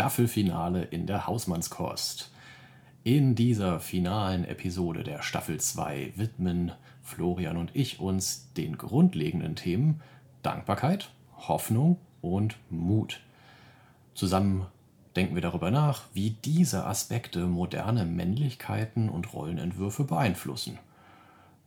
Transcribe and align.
Staffelfinale 0.00 0.84
in 0.84 1.06
der 1.06 1.26
Hausmannskost. 1.26 2.30
In 3.04 3.34
dieser 3.34 3.80
finalen 3.80 4.46
Episode 4.46 5.04
der 5.04 5.20
Staffel 5.20 5.60
2 5.60 6.14
widmen 6.16 6.72
Florian 7.02 7.58
und 7.58 7.70
ich 7.74 8.00
uns 8.00 8.50
den 8.54 8.78
grundlegenden 8.78 9.56
Themen 9.56 10.00
Dankbarkeit, 10.42 11.10
Hoffnung 11.36 11.98
und 12.22 12.56
Mut. 12.70 13.20
Zusammen 14.14 14.68
denken 15.16 15.34
wir 15.34 15.42
darüber 15.42 15.70
nach, 15.70 16.04
wie 16.14 16.30
diese 16.30 16.86
Aspekte 16.86 17.40
moderne 17.40 18.06
Männlichkeiten 18.06 19.10
und 19.10 19.34
Rollenentwürfe 19.34 20.04
beeinflussen. 20.04 20.78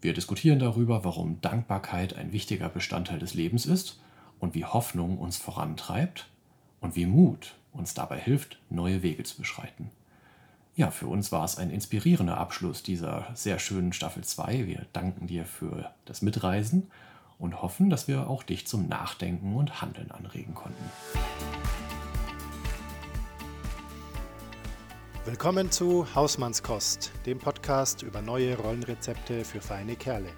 Wir 0.02 0.16
diskutieren 0.16 0.58
darüber, 0.58 1.04
warum 1.04 1.40
Dankbarkeit 1.42 2.16
ein 2.16 2.32
wichtiger 2.32 2.70
Bestandteil 2.70 3.20
des 3.20 3.36
Lebens 3.36 3.68
ist 3.68 4.00
und 4.40 4.56
wie 4.56 4.66
Hoffnung 4.66 5.20
uns 5.20 5.38
vorantreibt 5.38 6.32
und 6.82 6.96
wie 6.96 7.06
Mut 7.06 7.54
uns 7.74 7.94
dabei 7.94 8.20
hilft, 8.20 8.60
neue 8.70 9.04
Wege 9.04 9.24
zu 9.24 9.38
beschreiten. 9.38 9.90
Ja, 10.76 10.90
für 10.90 11.08
uns 11.08 11.32
war 11.32 11.44
es 11.46 11.58
ein 11.58 11.70
inspirierender 11.70 12.38
Abschluss 12.38 12.82
dieser 12.82 13.28
sehr 13.36 13.60
schönen 13.60 13.94
Staffel 13.94 14.24
2. 14.24 14.66
Wir 14.66 14.86
danken 14.94 15.28
dir 15.28 15.46
für 15.46 15.92
das 16.06 16.22
Mitreisen 16.22 16.90
und 17.38 17.62
hoffen, 17.62 17.90
dass 17.90 18.08
wir 18.08 18.28
auch 18.28 18.42
dich 18.42 18.66
zum 18.66 18.88
Nachdenken 18.88 19.56
und 19.56 19.82
Handeln 19.82 20.12
anregen 20.12 20.56
konnten. 20.56 20.84
Willkommen 25.26 25.72
zu 25.72 26.14
Hausmannskost, 26.16 27.12
dem 27.26 27.40
Podcast 27.40 28.02
über 28.02 28.22
neue 28.22 28.58
Rollenrezepte 28.58 29.46
für 29.46 29.62
feine 29.62 29.96
Kerle. 29.96 30.30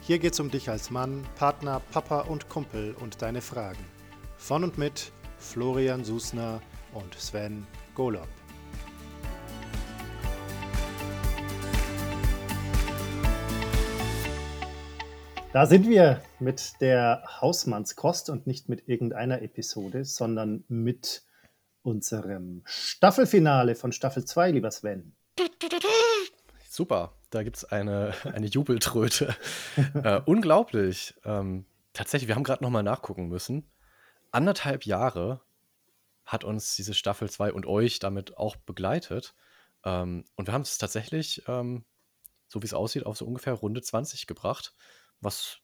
Hier 0.00 0.18
geht's 0.18 0.40
um 0.40 0.50
dich 0.50 0.70
als 0.70 0.90
Mann, 0.90 1.24
Partner, 1.36 1.80
Papa 1.92 2.20
und 2.20 2.48
Kumpel 2.48 2.94
und 2.98 3.20
deine 3.20 3.40
Fragen. 3.40 3.84
Von 4.36 4.64
und 4.64 4.78
mit 4.78 5.12
Florian 5.38 6.04
Susner 6.04 6.60
und 6.92 7.14
Sven 7.14 7.66
Golob. 7.94 8.28
Da 15.52 15.66
sind 15.66 15.86
wir 15.86 16.22
mit 16.40 16.80
der 16.80 17.22
Hausmannskost 17.42 18.30
und 18.30 18.46
nicht 18.46 18.70
mit 18.70 18.88
irgendeiner 18.88 19.42
Episode, 19.42 20.06
sondern 20.06 20.64
mit 20.68 21.24
unserem 21.82 22.62
Staffelfinale 22.64 23.74
von 23.74 23.92
Staffel 23.92 24.24
2, 24.24 24.52
lieber 24.52 24.70
Sven. 24.70 25.14
Super, 26.70 27.12
da 27.28 27.42
gibt 27.42 27.58
es 27.58 27.64
eine, 27.66 28.14
eine 28.24 28.46
Jubeltröte. 28.46 29.36
äh, 30.02 30.22
unglaublich. 30.24 31.14
Ähm, 31.26 31.66
tatsächlich, 31.92 32.28
wir 32.28 32.34
haben 32.34 32.44
gerade 32.44 32.64
nochmal 32.64 32.82
nachgucken 32.82 33.28
müssen. 33.28 33.70
Anderthalb 34.30 34.86
Jahre 34.86 35.42
hat 36.24 36.44
uns 36.44 36.76
diese 36.76 36.94
Staffel 36.94 37.28
2 37.28 37.52
und 37.52 37.66
euch 37.66 37.98
damit 37.98 38.36
auch 38.36 38.56
begleitet. 38.56 39.34
Ähm, 39.84 40.24
und 40.36 40.46
wir 40.46 40.54
haben 40.54 40.62
es 40.62 40.78
tatsächlich, 40.78 41.42
ähm, 41.48 41.84
so 42.48 42.62
wie 42.62 42.66
es 42.66 42.74
aussieht, 42.74 43.06
auf 43.06 43.16
so 43.16 43.26
ungefähr 43.26 43.54
Runde 43.54 43.82
20 43.82 44.26
gebracht, 44.26 44.74
was 45.20 45.58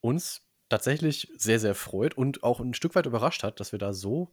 uns 0.00 0.42
tatsächlich 0.68 1.32
sehr, 1.36 1.60
sehr 1.60 1.74
freut 1.74 2.16
und 2.16 2.42
auch 2.42 2.60
ein 2.60 2.74
Stück 2.74 2.94
weit 2.94 3.06
überrascht 3.06 3.42
hat, 3.42 3.60
dass 3.60 3.72
wir 3.72 3.78
da 3.78 3.92
so 3.92 4.32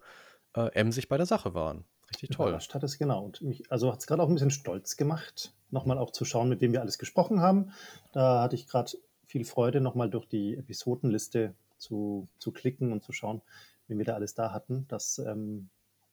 äh, 0.56 0.72
emsig 0.74 1.08
bei 1.08 1.18
der 1.18 1.26
Sache 1.26 1.54
waren. 1.54 1.86
Richtig 2.10 2.30
toll. 2.30 2.50
Überrascht 2.50 2.74
hat 2.74 2.84
es 2.84 2.98
genau. 2.98 3.24
Und 3.24 3.42
mich, 3.42 3.72
also 3.72 3.92
hat 3.92 4.00
es 4.00 4.08
gerade 4.08 4.22
auch 4.22 4.28
ein 4.28 4.34
bisschen 4.34 4.52
stolz 4.52 4.98
gemacht, 4.98 5.54
nochmal 5.72 5.98
auch 5.98 6.12
zu 6.12 6.26
schauen, 6.26 6.50
mit 6.50 6.62
wem 6.62 6.74
wir 6.74 6.82
alles 6.82 6.98
gesprochen 6.98 7.42
haben. 7.42 7.72
Da 8.12 8.42
hatte 8.42 8.56
ich 8.56 8.68
gerade 8.68 8.92
viel 9.26 9.46
Freude, 9.46 9.82
nochmal 9.82 10.10
durch 10.10 10.28
die 10.28 10.56
Episodenliste 10.56 11.56
zu, 11.78 12.28
zu 12.38 12.52
klicken 12.52 12.92
und 12.92 13.04
zu 13.04 13.12
schauen, 13.12 13.42
wen 13.88 13.98
wir 13.98 14.06
da 14.06 14.16
alles 14.16 14.34
da 14.34 14.52
hatten. 14.52 14.86
Das 14.88 15.20
ähm, 15.20 15.70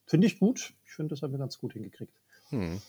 finde 0.07 0.27
ich 0.27 0.39
gut. 0.39 0.75
Ich 0.85 0.93
finde, 0.93 1.15
das 1.15 1.23
haben 1.23 1.33
wir 1.33 1.39
ganz 1.39 1.59
gut 1.59 1.73
hingekriegt. 1.73 2.15
Hm. 2.51 2.81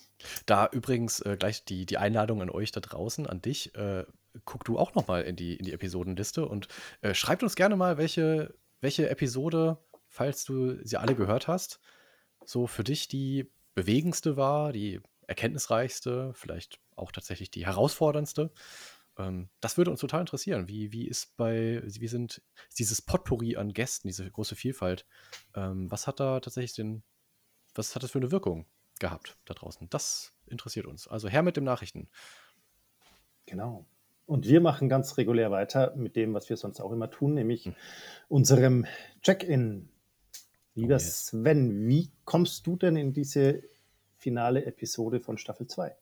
Da 0.46 0.68
übrigens 0.70 1.20
äh, 1.20 1.36
gleich 1.38 1.64
die, 1.64 1.86
die 1.86 1.98
Einladung 1.98 2.42
an 2.42 2.50
euch 2.50 2.72
da 2.72 2.80
draußen, 2.80 3.26
an 3.26 3.40
dich. 3.40 3.74
Äh, 3.74 4.04
guck 4.44 4.64
du 4.64 4.78
auch 4.78 4.94
nochmal 4.94 5.22
in 5.22 5.36
die, 5.36 5.56
in 5.56 5.64
die 5.64 5.72
Episodenliste 5.72 6.46
und 6.46 6.68
äh, 7.00 7.14
schreibt 7.14 7.42
uns 7.42 7.54
gerne 7.54 7.76
mal, 7.76 7.98
welche, 7.98 8.54
welche 8.80 9.08
Episode, 9.08 9.78
falls 10.08 10.44
du 10.44 10.84
sie 10.84 10.96
alle 10.96 11.14
gehört 11.14 11.48
hast, 11.48 11.80
so 12.44 12.66
für 12.66 12.84
dich 12.84 13.08
die 13.08 13.50
bewegendste 13.74 14.36
war, 14.36 14.72
die 14.72 15.00
erkenntnisreichste, 15.26 16.32
vielleicht 16.34 16.80
auch 16.96 17.12
tatsächlich 17.12 17.50
die 17.50 17.66
herausforderndste. 17.66 18.50
Ähm, 19.18 19.48
das 19.60 19.76
würde 19.76 19.90
uns 19.90 20.00
total 20.00 20.20
interessieren. 20.20 20.68
Wie, 20.68 20.92
wie 20.92 21.06
ist 21.06 21.36
bei, 21.36 21.82
wie 21.84 22.08
sind 22.08 22.42
dieses 22.78 23.02
Potpourri 23.02 23.56
an 23.56 23.72
Gästen, 23.72 24.08
diese 24.08 24.30
große 24.30 24.56
Vielfalt, 24.56 25.06
ähm, 25.54 25.90
was 25.90 26.06
hat 26.06 26.20
da 26.20 26.40
tatsächlich 26.40 26.74
den, 26.74 27.02
was 27.74 27.94
hat 27.94 28.02
das 28.02 28.10
für 28.10 28.18
eine 28.18 28.30
Wirkung 28.30 28.66
gehabt 28.98 29.36
da 29.44 29.54
draußen? 29.54 29.88
Das 29.90 30.32
interessiert 30.46 30.86
uns. 30.86 31.08
Also 31.08 31.28
her 31.28 31.42
mit 31.42 31.56
dem 31.56 31.64
Nachrichten. 31.64 32.08
Genau. 33.46 33.86
Und 34.26 34.46
wir 34.46 34.60
machen 34.60 34.88
ganz 34.88 35.16
regulär 35.18 35.50
weiter 35.50 35.94
mit 35.96 36.16
dem, 36.16 36.32
was 36.32 36.48
wir 36.48 36.56
sonst 36.56 36.80
auch 36.80 36.92
immer 36.92 37.10
tun, 37.10 37.34
nämlich 37.34 37.66
hm. 37.66 37.74
unserem 38.28 38.86
Check-in. 39.20 39.88
Lieber 40.74 40.94
oh 40.94 40.98
yes. 40.98 41.26
Sven, 41.26 41.86
wie 41.86 42.10
kommst 42.24 42.66
du 42.66 42.76
denn 42.76 42.96
in 42.96 43.12
diese 43.12 43.62
finale 44.16 44.64
Episode 44.64 45.20
von 45.20 45.36
Staffel 45.36 45.66
2? 45.66 45.94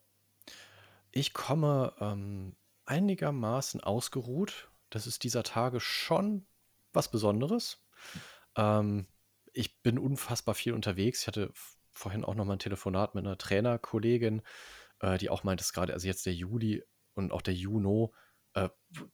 Ich 1.10 1.32
komme 1.32 1.93
ähm, 1.99 2.54
einigermaßen 2.90 3.80
ausgeruht. 3.80 4.68
Das 4.90 5.06
ist 5.06 5.22
dieser 5.22 5.44
Tage 5.44 5.78
schon 5.78 6.44
was 6.92 7.08
Besonderes. 7.08 7.86
Ähm, 8.56 9.06
ich 9.52 9.80
bin 9.82 9.96
unfassbar 9.98 10.56
viel 10.56 10.72
unterwegs. 10.72 11.22
Ich 11.22 11.26
hatte 11.28 11.52
vorhin 11.92 12.24
auch 12.24 12.34
noch 12.34 12.44
mal 12.44 12.54
ein 12.54 12.58
Telefonat 12.58 13.14
mit 13.14 13.24
einer 13.24 13.38
Trainerkollegin, 13.38 14.42
äh, 14.98 15.18
die 15.18 15.30
auch 15.30 15.44
meint, 15.44 15.60
dass 15.60 15.72
gerade, 15.72 15.92
also 15.92 16.08
jetzt 16.08 16.26
der 16.26 16.34
Juli 16.34 16.82
und 17.14 17.30
auch 17.32 17.42
der 17.42 17.54
Juno 17.54 18.12
äh, 18.54 18.68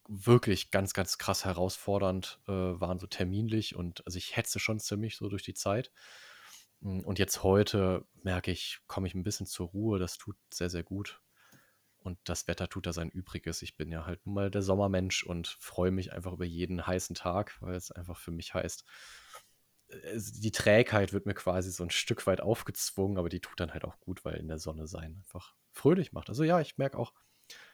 wirklich 0.09 0.71
ganz, 0.71 0.95
ganz 0.95 1.19
krass 1.19 1.45
herausfordernd 1.45 2.41
äh, 2.49 2.53
waren, 2.53 2.99
so 2.99 3.07
terminlich. 3.07 3.77
Und 3.77 4.07
also 4.07 4.17
ich 4.17 4.37
hetze 4.37 4.59
schon 4.59 4.81
ziemlich 4.81 5.17
so 5.17 5.29
durch 5.29 5.43
die 5.43 5.55
Zeit. 5.55 5.93
Hm, 6.81 7.01
und 7.01 7.19
jetzt 7.19 7.43
heute 7.43 8.07
merke 8.23 8.51
ich, 8.51 8.79
komme 8.87 9.07
ich 9.07 9.15
ein 9.15 9.23
bisschen 9.23 9.47
zur 9.47 9.69
Ruhe. 9.69 9.99
Das 9.99 10.17
tut 10.17 10.37
sehr, 10.51 10.71
sehr 10.71 10.83
gut. 10.83 11.21
Und 12.07 12.21
das 12.23 12.47
Wetter 12.47 12.69
tut 12.69 12.87
da 12.87 12.93
sein 12.93 13.11
Übriges. 13.11 13.63
Ich 13.63 13.77
bin 13.77 13.91
ja 13.91 14.07
halt 14.07 14.25
nun 14.27 14.37
mal 14.37 14.49
der 14.49 14.63
Sommermensch 14.63 15.25
und 15.25 15.49
freue 15.49 15.91
mich 15.91 16.13
einfach 16.13 16.33
über 16.33 16.45
jeden 16.45 16.87
heißen 16.87 17.17
Tag, 17.17 17.61
weil 17.61 17.75
es 17.75 17.91
einfach 17.91 18.17
für 18.17 18.31
mich 18.31 18.55
heißt, 18.55 18.85
äh, 19.89 20.17
die 20.17 20.53
Trägheit 20.53 21.13
wird 21.13 21.27
mir 21.27 21.35
quasi 21.35 21.73
so 21.73 21.83
ein 21.83 21.91
Stück 21.91 22.29
weit 22.29 22.41
aufgezwungen, 22.41 23.19
aber 23.19 23.29
die 23.29 23.41
tut 23.41 23.59
dann 23.59 23.73
halt 23.73 23.85
auch 23.85 23.99
gut, 23.99 24.25
weil 24.25 24.37
in 24.37 24.47
der 24.47 24.61
Sonne 24.61 24.87
sein 24.87 25.17
einfach 25.17 25.57
fröhlich 25.73 26.13
macht. 26.13 26.29
Also 26.29 26.45
ja, 26.45 26.61
ich 26.61 26.79
merke 26.79 26.97
auch 26.97 27.13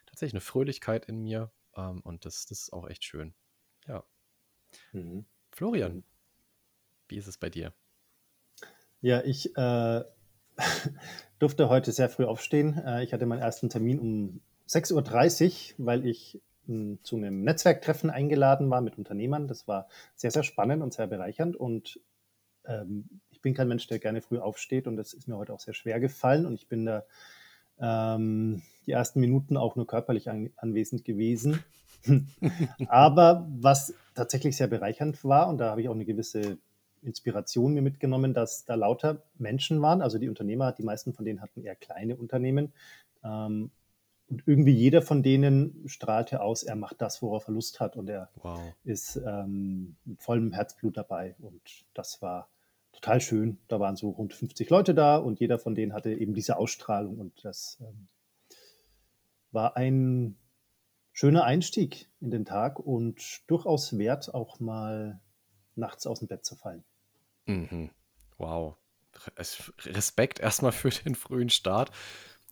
tatsächlich 0.06 0.32
eine 0.32 0.41
Fröhlichkeit 0.41 1.04
in 1.04 1.19
mir 1.19 1.53
ähm, 1.76 2.00
und 2.00 2.25
das, 2.25 2.47
das 2.47 2.62
ist 2.62 2.72
auch 2.72 2.88
echt 2.88 3.04
schön. 3.04 3.34
Ja. 3.87 4.03
Mhm. 4.93 5.26
Florian, 5.50 5.97
mhm. 5.97 6.04
wie 7.09 7.19
ist 7.19 7.26
es 7.26 7.37
bei 7.37 7.50
dir? 7.50 7.75
Ja, 9.03 9.22
ich 9.22 9.54
äh, 9.59 10.04
durfte 11.39 11.69
heute 11.69 11.93
sehr 11.93 12.09
früh 12.09 12.25
aufstehen. 12.25 12.78
Äh, 12.84 13.05
ich 13.05 13.12
hatte 13.12 13.27
meinen 13.27 13.43
ersten 13.43 13.69
Termin 13.69 13.99
um 13.99 14.41
6.30 14.69 15.75
Uhr, 15.78 15.87
weil 15.87 16.06
ich 16.06 16.41
hm, 16.67 16.99
zu 17.03 17.17
einem 17.17 17.43
Netzwerktreffen 17.43 18.11
eingeladen 18.11 18.71
war 18.71 18.81
mit 18.81 18.99
Unternehmern. 18.99 19.49
Das 19.49 19.67
war 19.67 19.89
sehr, 20.15 20.31
sehr 20.31 20.43
spannend 20.43 20.83
und 20.83 20.95
sehr 20.95 21.06
bereichernd. 21.06 21.56
Und 21.56 22.00
ähm, 22.65 23.09
ich 23.31 23.41
bin 23.41 23.55
kein 23.55 23.69
Mensch, 23.69 23.87
der 23.89 23.99
gerne 23.99 24.23
früh 24.23 24.39
aufsteht 24.39 24.87
und 24.87 24.97
das 24.97 25.12
ist 25.12 25.28
mir 25.28 25.37
heute 25.37 25.53
auch 25.53 25.61
sehr 25.61 25.75
schwer 25.75 26.00
gefallen. 26.00 26.47
Und 26.47 26.55
ich 26.55 26.69
bin 26.69 26.87
da 26.87 27.05
ähm, 27.81 28.62
die 28.87 28.93
ersten 28.93 29.21
Minuten 29.21 29.56
auch 29.56 29.77
nur 29.77 29.87
körperlich 29.87 30.31
an, 30.31 30.50
anwesend 30.56 31.05
gewesen. 31.05 31.65
Aber 32.89 33.49
was 33.50 33.94
tatsächlich 34.15 34.56
sehr 34.56 34.69
bereichernd 34.69 35.25
war, 35.25 35.49
und 35.49 35.59
da 35.59 35.71
habe 35.71 35.81
ich 35.81 35.89
auch 35.89 35.94
eine 35.94 36.05
gewisse 36.05 36.59
Inspiration 37.02 37.74
mir 37.74 37.82
mitgenommen, 37.82 38.34
dass 38.34 38.64
da 38.64 38.74
lauter 38.74 39.22
Menschen 39.38 39.82
waren, 39.82 40.02
also 40.02 40.19
die 40.19 40.28
Unternehmer, 40.28 40.72
die 40.72 40.82
meisten 40.82 41.12
von 41.12 41.25
denen 41.25 41.40
hatten 41.40 41.62
eher 41.62 41.76
kleine 41.76 42.16
Unternehmen. 42.16 42.72
Ähm, 43.25 43.70
und 44.28 44.43
irgendwie 44.46 44.72
jeder 44.72 45.02
von 45.02 45.22
denen 45.22 45.87
strahlte 45.87 46.40
aus, 46.40 46.62
er 46.62 46.76
macht 46.76 47.02
das, 47.02 47.20
worauf 47.20 47.49
er 47.49 47.54
Lust 47.54 47.81
hat 47.81 47.96
und 47.96 48.08
er 48.08 48.31
wow. 48.37 48.60
ist 48.84 49.16
ähm, 49.16 49.96
mit 50.04 50.22
vollem 50.22 50.52
Herzblut 50.52 50.96
dabei. 50.96 51.34
Und 51.38 51.60
das 51.93 52.22
war 52.22 52.49
total 52.93 53.20
schön. 53.20 53.58
Da 53.69 53.78
waren 53.78 53.96
so 53.96 54.08
rund 54.10 54.32
50 54.32 54.70
Leute 54.70 54.94
da 54.94 55.16
und 55.19 55.40
jeder 55.40 55.58
von 55.58 55.75
denen 55.75 55.93
hatte 55.93 56.14
eben 56.14 56.32
diese 56.32 56.56
Ausstrahlung 56.56 57.19
und 57.19 57.44
das 57.44 57.78
ähm, 57.82 58.08
war 59.50 59.76
ein 59.76 60.37
schöner 61.12 61.44
Einstieg 61.44 62.08
in 62.20 62.31
den 62.31 62.44
Tag 62.44 62.78
und 62.78 63.43
durchaus 63.48 63.98
wert, 63.98 64.32
auch 64.32 64.60
mal 64.60 65.20
nachts 65.75 66.06
aus 66.06 66.20
dem 66.20 66.28
Bett 66.28 66.44
zu 66.44 66.56
fallen. 66.56 66.84
Mhm. 67.47 67.91
Wow. 68.39 68.77
Respekt 69.37 70.41
erstmal 70.41 70.73
für 70.73 70.91
den 70.91 71.15
frühen 71.15 71.50
Start. 71.50 71.91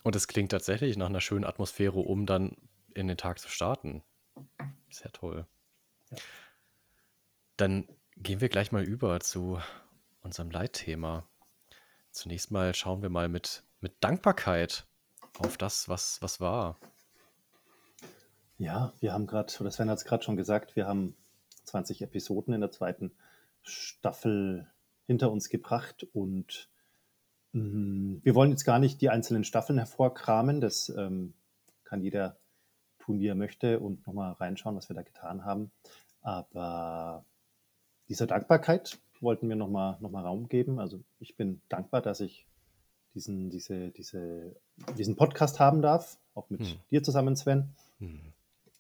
Und 0.03 0.17
es 0.17 0.29
klingt 0.29 0.53
tatsächlich 0.53 0.97
nach 0.97 1.09
einer 1.09 1.21
schönen 1.21 1.45
Atmosphäre, 1.45 1.99
um 1.99 2.27
dann 2.27 2.57
in 2.95 3.09
den 3.09 3.17
Tag 3.17 3.39
zu 3.39 3.49
starten. 3.49 4.03
Sehr 4.91 5.13
toll. 5.13 5.47
Ja. 6.11 6.19
Dann 7.57 7.87
gehen 8.17 8.41
wir 8.41 8.49
gleich 8.49 8.73
mal 8.73 8.83
über 8.83 9.21
zu 9.21 9.61
unserem 10.23 10.51
Leitthema. 10.51 11.29
zunächst 12.11 12.51
mal 12.51 12.75
schauen 12.75 13.03
wir 13.03 13.11
mal 13.11 13.29
mit, 13.29 13.63
mit 13.81 13.93
Dankbarkeit 14.01 14.87
auf 15.39 15.57
das, 15.57 15.89
was, 15.89 16.21
was 16.23 16.41
war. 16.41 16.79
Ja, 18.59 18.93
wir 19.01 19.13
haben 19.13 19.27
gerade, 19.27 19.53
oder 19.61 19.71
Sven 19.71 19.89
hat 19.89 19.99
es 19.99 20.05
gerade 20.05 20.23
schon 20.23 20.37
gesagt, 20.37 20.77
wir 20.77 20.87
haben 20.87 21.17
20 21.65 22.03
Episoden 22.03 22.53
in 22.53 22.61
der 22.61 22.71
zweiten 22.71 23.13
Staffel 23.63 24.71
hinter 25.11 25.33
uns 25.33 25.49
gebracht 25.49 26.07
und 26.13 26.69
mh, 27.51 27.63
mm, 27.65 28.21
wir 28.23 28.37
wollen 28.37 28.53
jetzt 28.53 28.65
gar 28.65 28.79
nicht 28.79 29.01
die 29.01 29.11
einzelnen 29.11 29.43
Staffeln 29.43 29.77
hervorkramen. 29.77 30.61
Das 30.61 30.89
ähm, 30.89 31.35
kann 31.83 32.01
jeder 32.01 32.39
tun, 33.01 33.19
wie 33.19 33.27
er 33.27 33.35
möchte 33.35 33.81
und 33.81 34.07
nochmal 34.07 34.35
reinschauen, 34.35 34.77
was 34.77 34.89
wir 34.89 34.95
da 34.95 35.03
getan 35.03 35.45
haben. 35.45 35.73
Aber 36.23 37.25
dieser 38.09 38.29
Dankbarkeit 38.29 39.01
wollten 39.21 39.49
wir 39.49 39.57
nochmal 39.57 39.97
noch 39.99 40.13
mal 40.13 40.23
Raum 40.23 40.49
geben. 40.49 40.79
Also 40.79 41.03
ich 41.19 41.37
bin 41.37 41.61
dankbar, 41.69 42.03
dass 42.03 42.21
ich 42.21 42.47
diesen, 43.15 43.51
diese, 43.51 43.91
diese, 43.91 44.55
diesen 44.97 45.17
Podcast 45.17 45.59
haben 45.59 45.83
darf, 45.83 46.21
auch 46.35 46.49
mit 46.51 46.61
hm. 46.61 46.79
dir 46.93 47.03
zusammen, 47.03 47.35
Sven. 47.35 47.75
Hm. 47.99 48.33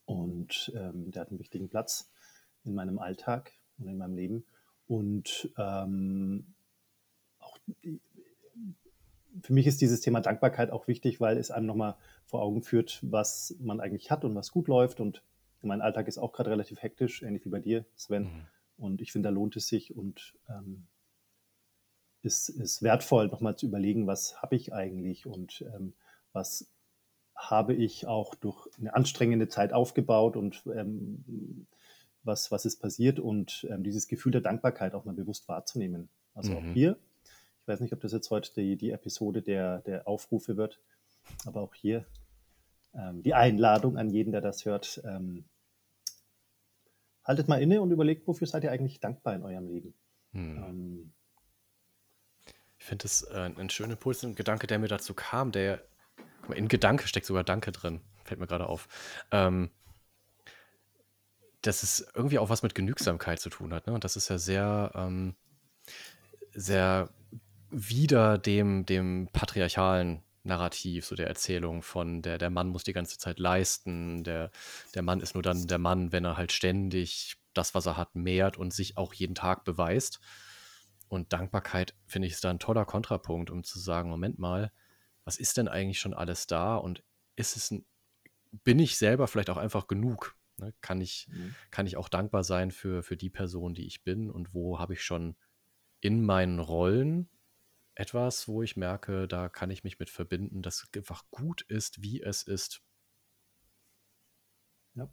Und 0.04 0.70
ähm, 0.76 1.10
der 1.10 1.22
hat 1.22 1.30
einen 1.30 1.40
wichtigen 1.40 1.68
Platz 1.68 2.08
in 2.62 2.76
meinem 2.76 3.00
Alltag 3.00 3.52
und 3.78 3.88
in 3.88 3.98
meinem 3.98 4.14
Leben. 4.14 4.44
Und 4.90 5.52
ähm, 5.56 6.52
auch 7.38 7.56
für 9.40 9.52
mich 9.52 9.68
ist 9.68 9.80
dieses 9.80 10.00
Thema 10.00 10.20
Dankbarkeit 10.20 10.72
auch 10.72 10.88
wichtig, 10.88 11.20
weil 11.20 11.38
es 11.38 11.52
einem 11.52 11.66
nochmal 11.66 11.94
vor 12.24 12.42
Augen 12.42 12.64
führt, 12.64 12.98
was 13.02 13.54
man 13.60 13.78
eigentlich 13.78 14.10
hat 14.10 14.24
und 14.24 14.34
was 14.34 14.50
gut 14.50 14.66
läuft. 14.66 14.98
Und 14.98 15.22
mein 15.62 15.80
Alltag 15.80 16.08
ist 16.08 16.18
auch 16.18 16.32
gerade 16.32 16.50
relativ 16.50 16.82
hektisch, 16.82 17.22
ähnlich 17.22 17.44
wie 17.44 17.50
bei 17.50 17.60
dir, 17.60 17.84
Sven. 17.94 18.24
Mhm. 18.24 18.46
Und 18.78 19.00
ich 19.00 19.12
finde, 19.12 19.28
da 19.28 19.32
lohnt 19.32 19.54
es 19.54 19.68
sich 19.68 19.94
und 19.94 20.36
ähm, 20.48 20.88
ist, 22.22 22.48
ist 22.48 22.82
wertvoll, 22.82 23.28
nochmal 23.28 23.54
zu 23.54 23.66
überlegen, 23.66 24.08
was 24.08 24.42
habe 24.42 24.56
ich 24.56 24.72
eigentlich 24.72 25.24
und 25.24 25.64
ähm, 25.72 25.94
was 26.32 26.68
habe 27.36 27.74
ich 27.74 28.08
auch 28.08 28.34
durch 28.34 28.68
eine 28.76 28.92
anstrengende 28.92 29.46
Zeit 29.46 29.72
aufgebaut 29.72 30.36
und 30.36 30.64
ähm, 30.74 31.68
was, 32.22 32.50
was 32.50 32.64
ist 32.64 32.76
passiert 32.80 33.18
und 33.18 33.66
ähm, 33.70 33.82
dieses 33.82 34.08
Gefühl 34.08 34.32
der 34.32 34.40
Dankbarkeit 34.40 34.94
auch 34.94 35.04
mal 35.04 35.14
bewusst 35.14 35.48
wahrzunehmen. 35.48 36.08
Also 36.34 36.52
mhm. 36.52 36.56
auch 36.58 36.72
hier, 36.74 36.98
ich 37.62 37.68
weiß 37.68 37.80
nicht, 37.80 37.92
ob 37.92 38.00
das 38.00 38.12
jetzt 38.12 38.30
heute 38.30 38.52
die, 38.54 38.76
die 38.76 38.90
Episode 38.90 39.42
der, 39.42 39.78
der 39.80 40.06
Aufrufe 40.06 40.56
wird, 40.56 40.80
aber 41.44 41.60
auch 41.60 41.74
hier 41.74 42.04
ähm, 42.94 43.22
die 43.22 43.34
Einladung 43.34 43.96
an 43.96 44.10
jeden, 44.10 44.32
der 44.32 44.40
das 44.40 44.64
hört. 44.64 45.00
Ähm, 45.04 45.44
haltet 47.24 47.48
mal 47.48 47.62
inne 47.62 47.80
und 47.80 47.90
überlegt, 47.90 48.26
wofür 48.26 48.46
seid 48.46 48.64
ihr 48.64 48.72
eigentlich 48.72 49.00
dankbar 49.00 49.34
in 49.34 49.42
eurem 49.42 49.68
Leben. 49.68 49.94
Mhm. 50.32 51.12
Ich 52.78 52.84
finde 52.84 53.02
das 53.02 53.22
äh, 53.22 53.50
ein 53.56 53.70
schöner 53.70 53.92
Impuls, 53.92 54.24
ein 54.24 54.34
Gedanke, 54.34 54.66
der 54.66 54.78
mir 54.78 54.88
dazu 54.88 55.14
kam, 55.14 55.52
der 55.52 55.82
in 56.54 56.68
Gedanke 56.68 57.06
steckt 57.06 57.26
sogar 57.26 57.44
Danke 57.44 57.72
drin, 57.72 58.00
fällt 58.24 58.40
mir 58.40 58.46
gerade 58.46 58.66
auf. 58.66 58.88
Ähm, 59.30 59.70
dass 61.62 61.82
es 61.82 62.06
irgendwie 62.14 62.38
auch 62.38 62.48
was 62.48 62.62
mit 62.62 62.74
Genügsamkeit 62.74 63.40
zu 63.40 63.50
tun 63.50 63.74
hat. 63.74 63.86
Ne? 63.86 63.92
Und 63.92 64.04
das 64.04 64.16
ist 64.16 64.28
ja 64.28 64.38
sehr, 64.38 64.92
ähm, 64.94 65.34
sehr 66.52 67.10
wider 67.70 68.38
dem, 68.38 68.86
dem 68.86 69.28
patriarchalen 69.32 70.22
Narrativ, 70.42 71.04
so 71.04 71.14
der 71.14 71.26
Erzählung 71.26 71.82
von 71.82 72.22
der, 72.22 72.38
der 72.38 72.50
Mann 72.50 72.68
muss 72.68 72.84
die 72.84 72.94
ganze 72.94 73.18
Zeit 73.18 73.38
leisten, 73.38 74.24
der, 74.24 74.50
der 74.94 75.02
Mann 75.02 75.20
ist 75.20 75.34
nur 75.34 75.42
dann 75.42 75.66
der 75.66 75.78
Mann, 75.78 76.12
wenn 76.12 76.24
er 76.24 76.36
halt 76.36 76.52
ständig 76.52 77.36
das, 77.52 77.74
was 77.74 77.86
er 77.86 77.96
hat, 77.96 78.14
mehrt 78.14 78.56
und 78.56 78.72
sich 78.72 78.96
auch 78.96 79.12
jeden 79.12 79.34
Tag 79.34 79.64
beweist. 79.64 80.20
Und 81.08 81.32
Dankbarkeit, 81.32 81.94
finde 82.06 82.26
ich, 82.26 82.34
ist 82.34 82.44
da 82.44 82.50
ein 82.50 82.58
toller 82.58 82.84
Kontrapunkt, 82.84 83.50
um 83.50 83.64
zu 83.64 83.78
sagen, 83.78 84.08
Moment 84.08 84.38
mal, 84.38 84.72
was 85.24 85.36
ist 85.36 85.56
denn 85.56 85.68
eigentlich 85.68 86.00
schon 86.00 86.14
alles 86.14 86.46
da 86.46 86.76
und 86.76 87.02
ist 87.36 87.56
es 87.56 87.70
ein, 87.70 87.84
bin 88.64 88.78
ich 88.78 88.96
selber 88.96 89.28
vielleicht 89.28 89.50
auch 89.50 89.56
einfach 89.56 89.88
genug? 89.88 90.36
Ne? 90.60 90.74
Kann, 90.80 91.00
ich, 91.00 91.28
mhm. 91.30 91.54
kann 91.70 91.86
ich 91.86 91.96
auch 91.96 92.08
dankbar 92.08 92.44
sein 92.44 92.70
für, 92.70 93.02
für 93.02 93.16
die 93.16 93.30
Person, 93.30 93.74
die 93.74 93.86
ich 93.86 94.04
bin 94.04 94.30
und 94.30 94.54
wo 94.54 94.78
habe 94.78 94.92
ich 94.92 95.02
schon 95.02 95.34
in 96.00 96.24
meinen 96.24 96.60
Rollen 96.60 97.28
etwas, 97.94 98.48
wo 98.48 98.62
ich 98.62 98.76
merke, 98.76 99.28
da 99.28 99.48
kann 99.48 99.70
ich 99.70 99.84
mich 99.84 99.98
mit 99.98 100.10
verbinden, 100.10 100.62
dass 100.62 100.86
einfach 100.96 101.24
gut 101.30 101.62
ist, 101.62 102.02
wie 102.02 102.22
es 102.22 102.42
ist. 102.42 102.82
Ja. 104.94 105.10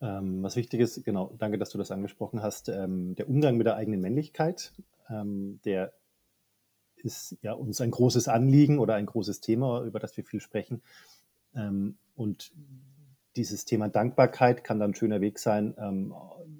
Ähm, 0.00 0.42
was 0.42 0.56
wichtig 0.56 0.80
ist, 0.80 1.04
genau, 1.04 1.34
danke, 1.38 1.58
dass 1.58 1.70
du 1.70 1.78
das 1.78 1.90
angesprochen 1.90 2.42
hast, 2.42 2.68
ähm, 2.68 3.14
der 3.14 3.28
Umgang 3.28 3.56
mit 3.56 3.66
der 3.66 3.76
eigenen 3.76 4.00
Männlichkeit, 4.00 4.72
ähm, 5.08 5.60
der 5.64 5.92
ist 6.96 7.36
ja 7.42 7.52
uns 7.52 7.80
ein 7.80 7.90
großes 7.90 8.28
Anliegen 8.28 8.78
oder 8.78 8.94
ein 8.94 9.06
großes 9.06 9.40
Thema, 9.40 9.84
über 9.84 9.98
das 9.98 10.16
wir 10.16 10.24
viel 10.24 10.40
sprechen. 10.40 10.82
Ähm, 11.54 11.96
und 12.14 12.52
dieses 13.36 13.64
Thema 13.64 13.88
Dankbarkeit 13.88 14.64
kann 14.64 14.78
dann 14.78 14.90
ein 14.90 14.94
schöner 14.94 15.20
Weg 15.20 15.38
sein, 15.38 15.74
ähm, 15.78 16.14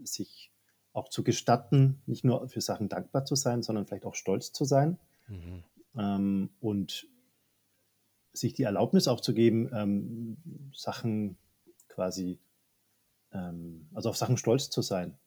sich 0.05 0.51
auch 0.93 1.09
zu 1.09 1.23
gestatten, 1.23 2.03
nicht 2.07 2.25
nur 2.25 2.49
für 2.49 2.61
Sachen 2.61 2.89
dankbar 2.89 3.25
zu 3.25 3.37
sein, 3.37 3.63
sondern 3.63 3.87
vielleicht 3.87 4.07
auch 4.07 4.15
stolz 4.15 4.53
zu 4.53 4.65
sein. 4.65 4.99
Mhm. 5.29 5.65
Ähm, 5.97 6.51
und 6.61 7.09
sich 8.33 8.55
die 8.55 8.63
Erlaubnis 8.63 9.09
auch 9.09 9.21
zu 9.21 9.35
geben, 9.35 9.71
ähm, 9.73 10.37
Sachen 10.73 11.37
quasi, 11.89 12.39
ähm, 13.33 13.89
also 13.95 14.11
auf 14.11 14.17
Sachen 14.17 14.37
stolz 14.37 14.71
zu 14.71 14.83
sein. 14.83 15.19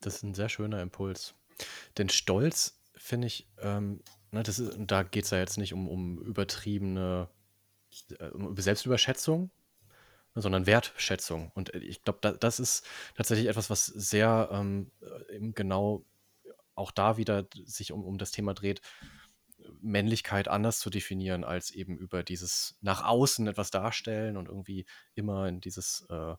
Das 0.00 0.16
ist 0.16 0.22
ein 0.22 0.34
sehr 0.34 0.50
schöner 0.50 0.82
Impuls. 0.82 1.34
Denn 1.96 2.08
Stolz, 2.08 2.78
finde 2.94 3.26
ich, 3.26 3.48
ähm, 3.58 4.00
ne, 4.32 4.42
das 4.42 4.58
ist, 4.58 4.76
da 4.78 5.02
geht 5.02 5.24
es 5.24 5.30
ja 5.30 5.38
jetzt 5.38 5.56
nicht 5.56 5.72
um, 5.72 5.88
um 5.88 6.18
übertriebene 6.18 7.28
Selbstüberschätzung, 8.56 9.50
sondern 10.34 10.66
Wertschätzung. 10.66 11.52
Und 11.54 11.74
ich 11.74 12.02
glaube, 12.02 12.18
da, 12.22 12.32
das 12.32 12.60
ist 12.60 12.86
tatsächlich 13.16 13.48
etwas, 13.48 13.70
was 13.70 13.86
sehr 13.86 14.48
ähm, 14.52 14.90
genau 15.54 16.04
auch 16.74 16.90
da 16.90 17.16
wieder 17.16 17.46
sich 17.64 17.92
um, 17.92 18.04
um 18.04 18.18
das 18.18 18.32
Thema 18.32 18.54
dreht, 18.54 18.80
Männlichkeit 19.80 20.48
anders 20.48 20.78
zu 20.78 20.90
definieren, 20.90 21.44
als 21.44 21.70
eben 21.70 21.96
über 21.96 22.22
dieses 22.22 22.76
nach 22.80 23.04
außen 23.04 23.46
etwas 23.46 23.70
darstellen 23.70 24.36
und 24.36 24.48
irgendwie 24.48 24.86
immer 25.14 25.48
in 25.48 25.60
dieses 25.60 26.06
äh, 26.10 26.34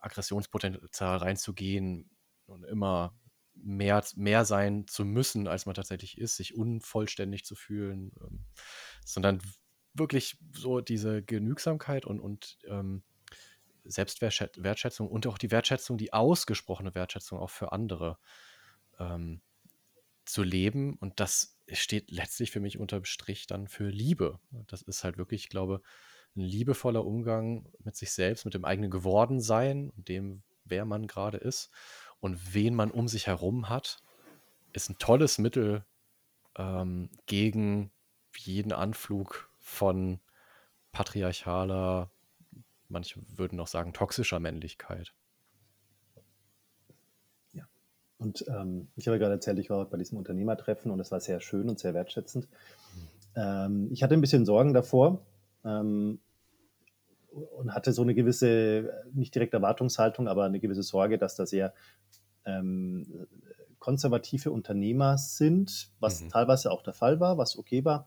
Aggressionspotenzial 0.00 1.18
reinzugehen 1.18 2.10
und 2.46 2.64
immer 2.64 3.14
mehr, 3.54 4.04
mehr 4.16 4.44
sein 4.44 4.86
zu 4.86 5.04
müssen, 5.04 5.48
als 5.48 5.66
man 5.66 5.74
tatsächlich 5.74 6.18
ist, 6.18 6.36
sich 6.36 6.54
unvollständig 6.54 7.44
zu 7.44 7.54
fühlen, 7.54 8.12
ähm, 8.20 8.44
sondern 9.04 9.40
wirklich 9.94 10.38
so 10.52 10.80
diese 10.80 11.22
Genügsamkeit 11.22 12.06
und, 12.06 12.20
und 12.20 12.58
ähm, 12.66 13.02
Selbstwertschätzung 13.84 15.08
und 15.08 15.26
auch 15.26 15.38
die 15.38 15.50
Wertschätzung, 15.50 15.98
die 15.98 16.12
ausgesprochene 16.12 16.94
Wertschätzung 16.94 17.38
auch 17.38 17.50
für 17.50 17.72
andere 17.72 18.18
ähm, 18.98 19.40
zu 20.24 20.42
leben. 20.42 20.94
Und 20.94 21.20
das 21.20 21.56
steht 21.72 22.10
letztlich 22.10 22.50
für 22.50 22.60
mich 22.60 22.78
unterm 22.78 23.04
Strich 23.04 23.46
dann 23.46 23.68
für 23.68 23.88
Liebe. 23.88 24.38
Das 24.66 24.82
ist 24.82 25.04
halt 25.04 25.18
wirklich, 25.18 25.44
ich 25.44 25.48
glaube, 25.48 25.82
ein 26.36 26.42
liebevoller 26.42 27.04
Umgang 27.04 27.68
mit 27.82 27.96
sich 27.96 28.12
selbst, 28.12 28.44
mit 28.44 28.54
dem 28.54 28.64
eigenen 28.64 28.90
Gewordensein 28.90 29.90
und 29.90 30.08
dem, 30.08 30.42
wer 30.64 30.84
man 30.84 31.06
gerade 31.06 31.38
ist 31.38 31.70
und 32.20 32.54
wen 32.54 32.74
man 32.74 32.90
um 32.90 33.08
sich 33.08 33.26
herum 33.26 33.68
hat, 33.68 34.02
ist 34.72 34.88
ein 34.88 34.98
tolles 34.98 35.38
Mittel 35.38 35.84
ähm, 36.56 37.10
gegen 37.26 37.90
jeden 38.36 38.72
Anflug 38.72 39.49
von 39.70 40.20
patriarchaler, 40.92 42.10
manche 42.88 43.20
würden 43.36 43.56
noch 43.56 43.68
sagen 43.68 43.92
toxischer 43.92 44.40
Männlichkeit. 44.40 45.14
Und 48.20 48.44
ähm, 48.48 48.88
ich 48.96 49.08
habe 49.08 49.18
gerade 49.18 49.32
erzählt, 49.32 49.58
ich 49.58 49.70
war 49.70 49.82
bei 49.86 49.96
diesem 49.96 50.18
Unternehmertreffen 50.18 50.90
und 50.90 51.00
es 51.00 51.10
war 51.10 51.20
sehr 51.20 51.40
schön 51.40 51.70
und 51.70 51.78
sehr 51.78 51.94
wertschätzend. 51.94 52.48
Ähm, 53.34 53.88
ich 53.90 54.02
hatte 54.02 54.12
ein 54.12 54.20
bisschen 54.20 54.44
Sorgen 54.44 54.74
davor 54.74 55.24
ähm, 55.64 56.20
und 57.30 57.74
hatte 57.74 57.94
so 57.94 58.02
eine 58.02 58.14
gewisse, 58.14 58.92
nicht 59.14 59.34
direkt 59.34 59.54
Erwartungshaltung, 59.54 60.28
aber 60.28 60.44
eine 60.44 60.60
gewisse 60.60 60.82
Sorge, 60.82 61.16
dass 61.16 61.34
da 61.34 61.46
sehr 61.46 61.72
ähm, 62.44 63.26
konservative 63.78 64.50
Unternehmer 64.50 65.16
sind, 65.16 65.90
was 65.98 66.20
mhm. 66.20 66.28
teilweise 66.28 66.70
auch 66.72 66.82
der 66.82 66.92
Fall 66.92 67.20
war, 67.20 67.38
was 67.38 67.56
okay 67.56 67.86
war. 67.86 68.06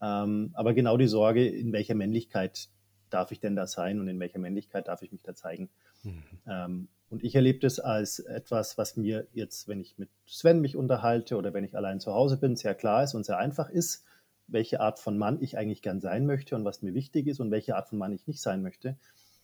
Ähm, 0.00 0.50
aber 0.54 0.74
genau 0.74 0.96
die 0.96 1.06
Sorge, 1.06 1.46
in 1.46 1.72
welcher 1.72 1.94
Männlichkeit 1.94 2.68
darf 3.10 3.32
ich 3.32 3.40
denn 3.40 3.56
da 3.56 3.66
sein 3.66 4.00
und 4.00 4.08
in 4.08 4.20
welcher 4.20 4.38
Männlichkeit 4.38 4.88
darf 4.88 5.02
ich 5.02 5.12
mich 5.12 5.22
da 5.22 5.34
zeigen. 5.34 5.70
Mhm. 6.02 6.22
Ähm, 6.46 6.88
und 7.08 7.22
ich 7.22 7.34
erlebe 7.34 7.60
das 7.60 7.78
als 7.78 8.18
etwas, 8.18 8.78
was 8.78 8.96
mir 8.96 9.28
jetzt, 9.32 9.68
wenn 9.68 9.80
ich 9.80 9.96
mit 9.96 10.08
Sven 10.26 10.60
mich 10.60 10.76
unterhalte 10.76 11.36
oder 11.36 11.54
wenn 11.54 11.64
ich 11.64 11.76
allein 11.76 12.00
zu 12.00 12.12
Hause 12.12 12.36
bin, 12.36 12.56
sehr 12.56 12.74
klar 12.74 13.04
ist 13.04 13.14
und 13.14 13.24
sehr 13.24 13.38
einfach 13.38 13.70
ist, 13.70 14.04
welche 14.48 14.80
Art 14.80 14.98
von 14.98 15.16
Mann 15.16 15.40
ich 15.40 15.56
eigentlich 15.56 15.82
gern 15.82 16.00
sein 16.00 16.26
möchte 16.26 16.56
und 16.56 16.64
was 16.64 16.82
mir 16.82 16.94
wichtig 16.94 17.26
ist 17.26 17.40
und 17.40 17.50
welche 17.50 17.76
Art 17.76 17.88
von 17.88 17.98
Mann 17.98 18.12
ich 18.12 18.26
nicht 18.26 18.42
sein 18.42 18.62
möchte. 18.62 18.96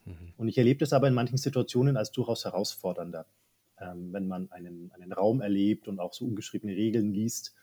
Mhm. 0.05 0.33
Und 0.37 0.49
ich 0.49 0.59
erlebe 0.59 0.81
das 0.81 0.93
aber 0.93 1.07
in 1.07 1.15
manchen 1.15 1.39
Situationen 1.39 1.97
als 1.97 2.11
durchaus 2.11 2.45
herausfordernder, 2.45 3.27
ähm, 3.79 4.13
wenn 4.13 4.27
man 4.27 4.51
einen, 4.51 4.91
einen 4.93 5.13
Raum 5.13 5.41
erlebt 5.41 5.87
und 5.87 6.01
auch 6.01 6.13
so 6.13 6.25
ungeschriebene 6.25 6.75
Regeln 6.75 7.13
liest, 7.13 7.55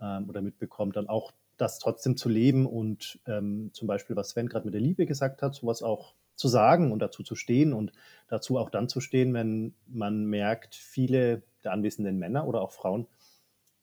ähm, 0.00 0.28
oder 0.28 0.42
mitbekommt, 0.42 0.96
dann 0.96 1.08
auch 1.08 1.32
das 1.56 1.78
trotzdem 1.78 2.16
zu 2.16 2.28
leben 2.28 2.66
und 2.66 3.20
ähm, 3.26 3.70
zum 3.72 3.88
Beispiel, 3.88 4.16
was 4.16 4.30
Sven 4.30 4.48
gerade 4.48 4.66
mit 4.66 4.74
der 4.74 4.80
Liebe 4.80 5.06
gesagt 5.06 5.42
hat, 5.42 5.54
sowas 5.54 5.82
auch 5.82 6.14
zu 6.34 6.48
sagen 6.48 6.92
und 6.92 6.98
dazu 6.98 7.22
zu 7.22 7.36
stehen 7.36 7.72
und 7.72 7.92
dazu 8.28 8.58
auch 8.58 8.70
dann 8.70 8.88
zu 8.88 9.00
stehen, 9.00 9.34
wenn 9.34 9.74
man 9.86 10.24
merkt, 10.24 10.74
viele 10.74 11.42
der 11.62 11.72
anwesenden 11.72 12.18
Männer 12.18 12.46
oder 12.46 12.60
auch 12.60 12.72
Frauen 12.72 13.06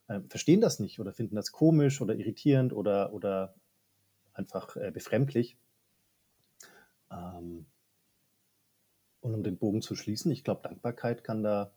äh, 0.08 0.20
verstehen 0.28 0.62
das 0.62 0.80
nicht 0.80 1.00
oder 1.00 1.13
finden 1.13 1.36
das 1.36 1.51
komisch 1.51 2.01
oder 2.01 2.16
irritierend 2.16 2.74
oder, 2.74 3.13
oder 3.13 3.56
einfach 4.34 4.75
äh, 4.75 4.92
befremdlich. 4.92 5.58
Ähm, 7.10 7.66
und 9.22 9.34
um 9.36 9.44
den 9.44 9.58
Bogen 9.58 9.82
zu 9.82 9.96
schließen, 9.96 10.32
ich 10.32 10.44
glaube, 10.44 10.62
Dankbarkeit 10.63 11.24
kann 11.24 11.44
da 11.44 11.72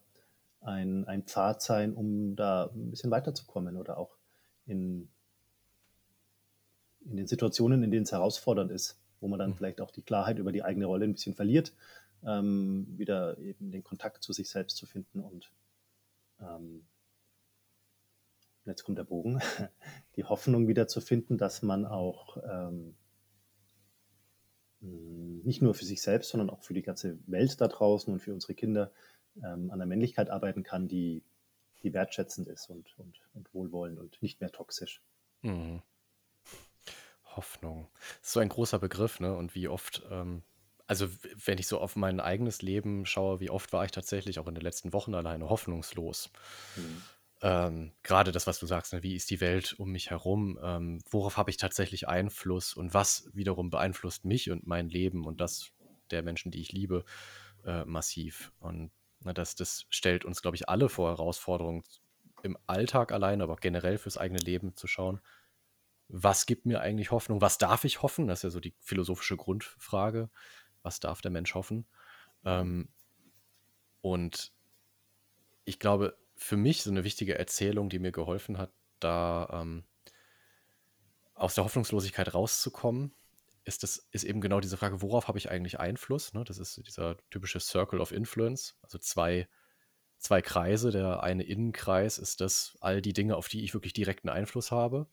ein, 0.61 1.07
ein 1.07 1.25
Pfad 1.25 1.63
sein, 1.63 1.95
um 1.95 2.37
da 2.37 2.71
ein 2.75 2.91
bisschen 2.91 3.11
weiterzukommen 3.11 3.77
oder 3.77 3.99
auch 3.99 4.17
in, 4.67 5.09
in 7.05 7.17
den 7.17 7.27
Situationen, 7.27 7.83
in 7.83 7.91
denen 7.91 8.05
es 8.05 8.13
herausfordernd 8.13 8.71
ist, 8.71 8.99
wo 9.21 9.29
man 9.29 9.39
dann 9.39 9.51
mhm. 9.51 9.57
vielleicht 9.57 9.81
auch 9.81 9.91
die 9.91 10.03
Klarheit 10.03 10.39
über 10.39 10.53
die 10.53 10.63
eigene 10.63 10.87
Rolle 10.87 11.05
ein 11.05 11.13
bisschen 11.13 11.35
verliert, 11.35 11.73
ähm, 12.27 12.87
wieder 12.97 13.39
eben 13.39 13.71
den 13.71 13.85
Kontakt 13.85 14.23
zu 14.23 14.33
sich 14.33 14.49
selbst 14.49 14.77
zu 14.77 14.87
finden 14.87 15.21
und 15.21 15.51
ähm, 16.41 16.85
jetzt 18.67 18.85
kommt 18.85 18.99
der 18.99 19.05
Bogen, 19.05 19.41
die 20.17 20.25
Hoffnung 20.25 20.69
wieder 20.69 20.89
zu 20.89 21.01
finden, 21.01 21.39
dass 21.39 21.63
man 21.63 21.85
auch 21.85 22.39
ähm, 22.49 22.95
nicht 24.81 25.63
nur 25.63 25.75
für 25.75 25.85
sich 25.85 26.03
selbst, 26.03 26.31
sondern 26.31 26.51
auch 26.51 26.63
für 26.63 26.75
die 26.75 26.83
ganze 26.83 27.19
Welt 27.27 27.61
da 27.61 27.69
draußen 27.69 28.13
und 28.13 28.21
für 28.21 28.33
unsere 28.33 28.55
Kinder 28.55 28.93
ähm, 29.37 29.71
an 29.71 29.79
der 29.79 29.87
Männlichkeit 29.87 30.31
arbeiten 30.31 30.63
kann, 30.63 30.89
die, 30.89 31.23
die 31.83 31.93
wertschätzend 31.93 32.49
ist 32.49 32.69
und, 32.69 32.95
und, 32.99 33.21
und 33.35 33.53
wohlwollend 33.55 33.99
und 33.99 34.23
nicht 34.23 34.41
mehr 34.41 34.51
toxisch. 34.51 35.03
Mhm. 35.43 35.83
Hoffnung. 37.37 37.89
Das 38.21 38.29
ist 38.29 38.33
so 38.33 38.41
ein 38.41 38.49
großer 38.49 38.79
Begriff, 38.79 39.21
ne? 39.21 39.35
Und 39.35 39.55
wie 39.55 39.69
oft, 39.69 40.03
ähm, 40.11 40.43
also 40.87 41.09
wenn 41.45 41.59
ich 41.59 41.67
so 41.67 41.79
auf 41.79 41.97
mein 41.97 42.21
eigenes 42.21 42.63
Leben 42.63 43.07
schaue, 43.07 43.41
wie 43.41 43.51
oft 43.51 43.73
war 43.73 43.85
ich 43.85 43.91
tatsächlich 43.91 44.39
auch 44.39 44.47
in 44.47 44.55
den 44.55 44.63
letzten 44.63 44.93
Wochen 44.93 45.15
alleine 45.15 45.49
hoffnungslos. 45.49 46.31
Mhm. 46.77 47.03
Ähm, 47.43 47.93
gerade 48.03 48.33
das, 48.33 48.47
was 48.47 48.59
du 48.59 48.67
sagst, 48.67 48.93
ne? 48.93 49.03
wie 49.03 49.17
ist 49.17 49.31
die 49.31 49.41
Welt 49.41 49.75
um 49.79 49.91
mich 49.91 50.11
herum? 50.11 50.59
Ähm, 50.63 51.01
worauf 51.11 51.37
habe 51.37 51.51
ich 51.51 51.57
tatsächlich 51.57 52.09
Einfluss 52.09 52.75
und 52.75 52.95
was 52.95 53.29
wiederum 53.35 53.71
beeinflusst 53.71 54.25
mich 54.25 54.51
und 54.51 54.67
mein 54.67 54.89
Leben 54.89 55.27
und 55.27 55.41
das 55.41 55.73
der 56.11 56.23
Menschen, 56.23 56.51
die 56.51 56.61
ich 56.61 56.73
liebe, 56.73 57.05
äh, 57.65 57.85
massiv. 57.85 58.53
Und 58.61 58.91
ne, 59.21 59.35
das, 59.35 59.55
das 59.57 59.87
stellt 59.91 60.25
uns, 60.25 60.43
glaube 60.43 60.57
ich, 60.57 60.69
alle 60.69 60.89
vor 60.89 61.11
Herausforderungen 61.11 61.83
im 62.43 62.57
Alltag 62.67 63.13
allein, 63.13 63.41
aber 63.41 63.55
auch 63.55 63.61
generell 63.61 63.99
fürs 63.99 64.19
eigene 64.19 64.41
Leben 64.41 64.77
zu 64.77 64.87
schauen, 64.87 65.21
was 66.09 66.47
gibt 66.47 66.67
mir 66.67 66.81
eigentlich 66.81 67.11
Hoffnung? 67.11 67.41
Was 67.41 67.59
darf 67.59 67.85
ich 67.85 68.03
hoffen? 68.03 68.27
Das 68.27 68.41
ist 68.41 68.43
ja 68.45 68.51
so 68.51 68.61
die 68.61 68.75
philosophische 68.81 69.37
Grundfrage. 69.37 70.31
Was 70.83 71.01
darf 71.01 71.23
der 71.23 71.31
Mensch 71.31 71.55
hoffen? 71.55 71.87
Ähm, 72.45 72.89
und 74.01 74.53
ich 75.65 75.79
glaube, 75.79 76.17
für 76.37 76.57
mich 76.57 76.83
so 76.83 76.91
eine 76.91 77.05
wichtige 77.05 77.39
Erzählung, 77.39 77.89
die 77.89 77.99
mir 77.99 78.13
geholfen 78.13 78.59
hat, 78.59 78.73
da 79.01 79.49
ähm, 79.53 79.85
aus 81.35 81.55
der 81.55 81.65
Hoffnungslosigkeit 81.65 82.35
rauszukommen, 82.35 83.15
ist, 83.65 83.83
das, 83.83 83.97
ist 84.11 84.25
eben 84.25 84.41
genau 84.41 84.61
diese 84.61 84.77
Frage, 84.77 85.01
worauf 85.01 85.27
habe 85.27 85.39
ich 85.39 85.51
eigentlich 85.51 85.81
Einfluss? 85.81 86.35
Ne? 86.35 86.45
Das 86.45 86.59
ist 86.59 86.87
dieser 86.87 87.17
typische 87.31 87.61
Circle 87.61 88.01
of 88.01 88.13
Influence, 88.13 88.77
also 88.83 88.99
zwei, 88.99 89.49
zwei 90.19 90.43
Kreise. 90.43 90.91
Der 90.91 91.23
eine 91.23 91.45
Innenkreis 91.45 92.19
ist 92.19 92.43
das, 92.43 92.77
all 92.81 93.01
die 93.01 93.15
Dinge, 93.15 93.37
auf 93.37 93.49
die 93.49 93.65
ich 93.65 93.73
wirklich 93.73 93.95
direkten 93.95 94.29
Einfluss 94.29 94.71
habe. 94.71 95.09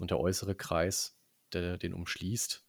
Und 0.00 0.10
der 0.10 0.18
äußere 0.18 0.54
Kreis, 0.54 1.16
der 1.52 1.78
den 1.78 1.94
umschließt, 1.94 2.64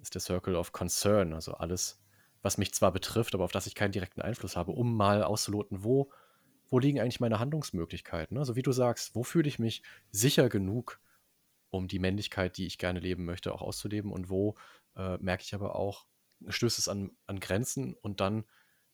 ist 0.00 0.14
der 0.14 0.20
Circle 0.20 0.56
of 0.56 0.72
Concern, 0.72 1.32
also 1.32 1.54
alles, 1.54 2.00
was 2.42 2.58
mich 2.58 2.72
zwar 2.72 2.92
betrifft, 2.92 3.34
aber 3.34 3.44
auf 3.44 3.52
das 3.52 3.66
ich 3.66 3.74
keinen 3.74 3.92
direkten 3.92 4.22
Einfluss 4.22 4.56
habe, 4.56 4.72
um 4.72 4.96
mal 4.96 5.22
auszuloten, 5.22 5.82
wo, 5.82 6.12
wo 6.70 6.78
liegen 6.78 7.00
eigentlich 7.00 7.20
meine 7.20 7.40
Handlungsmöglichkeiten. 7.40 8.38
Also 8.38 8.54
wie 8.54 8.62
du 8.62 8.72
sagst, 8.72 9.14
wo 9.14 9.24
fühle 9.24 9.48
ich 9.48 9.58
mich 9.58 9.82
sicher 10.10 10.48
genug, 10.48 11.00
um 11.70 11.88
die 11.88 11.98
Männlichkeit, 11.98 12.56
die 12.56 12.66
ich 12.66 12.78
gerne 12.78 13.00
leben 13.00 13.24
möchte, 13.24 13.52
auch 13.52 13.62
auszuleben 13.62 14.12
und 14.12 14.30
wo 14.30 14.56
äh, 14.96 15.18
merke 15.18 15.42
ich 15.42 15.54
aber 15.54 15.74
auch, 15.74 16.06
stößt 16.46 16.78
es 16.78 16.88
an, 16.88 17.10
an 17.26 17.40
Grenzen 17.40 17.94
und 17.94 18.20
dann 18.20 18.44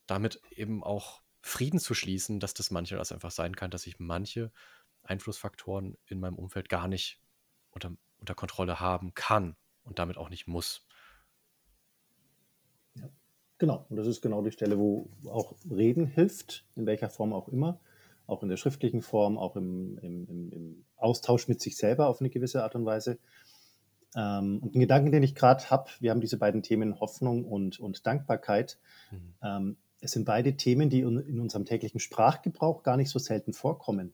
damit 0.06 0.40
eben 0.50 0.82
auch 0.82 1.22
Frieden 1.40 1.78
zu 1.78 1.94
schließen, 1.94 2.40
dass 2.40 2.54
das 2.54 2.70
manchmal 2.70 2.98
das 2.98 3.12
einfach 3.12 3.30
sein 3.30 3.54
kann, 3.54 3.70
dass 3.70 3.86
ich 3.86 3.98
manche 3.98 4.50
Einflussfaktoren 5.02 5.98
in 6.06 6.18
meinem 6.18 6.36
Umfeld 6.36 6.68
gar 6.68 6.88
nicht 6.88 7.20
unter, 7.74 7.92
unter 8.18 8.34
Kontrolle 8.34 8.80
haben 8.80 9.14
kann 9.14 9.56
und 9.84 9.98
damit 9.98 10.16
auch 10.16 10.30
nicht 10.30 10.46
muss. 10.46 10.86
Ja, 12.96 13.08
genau. 13.58 13.86
Und 13.88 13.96
das 13.96 14.06
ist 14.06 14.22
genau 14.22 14.42
die 14.42 14.52
Stelle, 14.52 14.78
wo 14.78 15.10
auch 15.26 15.54
Reden 15.68 16.06
hilft, 16.06 16.64
in 16.74 16.86
welcher 16.86 17.10
Form 17.10 17.32
auch 17.32 17.48
immer, 17.48 17.80
auch 18.26 18.42
in 18.42 18.48
der 18.48 18.56
schriftlichen 18.56 19.02
Form, 19.02 19.36
auch 19.36 19.56
im, 19.56 19.98
im, 19.98 20.26
im, 20.26 20.52
im 20.52 20.84
Austausch 20.96 21.48
mit 21.48 21.60
sich 21.60 21.76
selber 21.76 22.08
auf 22.08 22.20
eine 22.20 22.30
gewisse 22.30 22.62
Art 22.62 22.74
und 22.74 22.86
Weise. 22.86 23.18
Ähm, 24.16 24.60
und 24.62 24.74
ein 24.74 24.80
Gedanken, 24.80 25.12
den 25.12 25.22
ich 25.22 25.34
gerade 25.34 25.68
habe, 25.70 25.90
wir 26.00 26.10
haben 26.10 26.20
diese 26.20 26.38
beiden 26.38 26.62
Themen 26.62 27.00
Hoffnung 27.00 27.44
und, 27.44 27.80
und 27.80 28.06
Dankbarkeit. 28.06 28.78
Mhm. 29.10 29.34
Ähm, 29.42 29.76
es 30.00 30.12
sind 30.12 30.24
beide 30.24 30.56
Themen, 30.56 30.90
die 30.90 31.00
in 31.00 31.40
unserem 31.40 31.64
täglichen 31.64 31.98
Sprachgebrauch 31.98 32.82
gar 32.82 32.96
nicht 32.98 33.10
so 33.10 33.18
selten 33.18 33.54
vorkommen. 33.54 34.12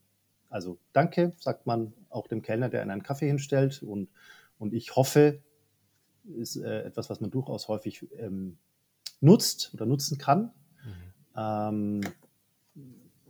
Also 0.50 0.78
danke, 0.92 1.32
sagt 1.38 1.66
man 1.66 1.92
auch 2.10 2.26
dem 2.26 2.42
Kellner, 2.42 2.68
der 2.68 2.82
einen 2.82 3.02
Kaffee 3.02 3.28
hinstellt. 3.28 3.82
Und, 3.82 4.08
und 4.58 4.74
ich 4.74 4.96
hoffe, 4.96 5.40
ist 6.36 6.56
äh, 6.56 6.82
etwas, 6.82 7.08
was 7.08 7.20
man 7.20 7.30
durchaus 7.30 7.68
häufig 7.68 8.06
ähm, 8.18 8.58
nutzt 9.20 9.72
oder 9.74 9.86
nutzen 9.86 10.18
kann. 10.18 10.52
Mhm. 10.84 11.30
Ähm, 11.36 12.00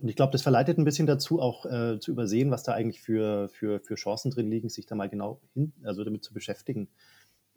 und 0.01 0.07
ich 0.09 0.15
glaube, 0.15 0.31
das 0.31 0.41
verleitet 0.41 0.79
ein 0.79 0.83
bisschen 0.83 1.05
dazu, 1.05 1.39
auch 1.39 1.65
äh, 1.65 1.99
zu 1.99 2.11
übersehen, 2.11 2.49
was 2.49 2.63
da 2.63 2.73
eigentlich 2.73 3.01
für, 3.01 3.49
für, 3.49 3.79
für 3.79 3.95
Chancen 3.95 4.31
drin 4.31 4.49
liegen, 4.49 4.67
sich 4.67 4.87
da 4.87 4.95
mal 4.95 5.09
genau 5.09 5.39
hin, 5.53 5.73
also 5.83 6.03
damit 6.03 6.23
zu 6.23 6.33
beschäftigen. 6.33 6.87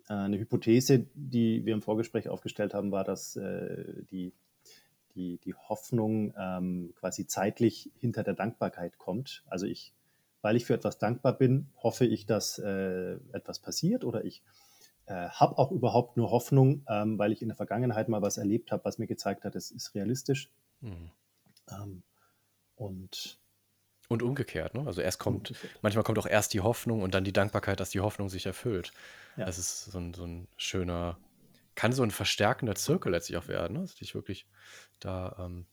Äh, 0.09 0.13
eine 0.13 0.39
Hypothese, 0.39 1.07
die 1.15 1.65
wir 1.65 1.73
im 1.73 1.81
Vorgespräch 1.81 2.29
aufgestellt 2.29 2.75
haben, 2.75 2.93
war, 2.93 3.05
dass 3.05 3.37
äh, 3.37 4.03
die 4.11 4.35
die, 5.15 5.39
die 5.39 5.55
Hoffnung 5.55 6.35
ähm, 6.39 6.93
quasi 6.97 7.27
zeitlich 7.27 7.91
hinter 7.99 8.23
der 8.23 8.35
Dankbarkeit 8.35 8.99
kommt. 8.99 9.45
Also 9.47 9.67
ich, 9.67 9.95
weil 10.43 10.57
ich 10.57 10.67
für 10.67 10.75
etwas 10.75 10.99
dankbar 10.99 11.33
bin, 11.33 11.69
hoffe 11.77 12.07
ich, 12.07 12.27
dass 12.27 12.59
äh, 12.59 13.15
etwas 13.33 13.59
passiert 13.59 14.05
oder 14.05 14.25
ich 14.25 14.43
äh, 15.07 15.29
habe 15.29 15.59
auch 15.59 15.71
überhaupt 15.71 16.17
nur 16.17 16.31
Hoffnung, 16.31 16.85
ähm, 16.89 17.19
weil 17.19 17.33
ich 17.33 17.43
in 17.43 17.49
der 17.49 17.57
Vergangenheit 17.57 18.09
mal 18.09 18.23
was 18.23 18.39
erlebt 18.39 18.73
habe, 18.73 18.85
was 18.85 18.99
mir 18.99 19.07
gezeigt 19.07 19.45
hat, 19.45 19.55
es 19.55 19.71
ist 19.71 19.95
realistisch. 19.95 20.51
Mhm. 20.81 21.11
Ähm, 21.71 22.03
und 22.77 23.39
und 24.09 24.23
umgekehrt, 24.23 24.75
ne? 24.75 24.87
Also 24.87 25.01
erst 25.01 25.19
kommt, 25.19 25.51
umgekehrt. 25.51 25.79
manchmal 25.81 26.05
kommt 26.05 26.19
auch 26.19 26.27
erst 26.27 26.53
die 26.53 26.61
Hoffnung 26.61 27.03
und 27.03 27.15
dann 27.15 27.25
die 27.25 27.33
Dankbarkeit, 27.33 27.81
dass 27.81 27.91
die 27.91 28.01
Hoffnung 28.01 28.29
sich 28.29 28.45
erfüllt. 28.45 28.93
Ja. 29.37 29.47
Das 29.47 29.59
ist 29.59 29.87
so 29.87 29.99
ein, 29.99 30.13
so 30.13 30.25
ein 30.25 30.47
schöner, 30.57 31.17
kann 31.75 31.93
so 31.93 32.03
ein 32.03 32.11
verstärkender 32.11 32.75
Zirkel 32.75 33.13
letztlich 33.13 33.37
auch 33.39 33.49
werden, 33.49 33.75
ne? 33.75 33.81
dass 33.81 33.95
dich 33.95 34.15
wirklich 34.15 34.47
da 35.01 35.37
ähm, 35.39 35.67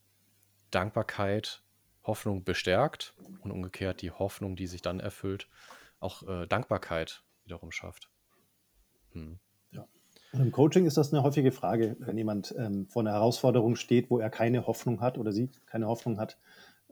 Dankbarkeit 0.71 1.63
Hoffnung 2.03 2.43
bestärkt 2.43 3.13
und 3.41 3.51
umgekehrt 3.51 4.01
die 4.01 4.11
Hoffnung, 4.11 4.55
die 4.55 4.67
sich 4.67 4.81
dann 4.81 4.99
erfüllt, 4.99 5.47
auch 5.99 6.27
äh, 6.27 6.47
Dankbarkeit 6.47 7.23
wiederum 7.43 7.71
schafft. 7.71 8.09
Hm. 9.11 9.39
Ja. 9.71 9.87
Und 10.31 10.41
im 10.41 10.51
Coaching 10.51 10.85
ist 10.85 10.97
das 10.97 11.13
eine 11.13 11.23
häufige 11.23 11.51
Frage, 11.51 11.95
wenn 11.99 12.17
jemand 12.17 12.55
ähm, 12.57 12.87
vor 12.87 13.01
einer 13.01 13.11
Herausforderung 13.11 13.75
steht, 13.75 14.09
wo 14.09 14.19
er 14.19 14.29
keine 14.29 14.65
Hoffnung 14.65 15.01
hat 15.01 15.17
oder 15.17 15.31
sie 15.31 15.51
keine 15.67 15.87
Hoffnung 15.87 16.19
hat, 16.19 16.37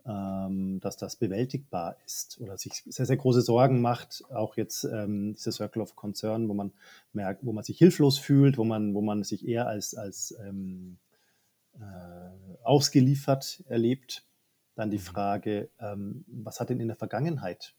dass 0.04 0.98
das 0.98 1.16
bewältigbar 1.16 1.96
ist 2.06 2.40
oder 2.42 2.58
sich 2.58 2.84
sehr, 2.86 3.06
sehr 3.06 3.18
große 3.18 3.42
Sorgen 3.42 3.82
macht. 3.82 4.24
Auch 4.30 4.58
jetzt 4.58 4.84
ähm, 4.84 5.34
dieser 5.34 5.52
Circle 5.52 5.82
of 5.82 5.96
Concern, 5.96 6.50
wo 6.50 6.54
man 6.54 6.72
merkt, 7.14 7.46
wo 7.46 7.54
man 7.54 7.64
sich 7.64 7.78
hilflos 7.78 8.18
fühlt, 8.18 8.58
wo 8.58 8.64
man, 8.64 8.94
wo 8.94 9.02
man 9.02 9.24
sich 9.24 9.48
eher 9.48 9.68
als, 9.68 9.96
als 9.96 10.36
ähm, 10.46 10.98
äh, 11.80 12.64
ausgeliefert 12.64 13.64
erlebt. 13.68 14.26
Dann 14.76 14.92
die 14.92 14.98
mhm. 14.98 15.02
Frage, 15.02 15.70
ähm, 15.80 16.26
was 16.28 16.60
hat 16.60 16.70
denn 16.70 16.80
in 16.80 16.88
der 16.88 16.98
Vergangenheit 16.98 17.76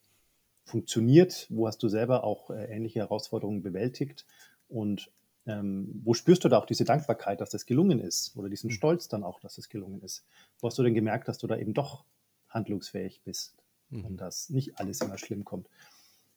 funktioniert? 0.65 1.47
Wo 1.51 1.67
hast 1.67 1.83
du 1.83 1.89
selber 1.89 2.25
auch 2.25 2.51
äh, 2.51 2.65
ähnliche 2.65 3.01
Herausforderungen 3.01 3.63
bewältigt? 3.63 4.27
Und 4.69 5.11
ähm, 5.47 6.01
wo 6.05 6.15
spürst 6.15 6.45
du 6.45 6.49
da 6.49 6.59
auch 6.59 6.67
diese 6.67 6.85
Dankbarkeit, 6.85 7.41
dass 7.41 7.51
das 7.51 7.67
gelungen 7.67 7.99
ist? 7.99 8.37
Oder 8.37 8.49
diesen 8.49 8.69
mhm. 8.69 8.75
Stolz 8.75 9.09
dann 9.09 9.25
auch, 9.25 9.41
dass 9.41 9.53
es 9.53 9.65
das 9.65 9.69
gelungen 9.69 10.03
ist? 10.03 10.25
Wo 10.59 10.69
hast 10.69 10.79
du 10.79 10.83
denn 10.83 10.95
gemerkt, 10.95 11.29
dass 11.29 11.39
du 11.39 11.47
da 11.47 11.57
eben 11.57 11.75
doch 11.75 12.05
handlungsfähig 12.49 13.23
bist 13.25 13.57
mhm. 13.89 14.05
und 14.05 14.17
dass 14.19 14.51
nicht 14.51 14.79
alles 14.79 15.01
immer 15.01 15.19
schlimm 15.19 15.45
kommt? 15.45 15.69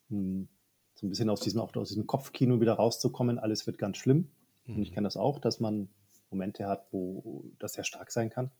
Hm, 0.09 0.47
so 0.95 1.05
ein 1.05 1.09
bisschen 1.09 1.29
aus 1.29 1.41
diesem, 1.41 1.59
auch 1.59 1.75
aus 1.75 1.89
diesem 1.89 2.07
Kopfkino 2.07 2.61
wieder 2.61 2.73
rauszukommen, 2.73 3.39
alles 3.39 3.67
wird 3.67 3.77
ganz 3.77 3.97
schlimm. 3.97 4.31
Mhm. 4.65 4.75
Und 4.75 4.81
ich 4.83 4.91
mhm. 4.91 4.95
kenne 4.95 5.07
das 5.07 5.17
auch, 5.17 5.39
dass 5.39 5.59
man 5.59 5.89
Momente 6.29 6.67
hat, 6.67 6.87
wo 6.91 7.45
das 7.59 7.73
sehr 7.73 7.83
stark 7.83 8.11
sein 8.11 8.29
kann. 8.29 8.51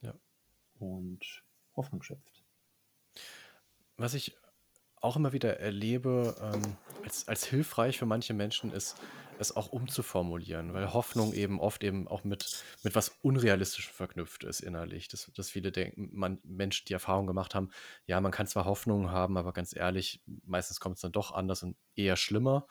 Ja. 0.00 0.14
Und 0.78 1.44
Hoffnung 1.76 2.02
schöpft. 2.02 2.42
Was 3.96 4.14
ich 4.14 4.36
auch 5.02 5.16
immer 5.16 5.32
wieder 5.32 5.60
erlebe, 5.60 6.34
ähm, 6.40 6.76
als, 7.04 7.28
als 7.28 7.44
hilfreich 7.44 7.98
für 7.98 8.06
manche 8.06 8.34
Menschen 8.34 8.72
ist, 8.72 8.96
es 9.38 9.54
auch 9.56 9.68
umzuformulieren, 9.68 10.72
weil 10.72 10.92
Hoffnung 10.92 11.32
eben 11.32 11.60
oft 11.60 11.82
eben 11.84 12.08
auch 12.08 12.24
mit, 12.24 12.62
mit 12.82 12.94
was 12.94 13.08
Unrealistischem 13.22 13.92
verknüpft 13.92 14.44
ist 14.44 14.60
innerlich. 14.60 15.08
Dass, 15.08 15.30
dass 15.34 15.50
viele 15.50 15.72
denken, 15.72 16.10
man, 16.12 16.38
Menschen 16.44 16.86
die 16.86 16.92
Erfahrung 16.92 17.26
gemacht 17.26 17.54
haben, 17.54 17.70
ja, 18.06 18.20
man 18.20 18.32
kann 18.32 18.46
zwar 18.46 18.64
Hoffnung 18.64 19.10
haben, 19.10 19.36
aber 19.36 19.52
ganz 19.52 19.74
ehrlich, 19.74 20.22
meistens 20.44 20.80
kommt 20.80 20.96
es 20.96 21.02
dann 21.02 21.12
doch 21.12 21.32
anders 21.32 21.62
und 21.62 21.76
eher 21.94 22.16
schlimmer. 22.16 22.66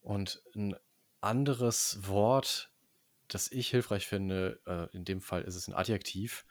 Und 0.00 0.42
ein 0.54 0.76
anderes 1.20 1.98
Wort, 2.02 2.72
das 3.28 3.50
ich 3.50 3.68
hilfreich 3.68 4.06
finde, 4.06 4.60
äh, 4.66 4.94
in 4.96 5.04
dem 5.04 5.20
Fall 5.20 5.42
ist 5.42 5.54
es 5.54 5.68
ein 5.68 5.74
Adjektiv, 5.74 6.44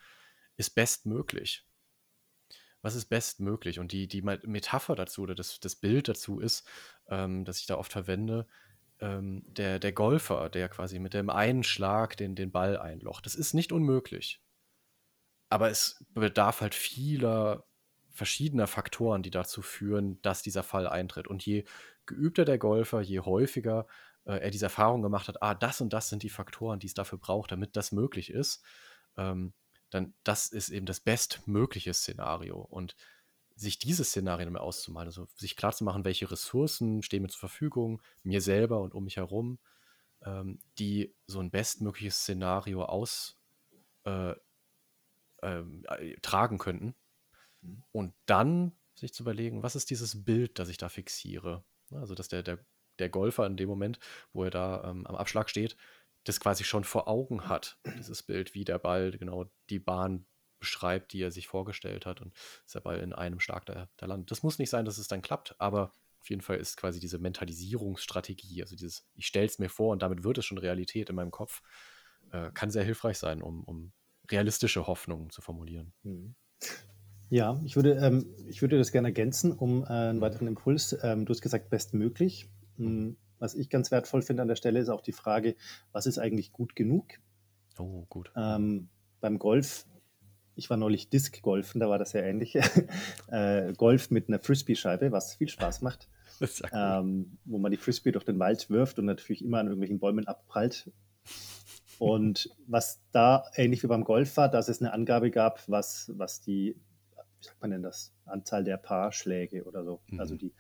ist 0.58 0.72
bestmöglich 0.72 1.66
was 2.86 2.94
ist 2.94 3.06
bestmöglich? 3.06 3.80
Und 3.80 3.92
die, 3.92 4.08
die 4.08 4.22
Metapher 4.22 4.96
dazu 4.96 5.24
oder 5.24 5.34
das, 5.34 5.60
das 5.60 5.76
Bild 5.76 6.08
dazu 6.08 6.40
ist, 6.40 6.68
ähm, 7.10 7.44
das 7.44 7.60
ich 7.60 7.66
da 7.66 7.78
oft 7.78 7.92
verwende, 7.92 8.46
ähm, 9.00 9.44
der, 9.48 9.80
der 9.80 9.92
Golfer, 9.92 10.50
der 10.50 10.70
quasi 10.70 11.00
mit 11.00 11.16
dem 11.16 11.32
einen 11.32 11.64
Schlag 11.64 12.16
den, 12.16 12.36
den 12.36 12.52
Ball 12.52 12.78
einlocht. 12.78 13.26
Das 13.26 13.34
ist 13.34 13.56
nicht 13.56 13.72
unmöglich. 13.72 14.40
Aber 15.50 15.72
es 15.72 16.06
bedarf 16.14 16.62
halt 16.62 16.76
vieler 16.76 17.66
verschiedener 18.12 18.68
Faktoren, 18.68 19.24
die 19.24 19.32
dazu 19.32 19.64
führen, 19.64 20.22
dass 20.22 20.44
dieser 20.44 20.64
Fall 20.64 20.88
eintritt. 20.88 21.28
Und 21.28 21.44
je 21.44 21.66
geübter 22.06 22.46
der 22.46 22.60
Golfer, 22.60 23.02
je 23.02 23.22
häufiger 23.22 23.88
äh, 24.26 24.38
er 24.38 24.52
diese 24.52 24.68
Erfahrung 24.68 25.02
gemacht 25.02 25.28
hat, 25.28 25.42
ah, 25.42 25.56
das 25.56 25.82
und 25.82 25.92
das 25.92 26.10
sind 26.10 26.22
die 26.22 26.30
Faktoren, 26.30 26.80
die 26.80 26.88
es 26.88 26.94
dafür 26.94 27.18
braucht, 27.18 27.52
damit 27.52 27.76
das 27.76 27.92
möglich 27.92 28.30
ist, 28.30 28.64
ähm, 29.18 29.54
dann 29.96 30.14
das 30.24 30.48
ist 30.48 30.70
eben 30.70 30.86
das 30.86 31.00
bestmögliche 31.00 31.94
Szenario. 31.94 32.60
Und 32.60 32.96
sich 33.56 33.80
dieses 33.80 34.10
Szenario 34.10 34.50
mal 34.52 34.60
auszumalen, 34.60 35.08
also 35.08 35.28
sich 35.36 35.56
klarzumachen, 35.56 36.04
welche 36.04 36.30
Ressourcen 36.30 37.02
stehen 37.02 37.22
mir 37.22 37.30
zur 37.30 37.40
Verfügung, 37.40 38.02
mir 38.24 38.42
selber 38.42 38.82
und 38.82 38.94
um 38.94 39.06
mich 39.06 39.18
herum, 39.18 39.60
ähm, 40.24 40.60
die 40.78 41.16
so 41.26 41.40
ein 41.40 41.52
bestmögliches 41.52 42.18
Szenario 42.18 42.84
aus 42.84 43.40
äh, 44.04 44.34
ähm, 45.42 45.86
äh, 45.88 46.16
tragen 46.22 46.58
könnten. 46.58 46.96
Mhm. 47.62 47.84
Und 47.92 48.14
dann 48.26 48.74
sich 48.96 49.14
zu 49.14 49.24
überlegen, 49.24 49.64
was 49.64 49.76
ist 49.76 49.90
dieses 49.90 50.26
Bild, 50.26 50.60
das 50.60 50.70
ich 50.70 50.78
da 50.78 50.90
fixiere? 50.90 51.64
Also, 51.92 52.16
dass 52.16 52.28
der, 52.28 52.44
der, 52.44 52.60
der 53.00 53.10
Golfer 53.10 53.46
in 53.46 53.58
dem 53.58 53.70
Moment, 53.70 54.00
wo 54.34 54.44
er 54.44 54.52
da 54.52 54.84
ähm, 54.90 55.06
am 55.08 55.16
Abschlag 55.16 55.50
steht, 55.50 55.78
das 56.26 56.40
quasi 56.40 56.64
schon 56.64 56.84
vor 56.84 57.08
Augen 57.08 57.48
hat, 57.48 57.80
dieses 57.98 58.24
Bild, 58.24 58.54
wie 58.54 58.66
der 58.66 58.80
Ball 58.80 59.12
genau 59.12 59.46
die 59.70 59.80
Bahn 59.80 60.26
beschreibt, 60.60 61.14
die 61.14 61.22
er 61.22 61.32
sich 61.32 61.48
vorgestellt 61.48 62.06
hat 62.06 62.22
und 62.22 62.34
dass 62.64 62.74
der 62.74 62.82
Ball 62.82 63.00
in 63.00 63.14
einem 63.14 63.40
Schlag 63.40 63.66
da, 63.66 63.88
da 63.98 64.06
landet. 64.06 64.32
Das 64.32 64.44
muss 64.44 64.60
nicht 64.60 64.70
sein, 64.70 64.86
dass 64.86 64.98
es 64.98 65.08
dann 65.08 65.22
klappt, 65.22 65.56
aber 65.60 65.92
auf 66.20 66.30
jeden 66.30 66.42
Fall 66.42 66.58
ist 66.58 66.78
quasi 66.78 67.00
diese 67.00 67.20
Mentalisierungsstrategie, 67.20 68.64
also 68.64 68.76
dieses, 68.76 69.08
ich 69.14 69.28
stelle 69.28 69.46
es 69.46 69.60
mir 69.60 69.70
vor 69.70 69.92
und 69.92 70.02
damit 70.02 70.24
wird 70.24 70.40
es 70.40 70.46
schon 70.46 70.58
Realität 70.58 71.10
in 71.10 71.16
meinem 71.16 71.32
Kopf, 71.32 71.62
äh, 72.32 72.50
kann 72.52 72.72
sehr 72.72 72.84
hilfreich 72.84 73.20
sein, 73.20 73.44
um, 73.44 73.64
um 73.64 73.94
realistische 74.32 74.88
Hoffnungen 74.88 75.30
zu 75.30 75.42
formulieren. 75.42 75.94
Mhm. 76.02 76.36
Ja, 77.30 77.60
ich 77.64 77.76
würde, 77.76 77.94
ähm, 77.96 78.34
ich 78.48 78.62
würde 78.62 78.78
das 78.78 78.92
gerne 78.92 79.10
ergänzen, 79.10 79.52
um 79.52 79.84
äh, 79.84 79.88
einen 79.88 80.22
weiteren 80.22 80.48
Impuls. 80.48 80.98
Ähm, 81.04 81.26
du 81.26 81.34
hast 81.34 81.42
gesagt, 81.42 81.70
bestmöglich. 81.70 82.50
Mhm. 82.78 83.18
Was 83.40 83.56
ich 83.56 83.70
ganz 83.70 83.92
wertvoll 83.92 84.22
finde 84.22 84.42
an 84.42 84.48
der 84.48 84.56
Stelle 84.56 84.80
ist 84.80 84.90
auch 84.90 85.02
die 85.02 85.12
Frage, 85.12 85.56
was 85.92 86.06
ist 86.06 86.18
eigentlich 86.18 86.52
gut 86.52 86.76
genug? 86.76 87.06
Oh, 87.78 88.06
gut. 88.10 88.32
Ähm, 88.36 88.90
beim 89.20 89.40
Golf, 89.40 89.86
ich 90.56 90.70
war 90.70 90.78
neulich 90.78 91.10
Disc-Golfen, 91.10 91.80
da 91.80 91.90
war 91.90 91.98
das 91.98 92.14
ja 92.14 92.22
ähnlich. 92.22 92.56
äh, 93.28 93.74
Golf 93.74 94.12
mit 94.12 94.30
einer 94.30 94.40
Frisbee-Scheibe, 94.40 95.12
was 95.12 95.36
viel 95.36 95.50
Spaß 95.50 95.82
macht. 95.82 96.10
Ähm, 96.74 97.38
wo 97.46 97.60
man 97.60 97.72
die 97.72 97.78
Frisbee 97.78 98.12
durch 98.12 98.26
den 98.26 98.38
Wald 98.40 98.70
wirft 98.70 99.00
und 99.00 99.06
natürlich 99.06 99.42
immer 99.42 99.60
an 99.60 99.68
irgendwelchen 99.68 100.00
Bäumen 100.00 100.28
abprallt. 100.28 100.92
Und 101.98 102.50
was 102.68 103.02
da 103.12 103.46
ähnlich 103.56 103.84
wie 103.84 103.88
beim 103.88 104.04
Golf 104.04 104.36
war, 104.38 104.50
dass 104.50 104.68
es 104.68 104.82
eine 104.82 104.92
Angabe 104.92 105.32
gab, 105.32 105.64
was, 105.70 106.12
was 106.16 106.42
die, 106.42 106.76
wie 107.40 107.46
sagt 107.46 107.62
man 107.62 107.72
denn 107.72 107.84
das, 107.84 108.14
Anzahl 108.26 108.64
der 108.64 108.78
Paarschläge 108.78 109.64
oder 109.64 109.86
so, 109.86 110.02
mhm. 110.08 110.20
also 110.20 110.36
die 110.36 110.54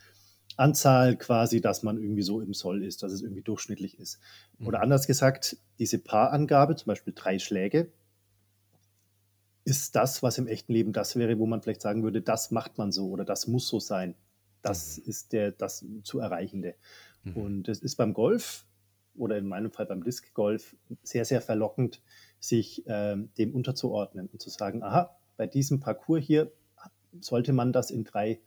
Anzahl 0.57 1.17
quasi, 1.17 1.61
dass 1.61 1.83
man 1.83 1.97
irgendwie 1.97 2.21
so 2.21 2.41
im 2.41 2.53
Soll 2.53 2.83
ist, 2.83 3.03
dass 3.03 3.11
es 3.11 3.21
irgendwie 3.21 3.41
durchschnittlich 3.41 3.99
ist. 3.99 4.19
Oder 4.59 4.79
mhm. 4.79 4.83
anders 4.83 5.07
gesagt, 5.07 5.57
diese 5.79 5.99
Paarangabe, 5.99 6.75
zum 6.75 6.87
Beispiel 6.87 7.13
drei 7.15 7.39
Schläge, 7.39 7.91
ist 9.65 9.95
das, 9.95 10.21
was 10.23 10.37
im 10.37 10.47
echten 10.47 10.71
Leben 10.71 10.93
das 10.93 11.15
wäre, 11.15 11.39
wo 11.39 11.45
man 11.47 11.61
vielleicht 11.61 11.81
sagen 11.81 12.03
würde, 12.03 12.21
das 12.21 12.51
macht 12.51 12.77
man 12.77 12.91
so 12.91 13.09
oder 13.09 13.25
das 13.25 13.47
muss 13.47 13.67
so 13.67 13.79
sein. 13.79 14.15
Das 14.61 14.97
mhm. 14.97 15.03
ist 15.05 15.33
der, 15.33 15.51
das 15.51 15.85
zu 16.03 16.19
Erreichende. 16.19 16.75
Mhm. 17.23 17.35
Und 17.35 17.67
es 17.67 17.79
ist 17.79 17.95
beim 17.95 18.13
Golf 18.13 18.65
oder 19.17 19.37
in 19.37 19.47
meinem 19.47 19.71
Fall 19.71 19.85
beim 19.85 20.03
Disc 20.03 20.33
Golf 20.33 20.75
sehr, 21.03 21.25
sehr 21.25 21.41
verlockend, 21.41 22.01
sich 22.39 22.85
äh, 22.87 23.17
dem 23.37 23.55
unterzuordnen 23.55 24.29
und 24.31 24.41
zu 24.41 24.49
sagen, 24.49 24.83
aha, 24.83 25.17
bei 25.35 25.47
diesem 25.47 25.79
Parcours 25.79 26.23
hier 26.23 26.51
sollte 27.19 27.53
man 27.53 27.73
das 27.73 27.91
in 27.91 28.03
drei 28.03 28.39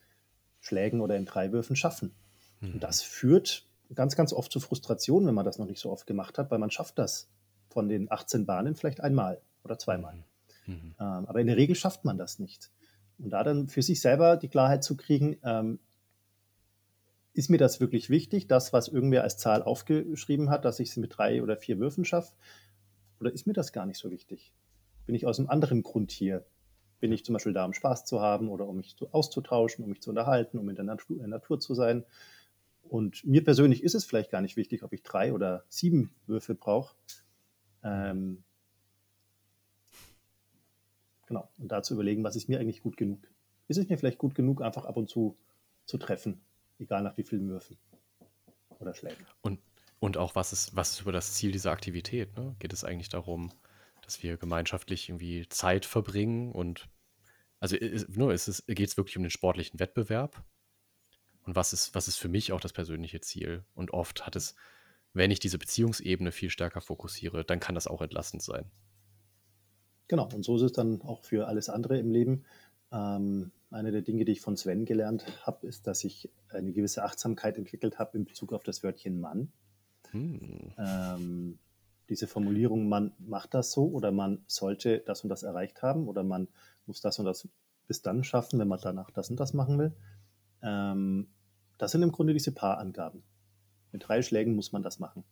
Schlägen 0.69 1.01
oder 1.01 1.17
in 1.17 1.25
drei 1.25 1.53
Würfen 1.53 1.77
schaffen. 1.77 2.13
Mhm. 2.61 2.75
Und 2.75 2.83
das 2.83 3.03
führt 3.03 3.67
ganz, 3.95 4.17
ganz 4.17 4.33
oft 4.33 4.53
zu 4.53 4.61
Frustration, 4.61 5.27
wenn 5.27 5.35
man 5.35 5.45
das 5.45 5.59
noch 5.59 5.67
nicht 5.67 5.81
so 5.81 5.91
oft 5.91 6.07
gemacht 6.07 6.39
hat, 6.39 6.51
weil 6.51 6.59
man 6.59 6.71
schafft 6.71 6.99
das 6.99 7.29
von 7.71 7.89
den 7.89 8.11
18 8.11 8.47
Bahnen 8.47 8.75
vielleicht 8.75 9.01
einmal 9.01 9.41
oder 9.65 9.79
zweimal. 9.79 10.15
Mhm. 10.67 10.75
mhm. 10.75 10.95
Ähm, 11.01 11.27
aber 11.27 11.41
in 11.41 11.47
der 11.47 11.57
Regel 11.57 11.75
schafft 11.75 12.05
man 12.05 12.19
das 12.19 12.39
nicht. 12.39 12.71
Und 13.19 13.31
da 13.31 13.43
dann 13.43 13.69
für 13.69 13.83
sich 13.83 14.01
selber 14.01 14.37
die 14.37 14.49
Klarheit 14.49 14.85
zu 14.85 14.97
kriegen, 14.97 15.39
ähm, 15.43 15.81
ist 17.33 17.51
mir 17.51 17.59
das 17.59 17.81
wirklich 17.81 18.11
wichtig, 18.11 18.49
das, 18.49 18.73
was 18.73 18.89
irgendwer 18.89 19.23
als 19.23 19.39
Zahl 19.39 19.63
aufgeschrieben 19.63 20.51
hat, 20.51 20.65
dass 20.65 20.81
ich 20.81 20.91
es 20.91 20.97
mit 20.97 21.17
drei 21.17 21.43
oder 21.43 21.57
vier 21.57 21.79
Würfen 21.79 22.05
schaffe? 22.05 22.35
Oder 23.21 23.33
ist 23.33 23.47
mir 23.47 23.53
das 23.53 23.73
gar 23.73 23.87
nicht 23.87 23.99
so 23.99 24.11
wichtig? 24.11 24.53
Bin 25.07 25.15
ich 25.15 25.27
aus 25.27 25.39
einem 25.39 25.49
anderen 25.49 25.83
Grund 25.83 26.11
hier? 26.11 26.45
Bin 27.01 27.13
ich 27.13 27.25
zum 27.25 27.33
Beispiel 27.35 27.53
da, 27.53 27.65
um 27.65 27.73
Spaß 27.73 28.05
zu 28.05 28.21
haben 28.21 28.49
oder 28.49 28.67
um 28.67 28.77
mich 28.77 28.97
zu, 28.97 29.09
auszutauschen, 29.13 29.85
um 29.85 29.91
mich 29.91 30.01
zu 30.01 30.11
unterhalten, 30.11 30.59
um 30.59 30.69
in 30.69 30.77
der 30.77 30.85
Natur, 30.85 31.17
in 31.17 31.23
der 31.23 31.29
Natur 31.29 31.61
zu 31.61 31.75
sein. 31.75 32.05
Und 32.83 33.25
mir 33.25 33.45
persönlich 33.45 33.83
ist 33.83 33.95
es 33.95 34.05
vielleicht 34.05 34.31
gar 34.31 34.41
nicht 34.41 34.57
wichtig, 34.57 34.83
ob 34.83 34.93
ich 34.93 35.03
drei 35.03 35.33
oder 35.33 35.65
sieben 35.69 36.11
Würfe 36.27 36.55
brauche. 36.55 36.97
Ähm, 37.85 38.43
genau, 41.27 41.49
und 41.59 41.69
da 41.71 41.83
zu 41.83 41.95
überlegen, 41.95 42.25
was 42.25 42.37
ist 42.37 42.49
mir 42.49 42.59
eigentlich 42.59 42.83
gut 42.83 42.97
genug. 42.97 43.21
Ist 43.69 43.77
es 43.77 43.89
mir 43.89 43.99
vielleicht 43.99 44.19
gut 44.19 44.35
genug, 44.35 44.63
einfach 44.63 44.87
ab 44.87 44.97
und 44.97 45.09
zu 45.09 45.37
zu 45.89 45.99
treffen, 45.99 46.41
egal 46.79 47.03
nach 47.03 47.17
wie 47.17 47.25
vielen 47.25 47.49
Würfen 47.49 47.77
oder 48.79 48.95
Schlägen. 48.95 49.27
Und, 49.41 49.59
und 49.99 50.17
auch, 50.19 50.37
was 50.37 50.53
ist, 50.53 50.77
was 50.77 50.93
ist 50.93 51.01
über 51.01 51.13
das 51.13 51.35
Ziel 51.35 51.51
dieser 51.51 51.73
Aktivität? 51.73 52.37
Ne? 52.37 52.55
Geht 52.59 52.73
es 52.73 52.85
eigentlich 52.85 53.09
darum, 53.09 53.51
dass 54.09 54.23
wir 54.23 54.39
gemeinschaftlich 54.39 55.11
irgendwie 55.11 55.47
Zeit 55.51 55.85
verbringen 55.85 56.51
und 56.51 56.89
also 57.61 57.77
nur 58.09 58.33
ist 58.33 58.49
es 58.49 58.65
geht 58.65 58.89
es 58.89 58.97
wirklich 58.97 59.19
um 59.19 59.23
den 59.23 59.31
sportlichen 59.31 59.79
Wettbewerb 59.81 60.43
und 61.43 61.57
was 61.57 61.75
ist 61.75 61.95
was 61.95 62.09
ist 62.09 62.17
für 62.17 62.29
mich 62.29 62.53
auch 62.53 62.61
das 62.61 62.73
persönliche 62.73 63.21
Ziel 63.21 63.67
und 63.75 63.93
oft 63.93 64.27
hat 64.27 64.35
es 64.35 64.55
wenn 65.13 65.31
ich 65.31 65.41
diese 65.41 65.59
Beziehungsebene 65.59 66.33
viel 66.33 66.49
stärker 66.49 66.81
fokussiere, 66.81 67.45
dann 67.45 67.61
kann 67.61 67.75
das 67.75 67.87
auch 67.87 68.01
entlastend 68.01 68.43
sein. 68.43 68.71
Genau, 70.07 70.29
und 70.33 70.45
so 70.45 70.57
ist 70.57 70.63
es 70.63 70.73
dann 70.73 71.03
auch 71.03 71.23
für 71.23 71.49
alles 71.49 71.69
andere 71.69 71.99
im 71.99 72.11
Leben. 72.11 72.45
Ähm, 72.93 73.53
eine 73.71 73.91
der 73.91 74.03
Dinge, 74.03 74.25
die 74.25 74.33
ich 74.33 74.41
von 74.41 74.57
Sven 74.57 74.85
gelernt 74.87 75.27
habe, 75.47 75.67
ist, 75.67 75.87
dass 75.87 76.05
ich 76.05 76.31
eine 76.49 76.73
gewisse 76.73 77.05
Achtsamkeit 77.05 77.59
entwickelt 77.59 77.99
habe 77.99 78.17
in 78.17 78.25
Bezug 78.25 78.53
auf 78.53 78.63
das 78.63 78.83
Wörtchen 78.83 79.21
Mann. 79.21 79.53
Hm. 80.11 80.73
Ähm, 80.79 81.59
diese 82.09 82.27
Formulierung, 82.27 82.89
man 82.89 83.13
macht 83.19 83.55
das 83.55 83.73
so 83.73 83.87
oder 83.87 84.13
man 84.13 84.43
sollte 84.47 85.01
das 85.01 85.23
und 85.23 85.29
das 85.29 85.43
erreicht 85.43 85.83
haben 85.83 86.09
oder 86.09 86.23
man 86.23 86.49
muss 86.87 87.01
das 87.01 87.19
und 87.19 87.25
das 87.25 87.49
bis 87.87 88.03
dann 88.03 88.25
schaffen, 88.25 88.59
wenn 88.59 88.69
man 88.69 88.81
danach 88.81 89.11
das 89.11 89.31
und 89.31 89.41
das 89.41 89.55
machen 89.55 89.79
will. 89.79 89.93
Ähm, 90.63 91.29
das 91.79 91.93
sind 91.93 92.03
im 92.03 92.13
Grunde 92.13 92.33
diese 92.33 92.53
Paarangaben. 92.53 93.23
Mit 93.93 94.07
drei 94.07 94.23
Schlägen 94.23 94.55
muss 94.55 94.73
man 94.73 94.83
das 94.83 94.99
machen. 94.99 95.25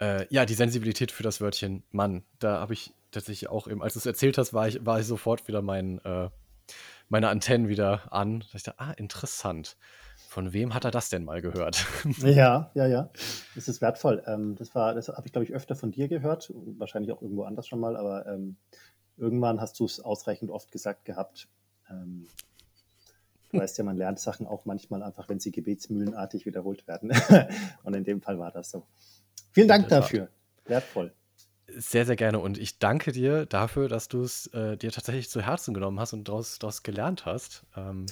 Äh, 0.00 0.26
ja, 0.32 0.46
die 0.46 0.54
Sensibilität 0.54 1.10
für 1.10 1.22
das 1.22 1.40
Wörtchen 1.40 1.82
Mann, 1.90 2.24
da 2.38 2.60
habe 2.60 2.72
ich 2.72 2.94
tatsächlich 3.10 3.48
auch 3.48 3.66
eben, 3.66 3.82
als 3.82 3.94
du 3.94 3.98
es 3.98 4.06
erzählt 4.06 4.38
hast, 4.38 4.54
war 4.54 4.68
ich, 4.68 4.84
war 4.86 5.00
ich 5.00 5.06
sofort 5.06 5.48
wieder 5.48 5.60
mein, 5.60 5.98
äh, 6.04 6.30
meine 7.08 7.28
Antennen 7.28 7.68
wieder 7.68 8.12
an. 8.12 8.40
Da 8.40 8.46
ich 8.54 8.62
dachte, 8.62 8.80
ah, 8.80 8.92
interessant. 8.92 9.76
Von 10.28 10.52
wem 10.52 10.74
hat 10.74 10.84
er 10.84 10.90
das 10.90 11.08
denn 11.08 11.24
mal 11.24 11.40
gehört? 11.40 11.86
Ja, 12.18 12.70
ja, 12.74 12.86
ja. 12.86 13.08
Das 13.54 13.66
ist 13.66 13.80
wertvoll. 13.80 14.22
Ähm, 14.26 14.56
das 14.56 14.68
das 14.68 15.08
habe 15.08 15.26
ich, 15.26 15.32
glaube 15.32 15.44
ich, 15.44 15.54
öfter 15.54 15.74
von 15.74 15.90
dir 15.90 16.06
gehört, 16.06 16.52
wahrscheinlich 16.54 17.12
auch 17.12 17.22
irgendwo 17.22 17.44
anders 17.44 17.66
schon 17.66 17.80
mal, 17.80 17.96
aber 17.96 18.26
ähm, 18.26 18.56
irgendwann 19.16 19.58
hast 19.58 19.80
du 19.80 19.86
es 19.86 20.00
ausreichend 20.00 20.50
oft 20.50 20.70
gesagt 20.70 21.06
gehabt. 21.06 21.48
Ähm, 21.88 22.26
du 23.48 23.58
weißt 23.58 23.78
ja, 23.78 23.84
man 23.84 23.96
lernt 23.96 24.20
Sachen 24.20 24.46
auch 24.46 24.66
manchmal 24.66 25.02
einfach, 25.02 25.30
wenn 25.30 25.40
sie 25.40 25.50
gebetsmühlenartig 25.50 26.44
wiederholt 26.44 26.86
werden. 26.86 27.10
Und 27.82 27.94
in 27.94 28.04
dem 28.04 28.20
Fall 28.20 28.38
war 28.38 28.50
das 28.50 28.70
so. 28.70 28.86
Vielen 29.52 29.68
Dank 29.68 29.88
dafür. 29.88 30.28
Wertvoll. 30.66 31.14
Sehr, 31.68 32.04
sehr 32.04 32.16
gerne. 32.16 32.38
Und 32.38 32.58
ich 32.58 32.78
danke 32.78 33.12
dir 33.12 33.46
dafür, 33.46 33.88
dass 33.88 34.08
du 34.08 34.22
es 34.22 34.46
äh, 34.48 34.76
dir 34.76 34.92
tatsächlich 34.92 35.30
zu 35.30 35.40
Herzen 35.40 35.72
genommen 35.72 35.98
hast 35.98 36.12
und 36.12 36.28
daraus, 36.28 36.58
daraus 36.58 36.82
gelernt 36.82 37.24
hast. 37.24 37.64
Ähm, 37.76 38.04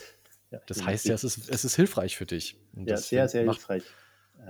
Ja, 0.51 0.61
das 0.67 0.85
heißt 0.85 1.07
ja, 1.07 1.15
es 1.15 1.25
ist, 1.25 1.49
es 1.51 1.65
ist 1.65 1.77
hilfreich 1.77 2.17
für 2.17 2.27
dich. 2.27 2.59
Und 2.75 2.89
ja, 2.89 2.97
sehr, 2.97 3.29
sehr 3.29 3.45
macht, 3.45 3.59
hilfreich. 3.59 3.85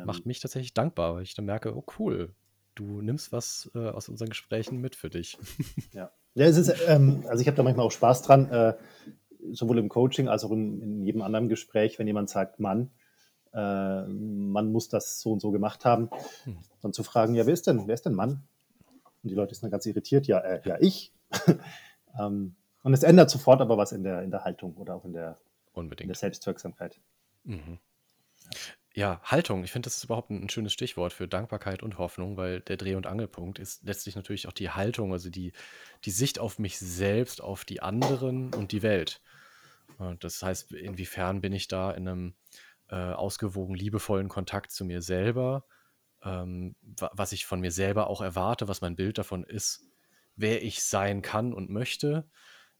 Macht 0.04 0.20
ähm. 0.20 0.26
mich 0.26 0.40
tatsächlich 0.40 0.74
dankbar, 0.74 1.14
weil 1.14 1.22
ich 1.22 1.34
dann 1.34 1.46
merke, 1.46 1.74
oh 1.76 1.84
cool, 1.98 2.34
du 2.74 3.00
nimmst 3.00 3.32
was 3.32 3.70
äh, 3.74 3.88
aus 3.88 4.08
unseren 4.08 4.28
Gesprächen 4.28 4.78
mit 4.78 4.94
für 4.94 5.10
dich. 5.10 5.38
Ja, 5.92 6.10
ja 6.34 6.46
es 6.46 6.56
ist, 6.56 6.72
ähm, 6.86 7.24
also 7.28 7.40
ich 7.40 7.48
habe 7.48 7.56
da 7.56 7.62
manchmal 7.62 7.86
auch 7.86 7.92
Spaß 7.92 8.22
dran, 8.22 8.48
äh, 8.50 8.74
sowohl 9.52 9.78
im 9.78 9.88
Coaching 9.88 10.28
als 10.28 10.44
auch 10.44 10.52
in, 10.52 10.80
in, 10.82 11.04
jedem 11.04 11.22
anderen 11.22 11.48
Gespräch, 11.48 11.98
wenn 11.98 12.06
jemand 12.06 12.28
sagt, 12.28 12.60
Mann, 12.60 12.90
äh, 13.52 14.06
man 14.06 14.70
muss 14.70 14.88
das 14.88 15.20
so 15.20 15.32
und 15.32 15.40
so 15.40 15.50
gemacht 15.50 15.84
haben, 15.84 16.10
hm. 16.44 16.58
dann 16.82 16.92
zu 16.92 17.02
fragen, 17.02 17.34
ja, 17.34 17.46
wer 17.46 17.54
ist 17.54 17.66
denn, 17.66 17.86
wer 17.86 17.94
ist 17.94 18.04
denn 18.04 18.14
Mann? 18.14 18.42
Und 19.22 19.30
die 19.30 19.34
Leute 19.34 19.54
sind 19.54 19.62
dann 19.62 19.70
ganz 19.70 19.86
irritiert, 19.86 20.26
ja, 20.26 20.38
äh, 20.40 20.60
ja, 20.64 20.76
ich. 20.80 21.12
ähm, 22.20 22.54
und 22.82 22.92
es 22.92 23.02
ändert 23.02 23.30
sofort 23.30 23.60
aber 23.60 23.78
was 23.78 23.92
in 23.92 24.04
der, 24.04 24.22
in 24.22 24.30
der 24.30 24.44
Haltung 24.44 24.76
oder 24.76 24.94
auch 24.94 25.04
in 25.04 25.12
der, 25.12 25.38
Unbedingt. 25.76 26.06
In 26.06 26.08
der 26.08 26.16
Selbstwirksamkeit. 26.16 27.00
Mhm. 27.44 27.78
Ja, 28.94 29.20
Haltung. 29.22 29.62
Ich 29.62 29.72
finde, 29.72 29.86
das 29.86 29.98
ist 29.98 30.04
überhaupt 30.04 30.30
ein, 30.30 30.44
ein 30.44 30.48
schönes 30.48 30.72
Stichwort 30.72 31.12
für 31.12 31.28
Dankbarkeit 31.28 31.82
und 31.82 31.98
Hoffnung, 31.98 32.38
weil 32.38 32.60
der 32.60 32.78
Dreh- 32.78 32.94
und 32.94 33.06
Angelpunkt 33.06 33.58
ist 33.58 33.84
letztlich 33.84 34.16
natürlich 34.16 34.48
auch 34.48 34.52
die 34.52 34.70
Haltung, 34.70 35.12
also 35.12 35.28
die, 35.28 35.52
die 36.04 36.10
Sicht 36.10 36.38
auf 36.38 36.58
mich 36.58 36.78
selbst, 36.78 37.42
auf 37.42 37.66
die 37.66 37.82
anderen 37.82 38.54
und 38.54 38.72
die 38.72 38.82
Welt. 38.82 39.20
Und 39.98 40.24
das 40.24 40.42
heißt, 40.42 40.72
inwiefern 40.72 41.42
bin 41.42 41.52
ich 41.52 41.68
da 41.68 41.90
in 41.90 42.08
einem 42.08 42.34
äh, 42.88 42.96
ausgewogen, 42.96 43.74
liebevollen 43.74 44.28
Kontakt 44.28 44.70
zu 44.70 44.86
mir 44.86 45.02
selber, 45.02 45.66
ähm, 46.22 46.74
was 46.80 47.32
ich 47.32 47.44
von 47.44 47.60
mir 47.60 47.72
selber 47.72 48.08
auch 48.08 48.22
erwarte, 48.22 48.66
was 48.66 48.80
mein 48.80 48.96
Bild 48.96 49.18
davon 49.18 49.44
ist, 49.44 49.84
wer 50.36 50.62
ich 50.62 50.82
sein 50.82 51.20
kann 51.20 51.52
und 51.52 51.68
möchte. 51.68 52.30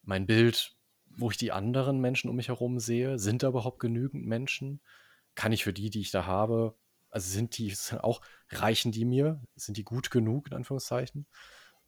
Mein 0.02 0.26
Bild, 0.26 0.75
wo 1.16 1.30
ich 1.30 1.36
die 1.36 1.52
anderen 1.52 2.00
Menschen 2.00 2.30
um 2.30 2.36
mich 2.36 2.48
herum 2.48 2.78
sehe, 2.78 3.18
sind 3.18 3.42
da 3.42 3.48
überhaupt 3.48 3.80
genügend 3.80 4.26
Menschen? 4.26 4.80
kann 5.36 5.52
ich 5.52 5.62
für 5.62 5.72
die, 5.72 5.90
die 5.90 6.00
ich 6.00 6.10
da 6.10 6.26
habe, 6.26 6.74
also 7.10 7.30
sind 7.30 7.56
die 7.58 7.72
auch, 8.00 8.20
reichen 8.50 8.90
die 8.90 9.04
mir? 9.04 9.40
Sind 9.54 9.76
die 9.76 9.84
gut 9.84 10.10
genug, 10.10 10.48
in 10.48 10.54
Anführungszeichen? 10.54 11.26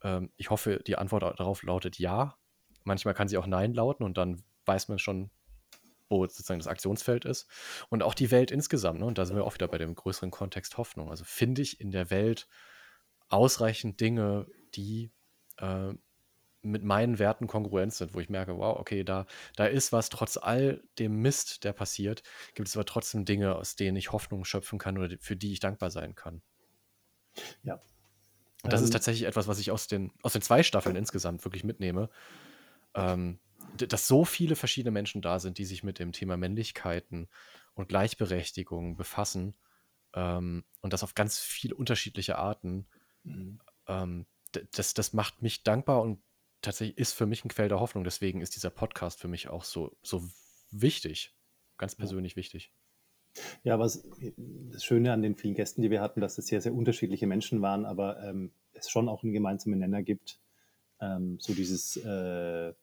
Ähm, 0.01 0.31
ich 0.37 0.49
hoffe, 0.49 0.81
die 0.87 0.95
Antwort 0.95 1.23
darauf 1.23 1.63
lautet 1.63 1.99
ja. 1.99 2.37
Manchmal 2.83 3.13
kann 3.13 3.27
sie 3.27 3.37
auch 3.37 3.47
Nein 3.47 3.73
lauten 3.73 4.05
und 4.05 4.17
dann 4.17 4.41
weiß 4.65 4.87
man 4.87 4.99
schon, 4.99 5.31
wo 6.07 6.25
sozusagen 6.25 6.59
das 6.59 6.67
Aktionsfeld 6.67 7.25
ist. 7.25 7.47
Und 7.89 8.01
auch 8.01 8.13
die 8.13 8.31
Welt 8.31 8.51
insgesamt, 8.51 8.99
ne? 8.99 9.05
und 9.05 9.17
da 9.17 9.25
sind 9.25 9.35
wir 9.35 9.43
auch 9.43 9.53
wieder 9.53 9.67
bei 9.67 9.77
dem 9.77 9.93
größeren 9.93 10.31
Kontext 10.31 10.77
Hoffnung. 10.77 11.09
Also 11.09 11.25
finde 11.25 11.61
ich 11.61 11.81
in 11.81 11.91
der 11.91 12.09
Welt 12.09 12.47
ausreichend 13.27 13.99
Dinge, 13.99 14.47
die 14.75 15.11
äh, 15.57 15.93
mit 16.61 16.83
meinen 16.83 17.19
Werten 17.19 17.47
kongruent 17.47 17.93
sind, 17.93 18.13
wo 18.13 18.19
ich 18.19 18.29
merke, 18.29 18.57
wow, 18.57 18.77
okay, 18.77 19.03
da, 19.03 19.25
da 19.55 19.65
ist 19.65 19.93
was, 19.93 20.09
trotz 20.09 20.37
all 20.37 20.83
dem 20.97 21.21
Mist, 21.21 21.63
der 21.63 21.73
passiert, 21.73 22.23
gibt 22.53 22.67
es 22.67 22.75
aber 22.75 22.85
trotzdem 22.85 23.25
Dinge, 23.25 23.55
aus 23.55 23.75
denen 23.75 23.97
ich 23.97 24.11
Hoffnung 24.11 24.43
schöpfen 24.43 24.79
kann 24.79 24.97
oder 24.97 25.15
für 25.19 25.35
die 25.35 25.53
ich 25.53 25.59
dankbar 25.59 25.89
sein 25.89 26.15
kann. 26.15 26.41
Ja. 27.63 27.81
Und 28.63 28.73
das 28.73 28.81
ähm, 28.81 28.85
ist 28.85 28.91
tatsächlich 28.91 29.27
etwas, 29.27 29.47
was 29.47 29.59
ich 29.59 29.71
aus 29.71 29.87
den, 29.87 30.11
aus 30.21 30.33
den 30.33 30.41
zwei 30.41 30.63
Staffeln 30.63 30.95
insgesamt 30.95 31.45
wirklich 31.45 31.63
mitnehme. 31.63 32.09
Ähm, 32.93 33.39
dass 33.77 34.07
so 34.07 34.25
viele 34.25 34.55
verschiedene 34.55 34.91
Menschen 34.91 35.21
da 35.21 35.39
sind, 35.39 35.57
die 35.57 35.65
sich 35.65 35.83
mit 35.83 35.99
dem 35.99 36.11
Thema 36.11 36.37
Männlichkeiten 36.37 37.29
und 37.73 37.87
Gleichberechtigung 37.87 38.95
befassen 38.95 39.55
ähm, 40.13 40.65
und 40.81 40.93
das 40.93 41.03
auf 41.03 41.13
ganz 41.13 41.39
viele 41.39 41.75
unterschiedliche 41.75 42.37
Arten. 42.37 42.87
Mhm. 43.23 43.59
Ähm, 43.87 44.25
das, 44.71 44.93
das 44.93 45.13
macht 45.13 45.41
mich 45.41 45.63
dankbar 45.63 46.01
und 46.01 46.21
tatsächlich 46.61 46.97
ist 46.97 47.13
für 47.13 47.25
mich 47.25 47.43
ein 47.43 47.49
Quell 47.49 47.69
der 47.69 47.79
Hoffnung. 47.79 48.03
Deswegen 48.03 48.41
ist 48.41 48.55
dieser 48.55 48.69
Podcast 48.69 49.19
für 49.19 49.27
mich 49.27 49.47
auch 49.47 49.63
so, 49.63 49.95
so 50.01 50.23
wichtig, 50.71 51.33
ganz 51.77 51.95
persönlich 51.95 52.33
ja. 52.33 52.37
wichtig. 52.37 52.71
Ja, 53.63 53.79
was 53.79 54.03
das 54.37 54.83
Schöne 54.83 55.13
an 55.13 55.21
den 55.21 55.35
vielen 55.35 55.53
Gästen, 55.53 55.81
die 55.81 55.91
wir 55.91 56.01
hatten, 56.01 56.19
dass 56.19 56.37
es 56.37 56.47
sehr, 56.47 56.61
sehr 56.61 56.73
unterschiedliche 56.73 57.27
Menschen 57.27 57.61
waren, 57.61 57.85
aber 57.85 58.21
ähm, 58.23 58.51
es 58.73 58.89
schon 58.89 59.07
auch 59.07 59.23
einen 59.23 59.33
gemeinsamen 59.33 59.79
Nenner 59.79 60.03
gibt. 60.03 60.39
Ähm, 60.99 61.37
so 61.39 61.53
dieses 61.53 61.95
äh, 61.97 62.73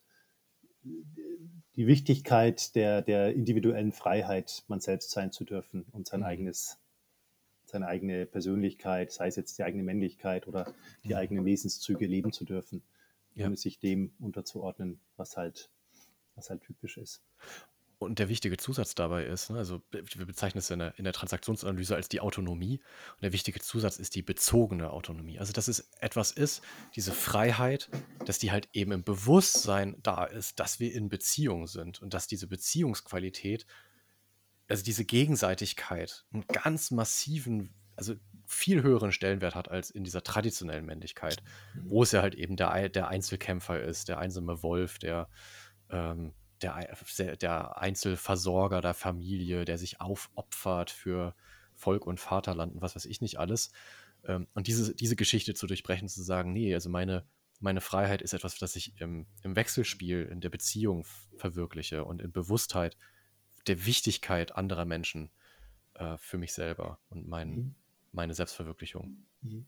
die 0.82 1.86
Wichtigkeit 1.86 2.74
der, 2.74 3.02
der 3.02 3.34
individuellen 3.34 3.92
Freiheit, 3.92 4.64
man 4.68 4.80
selbst 4.80 5.10
sein 5.10 5.32
zu 5.32 5.44
dürfen 5.44 5.84
und 5.92 6.06
sein 6.06 6.20
mhm. 6.20 6.26
eigenes, 6.26 6.78
seine 7.66 7.88
eigene 7.88 8.24
Persönlichkeit, 8.24 9.12
sei 9.12 9.26
es 9.26 9.36
jetzt 9.36 9.58
die 9.58 9.64
eigene 9.64 9.82
Männlichkeit 9.82 10.46
oder 10.46 10.72
die 11.04 11.10
mhm. 11.10 11.16
eigenen 11.16 11.44
Wesenszüge 11.44 12.06
leben 12.06 12.32
zu 12.32 12.44
dürfen 12.44 12.82
ja. 13.36 13.46
ohne 13.46 13.56
sich 13.56 13.78
dem 13.78 14.12
unterzuordnen, 14.18 15.00
was 15.16 15.36
halt, 15.36 15.70
was 16.34 16.50
halt 16.50 16.62
typisch 16.62 16.96
ist. 16.96 17.22
Und 17.98 18.18
der 18.18 18.28
wichtige 18.28 18.58
Zusatz 18.58 18.94
dabei 18.94 19.24
ist, 19.24 19.48
ne, 19.48 19.56
also 19.56 19.80
wir 19.90 20.26
bezeichnen 20.26 20.58
es 20.58 20.70
in 20.70 20.80
der, 20.80 20.98
in 20.98 21.04
der, 21.04 21.14
Transaktionsanalyse 21.14 21.96
als 21.96 22.10
die 22.10 22.20
Autonomie. 22.20 22.78
Und 23.14 23.22
der 23.22 23.32
wichtige 23.32 23.58
Zusatz 23.58 23.96
ist 23.96 24.14
die 24.14 24.22
bezogene 24.22 24.90
Autonomie. 24.90 25.38
Also, 25.38 25.54
dass 25.54 25.66
es 25.66 25.88
etwas 26.00 26.30
ist, 26.30 26.62
diese 26.94 27.12
Freiheit, 27.12 27.88
dass 28.26 28.38
die 28.38 28.52
halt 28.52 28.68
eben 28.74 28.92
im 28.92 29.02
Bewusstsein 29.02 29.96
da 30.02 30.24
ist, 30.26 30.60
dass 30.60 30.78
wir 30.78 30.92
in 30.92 31.08
Beziehung 31.08 31.66
sind 31.66 32.02
und 32.02 32.12
dass 32.12 32.26
diese 32.26 32.46
Beziehungsqualität, 32.46 33.66
also 34.68 34.84
diese 34.84 35.06
Gegenseitigkeit, 35.06 36.26
einen 36.34 36.46
ganz 36.48 36.90
massiven, 36.90 37.72
also 37.96 38.14
viel 38.46 38.82
höheren 38.82 39.12
Stellenwert 39.12 39.54
hat 39.54 39.70
als 39.70 39.90
in 39.90 40.04
dieser 40.04 40.22
traditionellen 40.22 40.86
Männlichkeit, 40.86 41.42
wo 41.82 42.02
es 42.02 42.12
ja 42.12 42.22
halt 42.22 42.34
eben 42.34 42.56
der, 42.56 42.88
der 42.88 43.08
Einzelkämpfer 43.08 43.80
ist, 43.80 44.08
der 44.08 44.18
einsame 44.18 44.62
Wolf, 44.62 44.98
der, 44.98 45.28
ähm, 45.90 46.32
der, 46.62 46.96
der 47.36 47.78
Einzelversorger 47.78 48.80
der 48.80 48.94
Familie, 48.94 49.64
der 49.64 49.78
sich 49.78 50.00
aufopfert 50.00 50.90
für 50.90 51.34
Volk 51.74 52.06
und 52.06 52.20
Vaterland 52.20 52.74
und 52.74 52.82
was 52.82 52.94
weiß 52.96 53.04
ich 53.04 53.20
nicht 53.20 53.38
alles. 53.38 53.72
Ähm, 54.24 54.46
und 54.54 54.68
diese, 54.68 54.94
diese 54.94 55.16
Geschichte 55.16 55.54
zu 55.54 55.66
durchbrechen, 55.66 56.08
zu 56.08 56.22
sagen, 56.22 56.52
nee, 56.52 56.72
also 56.72 56.88
meine, 56.88 57.24
meine 57.60 57.80
Freiheit 57.80 58.22
ist 58.22 58.32
etwas, 58.32 58.58
das 58.58 58.76
ich 58.76 59.00
im, 59.00 59.26
im 59.42 59.56
Wechselspiel, 59.56 60.22
in 60.24 60.40
der 60.40 60.50
Beziehung 60.50 61.04
verwirkliche 61.36 62.04
und 62.04 62.22
in 62.22 62.32
Bewusstheit 62.32 62.96
der 63.66 63.84
Wichtigkeit 63.84 64.54
anderer 64.54 64.84
Menschen 64.84 65.30
äh, 65.94 66.16
für 66.18 66.38
mich 66.38 66.52
selber 66.52 67.00
und 67.08 67.26
meinen, 67.26 67.56
mhm 67.56 67.74
meine 68.16 68.34
Selbstverwirklichung. 68.34 69.24
Mhm. 69.42 69.66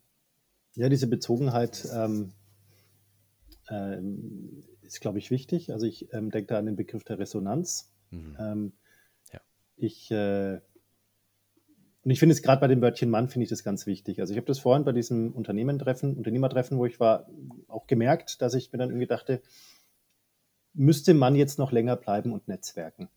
Ja, 0.74 0.88
diese 0.88 1.06
Bezogenheit 1.06 1.86
ähm, 1.94 2.32
ähm, 3.68 4.64
ist, 4.82 5.00
glaube 5.00 5.18
ich, 5.18 5.30
wichtig. 5.30 5.72
Also 5.72 5.86
ich 5.86 6.12
ähm, 6.12 6.30
denke 6.30 6.48
da 6.48 6.58
an 6.58 6.66
den 6.66 6.76
Begriff 6.76 7.04
der 7.04 7.18
Resonanz. 7.18 7.92
Mhm. 8.10 8.36
Ähm, 8.38 8.72
ja. 9.32 9.40
Ich 9.76 10.10
äh, 10.10 10.60
und 12.08 12.12
ich 12.12 12.20
finde 12.20 12.32
es 12.32 12.42
gerade 12.42 12.60
bei 12.60 12.68
dem 12.68 12.80
Wörtchen 12.80 13.10
Mann 13.10 13.28
finde 13.28 13.44
ich 13.44 13.50
das 13.50 13.64
ganz 13.64 13.86
wichtig. 13.86 14.20
Also 14.20 14.32
ich 14.32 14.38
habe 14.38 14.46
das 14.46 14.60
vorhin 14.60 14.84
bei 14.84 14.92
diesem 14.92 15.32
Unternehmertreffen, 15.32 16.16
Unternehmertreffen, 16.16 16.78
wo 16.78 16.86
ich 16.86 16.98
war, 17.00 17.28
auch 17.66 17.86
gemerkt, 17.86 18.40
dass 18.40 18.54
ich 18.54 18.72
mir 18.72 18.78
dann 18.78 18.88
irgendwie 18.88 19.06
dachte, 19.06 19.42
müsste 20.72 21.12
man 21.12 21.34
jetzt 21.34 21.58
noch 21.58 21.70
länger 21.70 21.96
bleiben 21.96 22.32
und 22.32 22.48
netzwerken? 22.48 23.10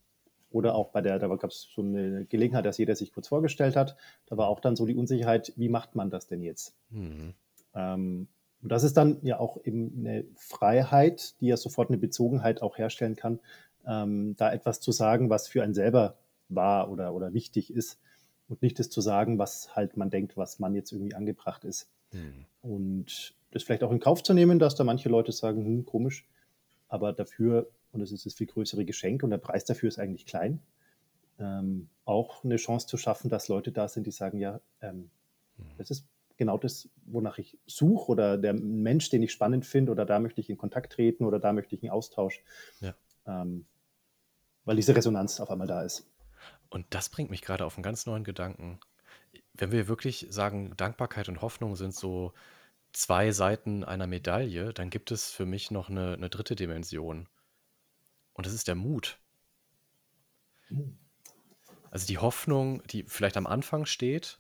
Oder 0.51 0.75
auch 0.75 0.89
bei 0.89 1.01
der, 1.01 1.17
da 1.17 1.27
gab 1.27 1.49
es 1.49 1.69
so 1.73 1.81
eine 1.81 2.25
Gelegenheit, 2.25 2.65
dass 2.65 2.77
jeder 2.77 2.95
sich 2.95 3.13
kurz 3.13 3.29
vorgestellt 3.29 3.75
hat. 3.75 3.95
Da 4.27 4.37
war 4.37 4.47
auch 4.47 4.59
dann 4.59 4.75
so 4.75 4.85
die 4.85 4.95
Unsicherheit, 4.95 5.53
wie 5.55 5.69
macht 5.69 5.95
man 5.95 6.09
das 6.09 6.27
denn 6.27 6.41
jetzt? 6.41 6.75
Mhm. 6.89 7.33
Ähm, 7.73 8.27
und 8.61 8.71
das 8.71 8.83
ist 8.83 8.97
dann 8.97 9.19
ja 9.23 9.39
auch 9.39 9.63
eben 9.63 9.93
eine 9.99 10.25
Freiheit, 10.35 11.39
die 11.41 11.47
ja 11.47 11.57
sofort 11.57 11.89
eine 11.89 11.97
Bezogenheit 11.97 12.61
auch 12.61 12.77
herstellen 12.77 13.15
kann, 13.15 13.39
ähm, 13.87 14.35
da 14.37 14.51
etwas 14.51 14.79
zu 14.81 14.91
sagen, 14.91 15.29
was 15.29 15.47
für 15.47 15.63
einen 15.63 15.73
selber 15.73 16.17
wahr 16.49 16.91
oder, 16.91 17.13
oder 17.13 17.33
wichtig 17.33 17.73
ist 17.73 17.99
und 18.49 18.61
nicht 18.61 18.77
das 18.77 18.89
zu 18.89 19.01
sagen, 19.01 19.39
was 19.39 19.75
halt 19.75 19.97
man 19.97 20.09
denkt, 20.09 20.37
was 20.37 20.59
man 20.59 20.75
jetzt 20.75 20.91
irgendwie 20.91 21.15
angebracht 21.15 21.63
ist. 21.63 21.89
Mhm. 22.11 22.45
Und 22.61 23.33
das 23.51 23.63
vielleicht 23.63 23.83
auch 23.83 23.91
in 23.91 23.99
Kauf 23.99 24.21
zu 24.21 24.33
nehmen, 24.33 24.59
dass 24.59 24.75
da 24.75 24.83
manche 24.83 25.09
Leute 25.09 25.31
sagen, 25.31 25.65
hm, 25.65 25.85
komisch, 25.85 26.27
aber 26.87 27.13
dafür 27.13 27.69
und 27.91 27.99
das 27.99 28.11
ist 28.11 28.25
das 28.25 28.33
viel 28.33 28.47
größere 28.47 28.85
Geschenk 28.85 29.23
und 29.23 29.29
der 29.29 29.37
Preis 29.37 29.65
dafür 29.65 29.89
ist 29.89 29.99
eigentlich 29.99 30.25
klein. 30.25 30.61
Ähm, 31.39 31.89
auch 32.05 32.43
eine 32.43 32.57
Chance 32.57 32.87
zu 32.87 32.97
schaffen, 32.97 33.29
dass 33.29 33.47
Leute 33.47 33.71
da 33.71 33.87
sind, 33.87 34.05
die 34.05 34.11
sagen, 34.11 34.37
ja, 34.37 34.61
ähm, 34.81 35.09
mhm. 35.57 35.65
das 35.77 35.91
ist 35.91 36.05
genau 36.37 36.57
das, 36.57 36.89
wonach 37.05 37.37
ich 37.37 37.59
suche 37.67 38.11
oder 38.11 38.37
der 38.37 38.53
Mensch, 38.53 39.09
den 39.09 39.23
ich 39.23 39.31
spannend 39.31 39.65
finde 39.65 39.91
oder 39.91 40.05
da 40.05 40.19
möchte 40.19 40.41
ich 40.41 40.49
in 40.49 40.57
Kontakt 40.57 40.93
treten 40.93 41.25
oder 41.25 41.39
da 41.39 41.53
möchte 41.53 41.75
ich 41.75 41.83
einen 41.83 41.91
Austausch, 41.91 42.41
ja. 42.79 42.95
ähm, 43.27 43.65
weil 44.65 44.75
diese 44.75 44.95
Resonanz 44.95 45.39
auf 45.39 45.51
einmal 45.51 45.67
da 45.67 45.83
ist. 45.83 46.07
Und 46.69 46.85
das 46.89 47.09
bringt 47.09 47.29
mich 47.29 47.41
gerade 47.41 47.65
auf 47.65 47.75
einen 47.75 47.83
ganz 47.83 48.05
neuen 48.05 48.23
Gedanken. 48.23 48.79
Wenn 49.53 49.71
wir 49.71 49.87
wirklich 49.87 50.27
sagen, 50.29 50.73
Dankbarkeit 50.77 51.29
und 51.29 51.41
Hoffnung 51.41 51.75
sind 51.75 51.93
so 51.93 52.33
zwei 52.93 53.31
Seiten 53.31 53.83
einer 53.83 54.07
Medaille, 54.07 54.73
dann 54.73 54.89
gibt 54.89 55.11
es 55.11 55.31
für 55.31 55.45
mich 55.45 55.71
noch 55.71 55.89
eine, 55.89 56.13
eine 56.13 56.29
dritte 56.29 56.55
Dimension. 56.55 57.27
Und 58.33 58.45
das 58.45 58.53
ist 58.53 58.67
der 58.67 58.75
Mut. 58.75 59.19
Also 61.89 62.07
die 62.07 62.17
Hoffnung, 62.17 62.81
die 62.87 63.03
vielleicht 63.03 63.37
am 63.37 63.47
Anfang 63.47 63.85
steht, 63.85 64.39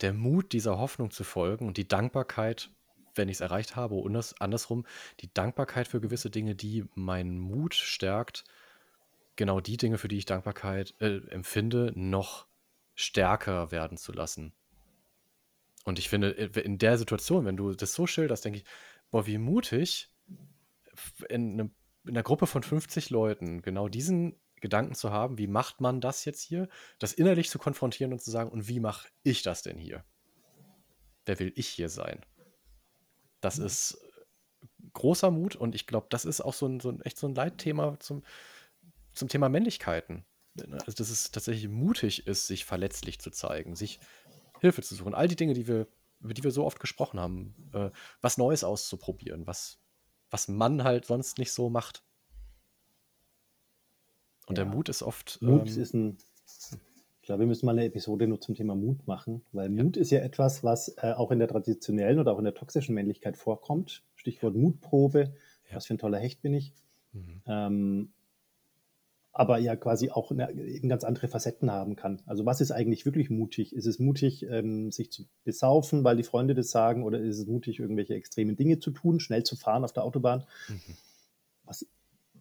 der 0.00 0.12
Mut 0.12 0.52
dieser 0.52 0.78
Hoffnung 0.78 1.10
zu 1.10 1.24
folgen 1.24 1.66
und 1.66 1.76
die 1.76 1.88
Dankbarkeit, 1.88 2.70
wenn 3.14 3.28
ich 3.28 3.36
es 3.36 3.40
erreicht 3.40 3.76
habe, 3.76 3.94
und 3.94 4.34
andersrum, 4.40 4.86
die 5.20 5.32
Dankbarkeit 5.32 5.88
für 5.88 6.00
gewisse 6.00 6.30
Dinge, 6.30 6.54
die 6.54 6.84
meinen 6.94 7.38
Mut 7.38 7.74
stärkt, 7.74 8.44
genau 9.36 9.60
die 9.60 9.76
Dinge, 9.76 9.98
für 9.98 10.08
die 10.08 10.18
ich 10.18 10.24
Dankbarkeit 10.24 10.94
äh, 11.00 11.18
empfinde, 11.28 11.92
noch 11.94 12.46
stärker 12.94 13.70
werden 13.70 13.98
zu 13.98 14.12
lassen. 14.12 14.52
Und 15.84 15.98
ich 15.98 16.08
finde, 16.08 16.36
äh, 16.36 16.60
in 16.60 16.78
der 16.78 16.98
Situation, 16.98 17.44
wenn 17.44 17.56
du 17.56 17.72
das 17.72 17.94
so 17.94 18.06
schilderst, 18.06 18.44
denke 18.44 18.58
ich, 18.58 18.64
boah, 19.10 19.26
wie 19.26 19.38
mutig, 19.38 20.10
in, 21.28 21.52
eine, 21.60 21.70
in 22.06 22.10
einer 22.10 22.22
Gruppe 22.22 22.46
von 22.46 22.62
50 22.62 23.10
Leuten 23.10 23.62
genau 23.62 23.88
diesen 23.88 24.36
Gedanken 24.60 24.94
zu 24.94 25.10
haben, 25.10 25.38
wie 25.38 25.46
macht 25.46 25.80
man 25.80 26.00
das 26.00 26.24
jetzt 26.24 26.42
hier, 26.42 26.68
das 26.98 27.12
innerlich 27.12 27.50
zu 27.50 27.58
konfrontieren 27.58 28.12
und 28.12 28.20
zu 28.20 28.30
sagen, 28.30 28.50
und 28.50 28.68
wie 28.68 28.80
mache 28.80 29.08
ich 29.22 29.42
das 29.42 29.62
denn 29.62 29.78
hier? 29.78 30.04
Wer 31.26 31.38
will 31.38 31.52
ich 31.56 31.68
hier 31.68 31.88
sein? 31.88 32.24
Das 33.40 33.58
mhm. 33.58 33.66
ist 33.66 33.98
großer 34.92 35.30
Mut 35.30 35.56
und 35.56 35.74
ich 35.74 35.86
glaube, 35.86 36.06
das 36.10 36.24
ist 36.24 36.40
auch 36.40 36.54
so 36.54 36.66
ein, 36.66 36.80
so 36.80 36.90
ein 36.90 37.02
echt 37.02 37.18
so 37.18 37.28
ein 37.28 37.34
Leitthema 37.34 37.98
zum, 38.00 38.22
zum 39.12 39.28
Thema 39.28 39.48
Männlichkeiten. 39.48 40.24
Also, 40.70 40.92
dass 40.92 41.10
es 41.10 41.30
tatsächlich 41.30 41.68
mutig 41.68 42.26
ist, 42.26 42.46
sich 42.46 42.64
verletzlich 42.64 43.18
zu 43.18 43.30
zeigen, 43.30 43.76
sich 43.76 44.00
Hilfe 44.60 44.82
zu 44.82 44.94
suchen. 44.94 45.14
All 45.14 45.28
die 45.28 45.36
Dinge, 45.36 45.52
die 45.52 45.68
wir, 45.68 45.86
über 46.20 46.32
die 46.32 46.44
wir 46.44 46.50
so 46.50 46.64
oft 46.64 46.80
gesprochen 46.80 47.20
haben, 47.20 47.54
äh, 47.74 47.90
was 48.22 48.38
Neues 48.38 48.64
auszuprobieren, 48.64 49.46
was, 49.46 49.78
was 50.30 50.48
man 50.48 50.84
halt 50.84 51.04
sonst 51.04 51.38
nicht 51.38 51.52
so 51.52 51.70
macht. 51.70 52.02
Und 54.46 54.58
ja. 54.58 54.64
der 54.64 54.72
Mut 54.72 54.88
ist 54.88 55.02
oft. 55.02 55.40
Mut 55.42 55.68
ähm, 55.68 55.82
ist 55.82 55.94
ein. 55.94 56.18
Ich 57.20 57.26
glaube, 57.26 57.40
wir 57.40 57.46
müssen 57.48 57.66
mal 57.66 57.72
eine 57.72 57.84
Episode 57.84 58.28
nur 58.28 58.40
zum 58.40 58.54
Thema 58.54 58.76
Mut 58.76 59.08
machen, 59.08 59.44
weil 59.50 59.74
ja. 59.74 59.82
Mut 59.82 59.96
ist 59.96 60.12
ja 60.12 60.20
etwas, 60.20 60.62
was 60.62 60.94
äh, 60.98 61.12
auch 61.12 61.32
in 61.32 61.40
der 61.40 61.48
traditionellen 61.48 62.20
oder 62.20 62.32
auch 62.32 62.38
in 62.38 62.44
der 62.44 62.54
toxischen 62.54 62.94
Männlichkeit 62.94 63.36
vorkommt. 63.36 64.04
Stichwort 64.14 64.54
Mutprobe. 64.54 65.34
Ja. 65.68 65.76
Was 65.76 65.86
für 65.86 65.94
ein 65.94 65.98
toller 65.98 66.18
Hecht 66.18 66.42
bin 66.42 66.54
ich. 66.54 66.72
Mhm. 67.12 67.42
Ähm, 67.46 68.12
aber 69.38 69.58
ja 69.58 69.76
quasi 69.76 70.08
auch 70.10 70.30
eine, 70.30 70.50
eben 70.52 70.88
ganz 70.88 71.04
andere 71.04 71.28
Facetten 71.28 71.70
haben 71.70 71.94
kann. 71.94 72.22
Also 72.24 72.46
was 72.46 72.62
ist 72.62 72.70
eigentlich 72.70 73.04
wirklich 73.04 73.28
mutig? 73.28 73.74
Ist 73.74 73.84
es 73.84 73.98
mutig, 73.98 74.46
ähm, 74.48 74.90
sich 74.90 75.12
zu 75.12 75.26
besaufen, 75.44 76.04
weil 76.04 76.16
die 76.16 76.22
Freunde 76.22 76.54
das 76.54 76.70
sagen, 76.70 77.04
oder 77.04 77.20
ist 77.20 77.38
es 77.38 77.46
mutig, 77.46 77.78
irgendwelche 77.78 78.14
extremen 78.14 78.56
Dinge 78.56 78.78
zu 78.78 78.90
tun, 78.92 79.20
schnell 79.20 79.44
zu 79.44 79.54
fahren 79.54 79.84
auf 79.84 79.92
der 79.92 80.04
Autobahn? 80.04 80.44
Mhm. 80.68 80.80
Was 81.64 81.86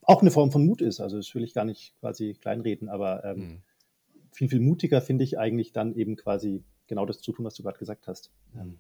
auch 0.03 0.21
eine 0.21 0.31
Form 0.31 0.51
von 0.51 0.65
Mut 0.65 0.81
ist. 0.81 1.01
Also 1.01 1.17
das 1.17 1.35
will 1.35 1.43
ich 1.43 1.53
gar 1.53 1.65
nicht 1.65 1.99
quasi 1.99 2.33
kleinreden, 2.33 2.87
aber 2.87 3.25
ähm, 3.25 3.39
mhm. 3.39 3.61
viel, 4.31 4.47
viel 4.47 4.61
mutiger 4.61 5.01
finde 5.01 5.25
ich 5.25 5.37
eigentlich 5.37 5.73
dann 5.73 5.95
eben 5.95 6.15
quasi 6.15 6.63
genau 6.87 7.05
das 7.05 7.19
zu 7.19 7.33
tun, 7.33 7.43
was 7.43 7.55
du 7.55 7.63
gerade 7.63 7.77
gesagt 7.77 8.07
hast. 8.07 8.31
Mhm. 8.53 8.61
Ähm, 8.61 8.79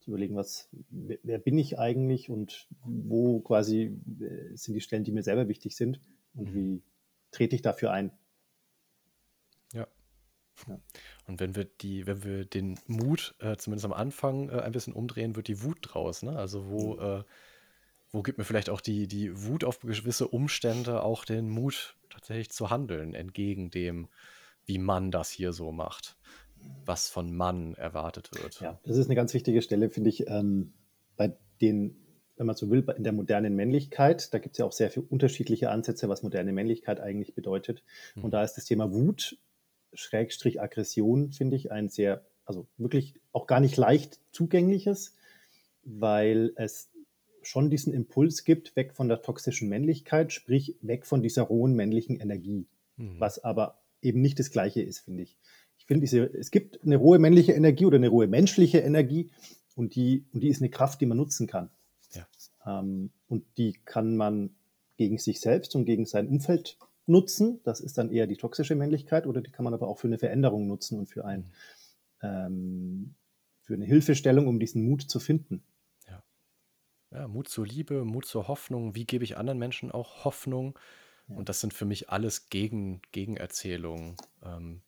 zu 0.00 0.10
überlegen, 0.10 0.36
was, 0.36 0.68
wer, 0.90 1.18
wer, 1.22 1.38
bin 1.38 1.56
ich 1.56 1.78
eigentlich 1.78 2.28
und 2.28 2.68
wo 2.84 3.40
quasi 3.40 3.96
äh, 4.20 4.54
sind 4.54 4.74
die 4.74 4.80
Stellen, 4.82 5.04
die 5.04 5.12
mir 5.12 5.22
selber 5.22 5.48
wichtig 5.48 5.76
sind 5.76 5.98
und 6.34 6.50
mhm. 6.50 6.54
wie 6.54 6.82
trete 7.32 7.56
ich 7.56 7.62
dafür 7.62 7.90
ein. 7.90 8.12
Ja. 9.72 9.88
ja. 10.68 10.78
Und 11.26 11.40
wenn 11.40 11.56
wir 11.56 11.64
die, 11.64 12.06
wenn 12.06 12.22
wir 12.22 12.44
den 12.44 12.78
Mut 12.86 13.34
äh, 13.40 13.56
zumindest 13.56 13.86
am 13.86 13.92
Anfang 13.92 14.48
äh, 14.50 14.60
ein 14.60 14.72
bisschen 14.72 14.92
umdrehen, 14.92 15.34
wird 15.34 15.48
die 15.48 15.62
Wut 15.62 15.78
draus. 15.82 16.22
Ne? 16.22 16.36
Also 16.36 16.68
wo, 16.68 16.94
mhm. 16.94 17.00
äh, 17.02 17.24
wo 18.10 18.22
gibt 18.22 18.38
mir 18.38 18.44
vielleicht 18.44 18.70
auch 18.70 18.80
die, 18.80 19.08
die 19.08 19.46
Wut 19.46 19.64
auf 19.64 19.80
gewisse 19.80 20.28
Umstände 20.28 21.02
auch 21.02 21.24
den 21.24 21.48
Mut 21.48 21.96
tatsächlich 22.10 22.50
zu 22.50 22.70
handeln, 22.70 23.14
entgegen 23.14 23.70
dem, 23.70 24.08
wie 24.66 24.78
man 24.78 25.10
das 25.10 25.30
hier 25.30 25.52
so 25.52 25.72
macht, 25.72 26.16
was 26.84 27.08
von 27.08 27.34
Mann 27.34 27.74
erwartet 27.74 28.30
wird. 28.34 28.60
Ja, 28.60 28.78
das 28.84 28.96
ist 28.96 29.06
eine 29.06 29.14
ganz 29.14 29.34
wichtige 29.34 29.62
Stelle, 29.62 29.88
finde 29.88 30.10
ich, 30.10 30.28
ähm, 30.28 30.74
bei 31.16 31.36
den 31.60 32.01
wenn 32.42 32.48
man 32.48 32.56
so 32.56 32.70
will, 32.70 32.84
in 32.96 33.04
der 33.04 33.12
modernen 33.12 33.54
Männlichkeit. 33.54 34.34
Da 34.34 34.38
gibt 34.38 34.56
es 34.56 34.58
ja 34.58 34.64
auch 34.64 34.72
sehr 34.72 34.90
viele 34.90 35.06
unterschiedliche 35.08 35.70
Ansätze, 35.70 36.08
was 36.08 36.24
moderne 36.24 36.52
Männlichkeit 36.52 36.98
eigentlich 36.98 37.36
bedeutet. 37.36 37.84
Mhm. 38.16 38.24
Und 38.24 38.30
da 38.32 38.42
ist 38.42 38.54
das 38.54 38.64
Thema 38.64 38.92
Wut, 38.92 39.38
Schrägstrich 39.92 40.60
Aggression, 40.60 41.30
finde 41.30 41.54
ich, 41.54 41.70
ein 41.70 41.88
sehr, 41.88 42.26
also 42.44 42.66
wirklich 42.78 43.14
auch 43.30 43.46
gar 43.46 43.60
nicht 43.60 43.76
leicht 43.76 44.18
zugängliches, 44.32 45.14
weil 45.84 46.52
es 46.56 46.90
schon 47.42 47.70
diesen 47.70 47.94
Impuls 47.94 48.42
gibt, 48.42 48.74
weg 48.74 48.94
von 48.94 49.06
der 49.06 49.22
toxischen 49.22 49.68
Männlichkeit, 49.68 50.32
sprich 50.32 50.76
weg 50.80 51.06
von 51.06 51.22
dieser 51.22 51.42
rohen 51.42 51.74
männlichen 51.74 52.18
Energie, 52.18 52.66
mhm. 52.96 53.20
was 53.20 53.44
aber 53.44 53.78
eben 54.00 54.20
nicht 54.20 54.40
das 54.40 54.50
Gleiche 54.50 54.82
ist, 54.82 54.98
finde 54.98 55.22
ich. 55.22 55.38
Ich 55.78 55.86
finde, 55.86 56.06
es 56.06 56.50
gibt 56.50 56.82
eine 56.82 56.96
rohe 56.96 57.20
männliche 57.20 57.52
Energie 57.52 57.86
oder 57.86 57.98
eine 57.98 58.08
rohe 58.08 58.26
menschliche 58.26 58.78
Energie 58.78 59.30
und 59.76 59.94
die, 59.94 60.24
und 60.32 60.42
die 60.42 60.48
ist 60.48 60.60
eine 60.60 60.70
Kraft, 60.70 61.00
die 61.00 61.06
man 61.06 61.18
nutzen 61.18 61.46
kann. 61.46 61.70
Ähm, 62.66 63.10
und 63.28 63.44
die 63.56 63.74
kann 63.84 64.16
man 64.16 64.54
gegen 64.96 65.18
sich 65.18 65.40
selbst 65.40 65.74
und 65.74 65.84
gegen 65.84 66.06
sein 66.06 66.28
Umfeld 66.28 66.78
nutzen. 67.06 67.60
Das 67.64 67.80
ist 67.80 67.98
dann 67.98 68.10
eher 68.10 68.26
die 68.26 68.36
toxische 68.36 68.74
Männlichkeit 68.74 69.26
oder 69.26 69.40
die 69.40 69.50
kann 69.50 69.64
man 69.64 69.74
aber 69.74 69.88
auch 69.88 69.98
für 69.98 70.06
eine 70.06 70.18
Veränderung 70.18 70.68
nutzen 70.68 70.98
und 70.98 71.06
für, 71.06 71.24
ein, 71.24 71.52
mhm. 72.22 72.28
ähm, 72.28 73.14
für 73.60 73.74
eine 73.74 73.84
Hilfestellung, 73.84 74.46
um 74.46 74.60
diesen 74.60 74.84
Mut 74.88 75.02
zu 75.02 75.18
finden. 75.18 75.64
Ja. 76.08 76.22
ja, 77.10 77.28
Mut 77.28 77.48
zur 77.48 77.66
Liebe, 77.66 78.04
Mut 78.04 78.26
zur 78.26 78.48
Hoffnung. 78.48 78.94
Wie 78.94 79.06
gebe 79.06 79.24
ich 79.24 79.36
anderen 79.36 79.58
Menschen 79.58 79.90
auch 79.90 80.24
Hoffnung? 80.24 80.78
Ja. 81.28 81.36
Und 81.36 81.48
das 81.48 81.60
sind 81.60 81.74
für 81.74 81.84
mich 81.84 82.10
alles 82.10 82.48
Gegen, 82.48 83.02
Gegenerzählungen 83.12 84.16
ähm, 84.44 84.82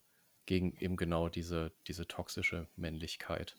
gegen 0.46 0.76
eben 0.76 0.96
genau 0.96 1.28
diese, 1.28 1.72
diese 1.86 2.06
toxische 2.06 2.68
Männlichkeit, 2.76 3.56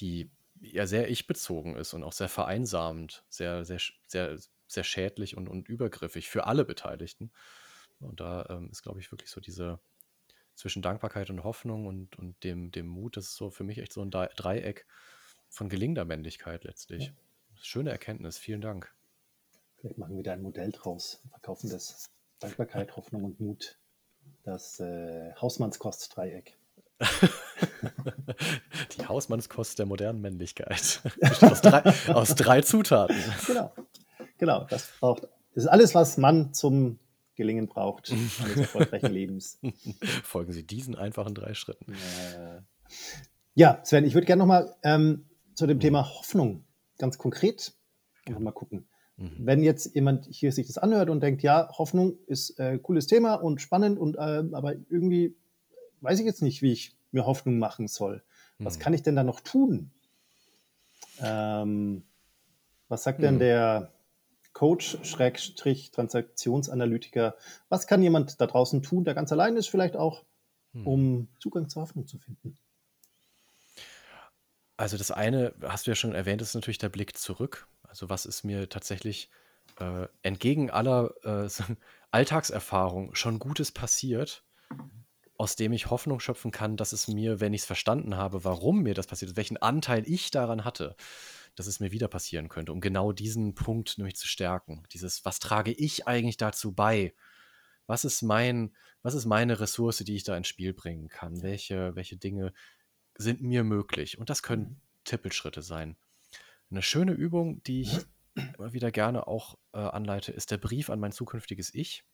die 0.00 0.30
ja 0.60 0.86
sehr 0.86 1.08
ich-bezogen 1.10 1.76
ist 1.76 1.94
und 1.94 2.02
auch 2.02 2.12
sehr 2.12 2.28
vereinsamend, 2.28 3.24
sehr, 3.28 3.64
sehr, 3.64 3.78
sehr, 4.06 4.38
sehr 4.66 4.84
schädlich 4.84 5.36
und, 5.36 5.48
und 5.48 5.68
übergriffig 5.68 6.28
für 6.28 6.46
alle 6.46 6.64
Beteiligten. 6.64 7.30
Und 8.00 8.20
da 8.20 8.46
ähm, 8.50 8.68
ist, 8.70 8.82
glaube 8.82 9.00
ich, 9.00 9.10
wirklich 9.10 9.30
so 9.30 9.40
diese 9.40 9.80
zwischen 10.54 10.82
Dankbarkeit 10.82 11.30
und 11.30 11.44
Hoffnung 11.44 11.86
und, 11.86 12.18
und 12.18 12.42
dem, 12.42 12.72
dem 12.72 12.86
Mut, 12.88 13.16
das 13.16 13.26
ist 13.26 13.36
so 13.36 13.50
für 13.50 13.64
mich 13.64 13.78
echt 13.78 13.92
so 13.92 14.02
ein 14.02 14.10
Dreieck 14.10 14.86
von 15.48 15.68
gelingender 15.68 16.04
Männlichkeit 16.04 16.64
letztlich. 16.64 17.06
Ja. 17.06 17.12
Schöne 17.62 17.90
Erkenntnis, 17.90 18.38
vielen 18.38 18.60
Dank. 18.60 18.92
Vielleicht 19.76 19.98
machen 19.98 20.16
wir 20.16 20.24
da 20.24 20.32
ein 20.32 20.42
Modell 20.42 20.72
draus, 20.72 21.22
verkaufen 21.30 21.70
das. 21.70 22.06
Dankbarkeit, 22.40 22.94
Hoffnung 22.96 23.24
und 23.24 23.40
Mut. 23.40 23.78
Das 24.42 24.80
äh, 24.80 25.32
Hausmannskost-Dreieck. 25.34 26.57
Die 28.98 29.06
Hausmannskost 29.06 29.78
der 29.78 29.86
modernen 29.86 30.20
Männlichkeit. 30.20 31.00
aus, 31.40 31.60
drei, 31.60 31.82
aus 32.12 32.34
drei 32.34 32.60
Zutaten. 32.62 33.16
Genau. 33.46 33.72
Genau. 34.38 34.66
Das 34.70 34.88
braucht. 34.98 35.22
Das 35.54 35.64
ist 35.64 35.68
alles, 35.68 35.94
was 35.94 36.18
man 36.18 36.52
zum 36.54 36.98
Gelingen 37.34 37.68
braucht 37.68 38.10
eines 38.40 38.56
erfolgreichen 38.56 39.12
Lebens. 39.12 39.58
Folgen 40.22 40.52
Sie 40.52 40.64
diesen 40.64 40.94
einfachen 40.96 41.34
drei 41.34 41.54
Schritten. 41.54 41.94
Ja, 43.54 43.80
Sven, 43.84 44.04
ich 44.04 44.14
würde 44.14 44.26
gerne 44.26 44.40
nochmal 44.40 44.74
ähm, 44.82 45.26
zu 45.54 45.66
dem 45.66 45.78
mhm. 45.78 45.82
Thema 45.82 46.08
Hoffnung 46.08 46.64
ganz 46.98 47.18
konkret 47.18 47.72
ja. 48.28 48.38
mal 48.38 48.52
gucken. 48.52 48.88
Mhm. 49.16 49.32
Wenn 49.38 49.62
jetzt 49.62 49.94
jemand 49.94 50.26
hier 50.30 50.52
sich 50.52 50.66
das 50.66 50.78
anhört 50.78 51.10
und 51.10 51.20
denkt, 51.20 51.42
ja, 51.42 51.68
Hoffnung 51.76 52.18
ist 52.26 52.58
ein 52.60 52.76
äh, 52.76 52.78
cooles 52.78 53.06
Thema 53.06 53.34
und 53.34 53.60
spannend 53.60 53.98
und 53.98 54.16
äh, 54.16 54.44
aber 54.52 54.74
irgendwie 54.90 55.36
weiß 56.00 56.18
ich 56.20 56.26
jetzt 56.26 56.42
nicht, 56.42 56.62
wie 56.62 56.72
ich 56.72 56.96
mir 57.10 57.26
Hoffnung 57.26 57.58
machen 57.58 57.88
soll. 57.88 58.22
Was 58.58 58.74
hm. 58.74 58.82
kann 58.82 58.94
ich 58.94 59.02
denn 59.02 59.16
da 59.16 59.24
noch 59.24 59.40
tun? 59.40 59.90
Ähm, 61.20 62.02
was 62.88 63.02
sagt 63.04 63.18
hm. 63.18 63.22
denn 63.22 63.38
der 63.38 63.92
Coach, 64.52 64.98
Schrägstrich, 65.02 65.90
Transaktionsanalytiker? 65.90 67.36
Was 67.68 67.86
kann 67.86 68.02
jemand 68.02 68.40
da 68.40 68.46
draußen 68.46 68.82
tun, 68.82 69.04
der 69.04 69.14
ganz 69.14 69.32
allein 69.32 69.56
ist, 69.56 69.68
vielleicht 69.68 69.96
auch, 69.96 70.24
hm. 70.72 70.86
um 70.86 71.28
Zugang 71.38 71.68
zur 71.68 71.82
Hoffnung 71.82 72.06
zu 72.06 72.18
finden? 72.18 72.58
Also 74.76 74.96
das 74.96 75.10
eine, 75.10 75.54
hast 75.62 75.86
du 75.86 75.90
ja 75.90 75.96
schon 75.96 76.14
erwähnt, 76.14 76.40
ist 76.40 76.54
natürlich 76.54 76.78
der 76.78 76.88
Blick 76.88 77.16
zurück. 77.16 77.66
Also 77.82 78.08
was 78.08 78.26
ist 78.26 78.44
mir 78.44 78.68
tatsächlich 78.68 79.28
äh, 79.80 80.06
entgegen 80.22 80.70
aller 80.70 81.14
äh, 81.24 81.48
Alltagserfahrung 82.10 83.14
schon 83.14 83.38
Gutes 83.38 83.72
passiert 83.72 84.44
aus 85.38 85.54
dem 85.54 85.72
ich 85.72 85.88
Hoffnung 85.88 86.18
schöpfen 86.18 86.50
kann, 86.50 86.76
dass 86.76 86.92
es 86.92 87.06
mir, 87.06 87.40
wenn 87.40 87.54
ich 87.54 87.62
es 87.62 87.66
verstanden 87.66 88.16
habe, 88.16 88.44
warum 88.44 88.82
mir 88.82 88.94
das 88.94 89.06
passiert 89.06 89.30
ist, 89.30 89.36
welchen 89.36 89.56
Anteil 89.56 90.02
ich 90.06 90.32
daran 90.32 90.64
hatte, 90.64 90.96
dass 91.54 91.68
es 91.68 91.78
mir 91.78 91.92
wieder 91.92 92.08
passieren 92.08 92.48
könnte, 92.48 92.72
um 92.72 92.80
genau 92.80 93.12
diesen 93.12 93.54
Punkt 93.54 93.98
nämlich 93.98 94.16
zu 94.16 94.26
stärken. 94.26 94.82
Dieses, 94.92 95.24
was 95.24 95.38
trage 95.38 95.72
ich 95.72 96.08
eigentlich 96.08 96.36
dazu 96.36 96.72
bei? 96.72 97.14
Was 97.86 98.04
ist 98.04 98.22
mein, 98.22 98.74
was 99.02 99.14
ist 99.14 99.26
meine 99.26 99.60
Ressource, 99.60 99.98
die 99.98 100.16
ich 100.16 100.24
da 100.24 100.36
ins 100.36 100.48
Spiel 100.48 100.74
bringen 100.74 101.08
kann? 101.08 101.40
Welche, 101.40 101.94
welche 101.94 102.16
Dinge 102.16 102.52
sind 103.16 103.40
mir 103.40 103.62
möglich? 103.62 104.18
Und 104.18 104.30
das 104.30 104.42
können 104.42 104.62
mhm. 104.62 104.80
Tippelschritte 105.04 105.62
sein. 105.62 105.96
Eine 106.70 106.82
schöne 106.82 107.12
Übung, 107.12 107.62
die 107.62 107.82
ich 107.82 107.98
immer 108.58 108.72
wieder 108.72 108.90
gerne 108.90 109.28
auch 109.28 109.56
äh, 109.72 109.78
anleite, 109.78 110.32
ist 110.32 110.50
der 110.50 110.58
Brief 110.58 110.90
an 110.90 110.98
mein 110.98 111.12
zukünftiges 111.12 111.72
Ich. 111.74 112.04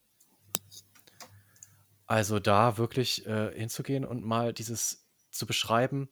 Also 2.07 2.38
da 2.38 2.77
wirklich 2.77 3.27
äh, 3.27 3.53
hinzugehen 3.59 4.05
und 4.05 4.25
mal 4.25 4.53
dieses 4.53 5.09
zu 5.31 5.47
beschreiben, 5.47 6.09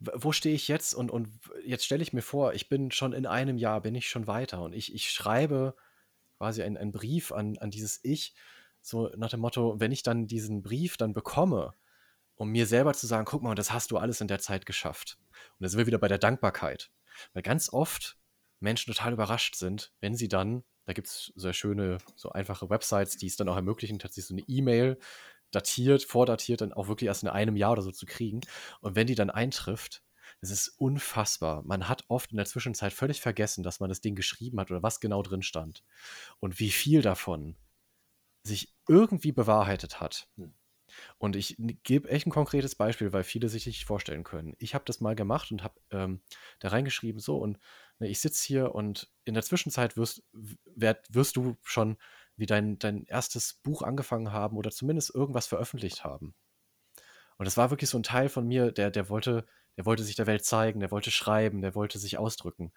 wo 0.00 0.32
stehe 0.32 0.54
ich 0.54 0.68
jetzt? 0.68 0.94
Und, 0.94 1.10
und 1.10 1.28
jetzt 1.64 1.84
stelle 1.84 2.02
ich 2.02 2.12
mir 2.12 2.22
vor, 2.22 2.54
ich 2.54 2.68
bin 2.68 2.90
schon 2.90 3.12
in 3.12 3.26
einem 3.26 3.58
Jahr, 3.58 3.80
bin 3.80 3.94
ich 3.94 4.08
schon 4.08 4.26
weiter 4.26 4.62
und 4.62 4.72
ich, 4.72 4.94
ich 4.94 5.10
schreibe 5.10 5.74
quasi 6.38 6.62
einen, 6.62 6.78
einen 6.78 6.92
Brief 6.92 7.32
an, 7.32 7.58
an 7.58 7.70
dieses 7.70 8.00
Ich, 8.02 8.34
so 8.80 9.10
nach 9.16 9.28
dem 9.28 9.40
Motto, 9.40 9.78
wenn 9.78 9.92
ich 9.92 10.02
dann 10.02 10.26
diesen 10.26 10.62
Brief 10.62 10.96
dann 10.96 11.12
bekomme, 11.12 11.74
um 12.34 12.48
mir 12.48 12.66
selber 12.66 12.94
zu 12.94 13.06
sagen, 13.06 13.26
guck 13.26 13.42
mal, 13.42 13.54
das 13.54 13.72
hast 13.72 13.90
du 13.90 13.98
alles 13.98 14.22
in 14.22 14.28
der 14.28 14.38
Zeit 14.38 14.64
geschafft. 14.64 15.18
Und 15.58 15.64
da 15.64 15.68
sind 15.68 15.78
wir 15.78 15.86
wieder 15.86 15.98
bei 15.98 16.08
der 16.08 16.16
Dankbarkeit. 16.16 16.90
Weil 17.34 17.42
ganz 17.42 17.70
oft 17.70 18.16
Menschen 18.60 18.94
total 18.94 19.12
überrascht 19.12 19.56
sind, 19.56 19.92
wenn 20.00 20.14
sie 20.14 20.28
dann, 20.28 20.64
da 20.90 20.92
gibt 20.92 21.06
es 21.06 21.32
sehr 21.36 21.52
schöne, 21.52 21.98
so 22.16 22.30
einfache 22.30 22.68
Websites, 22.68 23.16
die 23.16 23.28
es 23.28 23.36
dann 23.36 23.48
auch 23.48 23.54
ermöglichen, 23.54 24.00
tatsächlich 24.00 24.26
so 24.26 24.34
eine 24.34 24.42
E-Mail 24.48 24.98
datiert, 25.52 26.02
vordatiert, 26.02 26.62
dann 26.62 26.72
auch 26.72 26.88
wirklich 26.88 27.06
erst 27.06 27.22
in 27.22 27.28
einem 27.28 27.54
Jahr 27.54 27.70
oder 27.72 27.82
so 27.82 27.92
zu 27.92 28.06
kriegen. 28.06 28.40
Und 28.80 28.96
wenn 28.96 29.06
die 29.06 29.14
dann 29.14 29.30
eintrifft, 29.30 30.02
es 30.40 30.50
ist 30.50 30.68
unfassbar. 30.78 31.62
Man 31.62 31.88
hat 31.88 32.06
oft 32.08 32.32
in 32.32 32.38
der 32.38 32.46
Zwischenzeit 32.46 32.92
völlig 32.92 33.20
vergessen, 33.20 33.62
dass 33.62 33.78
man 33.78 33.88
das 33.88 34.00
Ding 34.00 34.16
geschrieben 34.16 34.58
hat 34.58 34.72
oder 34.72 34.82
was 34.82 34.98
genau 34.98 35.22
drin 35.22 35.42
stand. 35.42 35.84
Und 36.40 36.58
wie 36.58 36.70
viel 36.70 37.02
davon 37.02 37.56
sich 38.42 38.74
irgendwie 38.88 39.30
bewahrheitet 39.30 40.00
hat. 40.00 40.28
Hm. 40.38 40.54
Und 41.18 41.36
ich 41.36 41.56
gebe 41.84 42.08
echt 42.08 42.26
ein 42.26 42.32
konkretes 42.32 42.74
Beispiel, 42.74 43.12
weil 43.12 43.22
viele 43.22 43.48
sich 43.48 43.64
nicht 43.66 43.84
vorstellen 43.84 44.24
können. 44.24 44.56
Ich 44.58 44.74
habe 44.74 44.84
das 44.86 45.00
mal 45.00 45.14
gemacht 45.14 45.52
und 45.52 45.62
habe 45.62 45.80
ähm, 45.92 46.20
da 46.58 46.70
reingeschrieben, 46.70 47.20
so, 47.20 47.36
und 47.36 47.60
ich 48.08 48.20
sitze 48.20 48.46
hier 48.46 48.74
und 48.74 49.10
in 49.24 49.34
der 49.34 49.42
Zwischenzeit 49.42 49.96
wirst, 49.96 50.22
werd, 50.74 51.06
wirst 51.10 51.36
du 51.36 51.56
schon 51.62 51.98
wie 52.36 52.46
dein, 52.46 52.78
dein 52.78 53.04
erstes 53.04 53.60
Buch 53.62 53.82
angefangen 53.82 54.32
haben 54.32 54.56
oder 54.56 54.70
zumindest 54.70 55.14
irgendwas 55.14 55.46
veröffentlicht 55.46 56.04
haben. 56.04 56.34
Und 57.36 57.44
das 57.44 57.56
war 57.56 57.70
wirklich 57.70 57.90
so 57.90 57.98
ein 57.98 58.02
Teil 58.02 58.28
von 58.28 58.46
mir, 58.46 58.72
der, 58.72 58.90
der 58.90 59.08
wollte, 59.08 59.46
der 59.76 59.86
wollte 59.86 60.02
sich 60.02 60.16
der 60.16 60.26
Welt 60.26 60.44
zeigen, 60.44 60.80
der 60.80 60.90
wollte 60.90 61.10
schreiben, 61.10 61.62
der 61.62 61.74
wollte 61.74 61.98
sich 61.98 62.18
ausdrücken. 62.18 62.72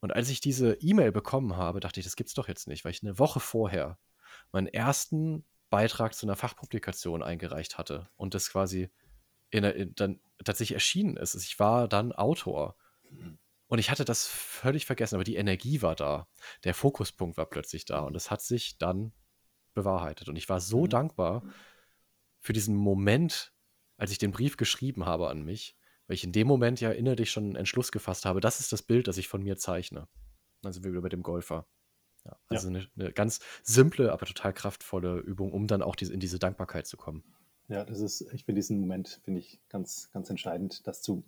Und 0.00 0.12
als 0.12 0.28
ich 0.28 0.40
diese 0.40 0.74
E-Mail 0.74 1.12
bekommen 1.12 1.56
habe, 1.56 1.80
dachte 1.80 2.00
ich, 2.00 2.06
das 2.06 2.16
gibt's 2.16 2.34
doch 2.34 2.48
jetzt 2.48 2.68
nicht, 2.68 2.84
weil 2.84 2.92
ich 2.92 3.02
eine 3.02 3.18
Woche 3.18 3.40
vorher 3.40 3.98
meinen 4.52 4.66
ersten 4.66 5.44
Beitrag 5.70 6.14
zu 6.14 6.26
einer 6.26 6.36
Fachpublikation 6.36 7.22
eingereicht 7.22 7.78
hatte 7.78 8.08
und 8.16 8.34
das 8.34 8.50
quasi 8.50 8.90
in, 9.50 9.64
in, 9.64 9.94
dann 9.94 10.20
tatsächlich 10.44 10.74
erschienen 10.74 11.16
ist. 11.16 11.34
Ich 11.34 11.58
war 11.58 11.88
dann 11.88 12.12
Autor. 12.12 12.76
Und 13.68 13.78
ich 13.78 13.90
hatte 13.90 14.04
das 14.04 14.26
völlig 14.26 14.86
vergessen, 14.86 15.16
aber 15.16 15.24
die 15.24 15.36
Energie 15.36 15.82
war 15.82 15.96
da. 15.96 16.28
Der 16.64 16.74
Fokuspunkt 16.74 17.36
war 17.36 17.46
plötzlich 17.46 17.84
da 17.84 18.00
und 18.00 18.14
es 18.14 18.30
hat 18.30 18.42
sich 18.42 18.78
dann 18.78 19.12
bewahrheitet. 19.74 20.28
Und 20.28 20.36
ich 20.36 20.48
war 20.48 20.60
so 20.60 20.84
mhm. 20.84 20.88
dankbar 20.88 21.42
für 22.40 22.52
diesen 22.52 22.76
Moment, 22.76 23.52
als 23.96 24.12
ich 24.12 24.18
den 24.18 24.30
Brief 24.30 24.56
geschrieben 24.56 25.06
habe 25.06 25.28
an 25.28 25.42
mich, 25.42 25.76
weil 26.06 26.14
ich 26.14 26.24
in 26.24 26.32
dem 26.32 26.46
Moment 26.46 26.80
ja 26.80 26.92
innerlich 26.92 27.30
schon 27.30 27.44
einen 27.44 27.56
Entschluss 27.56 27.90
gefasst 27.90 28.24
habe, 28.24 28.40
das 28.40 28.60
ist 28.60 28.72
das 28.72 28.82
Bild, 28.82 29.08
das 29.08 29.18
ich 29.18 29.26
von 29.26 29.42
mir 29.42 29.56
zeichne. 29.56 30.08
Also 30.64 30.84
wie 30.84 31.00
bei 31.00 31.08
dem 31.08 31.22
Golfer. 31.22 31.66
Ja, 32.24 32.38
also 32.48 32.70
ja. 32.70 32.76
Eine, 32.76 32.90
eine, 32.96 33.12
ganz 33.12 33.40
simple, 33.62 34.12
aber 34.12 34.26
total 34.26 34.52
kraftvolle 34.52 35.18
Übung, 35.18 35.52
um 35.52 35.66
dann 35.66 35.82
auch 35.82 35.96
diese, 35.96 36.12
in 36.12 36.20
diese 36.20 36.38
Dankbarkeit 36.38 36.86
zu 36.86 36.96
kommen. 36.96 37.24
Ja, 37.68 37.84
das 37.84 38.00
ist, 38.00 38.20
ich 38.32 38.44
finde 38.44 38.60
diesen 38.60 38.80
Moment, 38.80 39.20
finde 39.24 39.40
ich 39.40 39.60
ganz, 39.68 40.10
ganz 40.12 40.30
entscheidend, 40.30 40.86
das 40.86 41.02
zu 41.02 41.24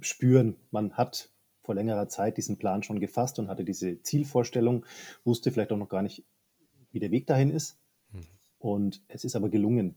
spüren. 0.00 0.56
Man 0.70 0.94
hat 0.94 1.30
vor 1.64 1.74
längerer 1.74 2.08
Zeit 2.08 2.36
diesen 2.36 2.58
Plan 2.58 2.82
schon 2.82 3.00
gefasst 3.00 3.38
und 3.38 3.48
hatte 3.48 3.64
diese 3.64 4.00
Zielvorstellung, 4.02 4.86
wusste 5.24 5.50
vielleicht 5.50 5.72
auch 5.72 5.78
noch 5.78 5.88
gar 5.88 6.02
nicht, 6.02 6.24
wie 6.92 7.00
der 7.00 7.10
Weg 7.10 7.26
dahin 7.26 7.50
ist. 7.50 7.78
Hm. 8.12 8.20
Und 8.58 9.02
es 9.08 9.24
ist 9.24 9.34
aber 9.34 9.48
gelungen 9.48 9.96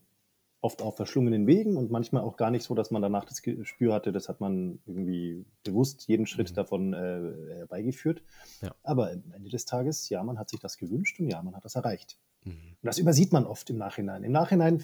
oft 0.62 0.82
auf 0.82 0.96
verschlungenen 0.96 1.46
Wegen 1.46 1.78
und 1.78 1.92
manchmal 1.92 2.24
auch 2.24 2.36
gar 2.36 2.50
nicht 2.50 2.64
so, 2.64 2.74
dass 2.74 2.90
man 2.90 3.02
danach 3.02 3.26
das 3.26 3.42
Gespür 3.42 3.94
hatte, 3.94 4.12
das 4.12 4.28
hat 4.28 4.42
man 4.42 4.80
irgendwie 4.86 5.46
bewusst 5.64 6.08
jeden 6.08 6.26
Schritt 6.26 6.50
mhm. 6.52 6.56
davon 6.56 6.94
äh, 6.94 7.56
herbeigeführt. 7.58 8.24
Ja. 8.62 8.74
Aber 8.84 9.12
am 9.12 9.32
Ende 9.34 9.50
des 9.50 9.66
Tages, 9.66 10.10
ja, 10.10 10.24
man 10.24 10.40
hat 10.40 10.50
sich 10.50 10.60
das 10.60 10.78
gewünscht 10.78 11.20
und 11.20 11.30
ja, 11.30 11.42
man 11.44 11.56
hat 11.56 11.64
das 11.64 11.76
erreicht. 11.76 12.18
Mhm. 12.44 12.52
Und 12.52 12.84
das 12.84 12.98
übersieht 12.98 13.32
man 13.34 13.46
oft 13.46 13.70
im 13.70 13.78
Nachhinein. 13.78 14.24
Im 14.24 14.32
Nachhinein 14.32 14.84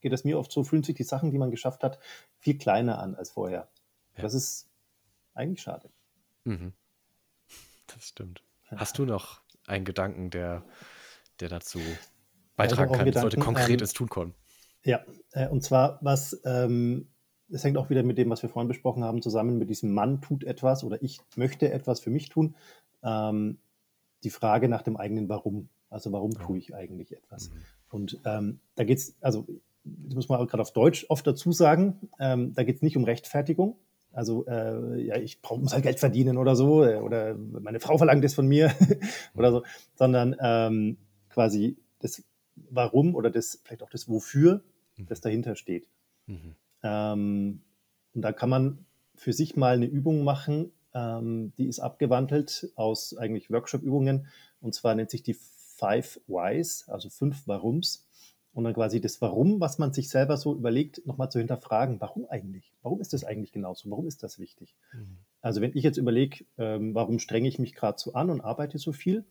geht 0.00 0.12
es 0.12 0.24
mir 0.24 0.38
oft 0.38 0.50
so, 0.50 0.64
fühlen 0.64 0.82
sich 0.82 0.96
die 0.96 1.04
Sachen, 1.04 1.30
die 1.30 1.38
man 1.38 1.50
geschafft 1.50 1.84
hat, 1.84 1.98
viel 2.38 2.56
kleiner 2.56 2.98
an 2.98 3.14
als 3.14 3.30
vorher. 3.30 3.68
Ja. 4.16 4.22
Das 4.22 4.34
ist 4.34 4.67
eigentlich 5.38 5.62
schade. 5.62 5.90
Mhm. 6.44 6.72
Das 7.86 8.04
stimmt. 8.04 8.42
Hast 8.66 8.98
du 8.98 9.04
noch 9.04 9.40
einen 9.66 9.84
Gedanken, 9.84 10.30
der, 10.30 10.64
der 11.40 11.48
dazu 11.48 11.80
beitragen 12.56 12.92
kann, 12.92 13.04
Gedanken, 13.06 13.20
sollte 13.20 13.38
konkret 13.38 13.70
ähm, 13.70 13.80
ins 13.80 13.92
Tun 13.92 14.08
kommen. 14.08 14.34
Ja, 14.84 15.04
äh, 15.32 15.48
und 15.48 15.62
zwar, 15.62 15.98
was, 16.02 16.40
ähm, 16.44 17.08
das 17.48 17.64
hängt 17.64 17.78
auch 17.78 17.88
wieder 17.88 18.02
mit 18.02 18.18
dem, 18.18 18.28
was 18.30 18.42
wir 18.42 18.50
vorhin 18.50 18.68
besprochen 18.68 19.04
haben, 19.04 19.22
zusammen 19.22 19.58
mit 19.58 19.70
diesem 19.70 19.92
Mann 19.92 20.20
tut 20.20 20.44
etwas 20.44 20.84
oder 20.84 21.02
ich 21.02 21.20
möchte 21.36 21.70
etwas 21.72 22.00
für 22.00 22.10
mich 22.10 22.28
tun. 22.28 22.56
Ähm, 23.02 23.58
die 24.24 24.30
Frage 24.30 24.68
nach 24.68 24.82
dem 24.82 24.96
eigenen 24.96 25.28
Warum. 25.28 25.68
Also 25.90 26.12
warum 26.12 26.32
tue 26.32 26.58
ich 26.58 26.74
eigentlich 26.74 27.16
etwas? 27.16 27.50
Mhm. 27.50 27.62
Und 27.90 28.20
ähm, 28.24 28.60
da 28.74 28.84
geht 28.84 28.98
es, 28.98 29.16
also 29.20 29.46
das 29.84 30.14
muss 30.14 30.28
man 30.28 30.46
gerade 30.46 30.60
auf 30.60 30.72
Deutsch 30.72 31.06
oft 31.08 31.26
dazu 31.26 31.52
sagen, 31.52 32.10
ähm, 32.18 32.52
da 32.54 32.64
geht 32.64 32.76
es 32.76 32.82
nicht 32.82 32.96
um 32.96 33.04
Rechtfertigung. 33.04 33.78
Also 34.18 34.44
äh, 34.46 35.00
ja, 35.00 35.16
ich 35.16 35.40
brauche 35.42 35.60
muss 35.60 35.72
halt 35.72 35.84
Geld 35.84 36.00
verdienen 36.00 36.38
oder 36.38 36.56
so, 36.56 36.82
äh, 36.82 36.96
oder 36.96 37.36
meine 37.36 37.78
Frau 37.78 37.98
verlangt 37.98 38.24
es 38.24 38.34
von 38.34 38.48
mir 38.48 38.74
oder 39.36 39.52
so, 39.52 39.62
sondern 39.94 40.34
ähm, 40.40 40.96
quasi 41.28 41.76
das 42.00 42.24
Warum 42.68 43.14
oder 43.14 43.30
das, 43.30 43.60
vielleicht 43.62 43.84
auch 43.84 43.90
das 43.90 44.08
Wofür, 44.08 44.64
mhm. 44.96 45.06
das 45.06 45.20
dahinter 45.20 45.54
steht. 45.54 45.86
Mhm. 46.26 46.56
Ähm, 46.82 47.62
und 48.12 48.22
da 48.22 48.32
kann 48.32 48.50
man 48.50 48.86
für 49.14 49.32
sich 49.32 49.54
mal 49.54 49.74
eine 49.74 49.86
Übung 49.86 50.24
machen, 50.24 50.72
ähm, 50.94 51.52
die 51.56 51.68
ist 51.68 51.78
abgewandelt 51.78 52.72
aus 52.74 53.16
eigentlich 53.16 53.52
Workshop-Übungen. 53.52 54.26
Und 54.60 54.74
zwar 54.74 54.96
nennt 54.96 55.10
sich 55.10 55.22
die 55.22 55.36
Five 55.76 56.20
Whys, 56.26 56.88
also 56.88 57.08
fünf 57.08 57.46
Warums. 57.46 58.07
Und 58.54 58.64
dann 58.64 58.74
quasi 58.74 59.00
das 59.00 59.20
Warum, 59.20 59.60
was 59.60 59.78
man 59.78 59.92
sich 59.92 60.08
selber 60.08 60.36
so 60.36 60.54
überlegt, 60.54 61.06
nochmal 61.06 61.30
zu 61.30 61.38
hinterfragen. 61.38 62.00
Warum 62.00 62.26
eigentlich? 62.28 62.72
Warum 62.82 63.00
ist 63.00 63.12
das 63.12 63.24
eigentlich 63.24 63.52
genauso? 63.52 63.90
Warum 63.90 64.08
ist 64.08 64.22
das 64.22 64.38
wichtig? 64.38 64.74
Mhm. 64.92 65.18
Also 65.40 65.60
wenn 65.60 65.76
ich 65.76 65.84
jetzt 65.84 65.96
überlege, 65.96 66.44
ähm, 66.56 66.94
warum 66.94 67.18
strenge 67.18 67.48
ich 67.48 67.58
mich 67.58 67.74
gerade 67.74 67.98
so 67.98 68.14
an 68.14 68.30
und 68.30 68.40
arbeite 68.40 68.78
so 68.78 68.92
viel, 68.92 69.24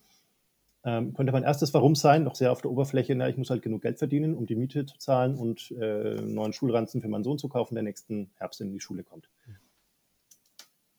ähm, 0.87 1.13
könnte 1.13 1.33
mein 1.33 1.43
erstes 1.43 1.73
Warum 1.73 1.95
sein, 1.95 2.23
noch 2.23 2.35
sehr 2.35 2.51
auf 2.51 2.61
der 2.61 2.71
Oberfläche, 2.71 3.13
na, 3.15 3.27
ich 3.27 3.35
muss 3.35 3.49
halt 3.49 3.61
genug 3.61 3.81
Geld 3.81 3.97
verdienen, 3.97 4.33
um 4.33 4.45
die 4.45 4.55
Miete 4.55 4.85
zu 4.85 4.97
zahlen 4.97 5.35
und 5.35 5.71
äh, 5.71 6.15
neuen 6.21 6.53
Schulranzen 6.53 7.01
für 7.01 7.09
meinen 7.09 7.25
Sohn 7.25 7.37
zu 7.37 7.49
kaufen, 7.49 7.75
der 7.75 7.83
nächsten 7.83 8.29
Herbst 8.37 8.61
in 8.61 8.71
die 8.71 8.79
Schule 8.79 9.03
kommt. 9.03 9.27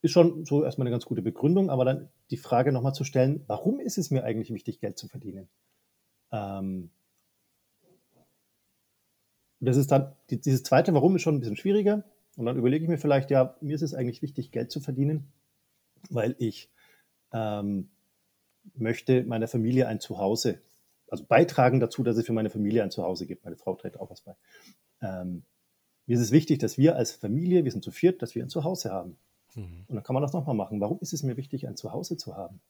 Ist 0.02 0.12
schon 0.12 0.44
so 0.44 0.62
erstmal 0.62 0.86
eine 0.86 0.92
ganz 0.92 1.06
gute 1.06 1.22
Begründung, 1.22 1.70
aber 1.70 1.86
dann 1.86 2.08
die 2.30 2.36
Frage 2.36 2.70
nochmal 2.70 2.92
zu 2.92 3.04
stellen, 3.04 3.42
warum 3.46 3.80
ist 3.80 3.96
es 3.96 4.10
mir 4.10 4.24
eigentlich 4.24 4.52
wichtig, 4.52 4.78
Geld 4.80 4.98
zu 4.98 5.08
verdienen? 5.08 5.48
Ähm, 6.32 6.90
das 9.60 9.76
ist 9.76 9.90
dann, 9.90 10.12
die, 10.30 10.40
dieses 10.40 10.62
zweite 10.62 10.94
Warum 10.94 11.16
ist 11.16 11.22
schon 11.22 11.36
ein 11.36 11.40
bisschen 11.40 11.56
schwieriger. 11.56 12.04
Und 12.36 12.46
dann 12.46 12.56
überlege 12.56 12.84
ich 12.84 12.88
mir 12.88 12.98
vielleicht, 12.98 13.30
ja, 13.30 13.56
mir 13.60 13.74
ist 13.74 13.82
es 13.82 13.94
eigentlich 13.94 14.22
wichtig, 14.22 14.52
Geld 14.52 14.70
zu 14.70 14.80
verdienen, 14.80 15.32
weil 16.10 16.36
ich 16.38 16.70
ähm, 17.32 17.88
möchte 18.74 19.24
meiner 19.24 19.48
Familie 19.48 19.88
ein 19.88 19.98
Zuhause, 19.98 20.60
also 21.08 21.24
beitragen 21.24 21.80
dazu, 21.80 22.02
dass 22.04 22.16
es 22.16 22.26
für 22.26 22.32
meine 22.32 22.50
Familie 22.50 22.84
ein 22.84 22.90
Zuhause 22.90 23.26
gibt. 23.26 23.44
Meine 23.44 23.56
Frau 23.56 23.74
trägt 23.74 23.98
auch 23.98 24.10
was 24.10 24.20
bei. 24.20 24.36
Ähm, 25.00 25.42
mir 26.06 26.16
ist 26.16 26.22
es 26.22 26.32
wichtig, 26.32 26.58
dass 26.58 26.78
wir 26.78 26.96
als 26.96 27.12
Familie, 27.12 27.64
wir 27.64 27.72
sind 27.72 27.82
zu 27.82 27.90
viert, 27.90 28.22
dass 28.22 28.34
wir 28.34 28.42
ein 28.42 28.48
Zuhause 28.48 28.90
haben. 28.90 29.18
Mhm. 29.54 29.84
Und 29.88 29.96
dann 29.96 30.02
kann 30.02 30.14
man 30.14 30.22
das 30.22 30.32
nochmal 30.32 30.54
machen. 30.54 30.80
Warum 30.80 30.98
ist 31.00 31.12
es 31.12 31.22
mir 31.22 31.36
wichtig, 31.36 31.66
ein 31.66 31.76
Zuhause 31.76 32.16
zu 32.16 32.36
haben? 32.36 32.60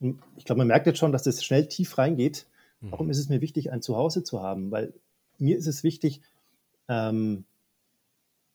Und 0.00 0.22
ich 0.36 0.44
glaube, 0.44 0.58
man 0.58 0.68
merkt 0.68 0.86
jetzt 0.86 0.98
schon, 0.98 1.12
dass 1.12 1.22
das 1.22 1.44
schnell 1.44 1.68
tief 1.68 1.98
reingeht. 1.98 2.46
Mhm. 2.80 2.92
Warum 2.92 3.10
ist 3.10 3.18
es 3.18 3.28
mir 3.28 3.40
wichtig, 3.40 3.70
ein 3.70 3.82
Zuhause 3.82 4.24
zu 4.24 4.42
haben? 4.42 4.70
Weil 4.70 4.94
mir 5.40 5.56
ist 5.56 5.66
es 5.66 5.82
wichtig, 5.82 6.22
ähm, 6.88 7.44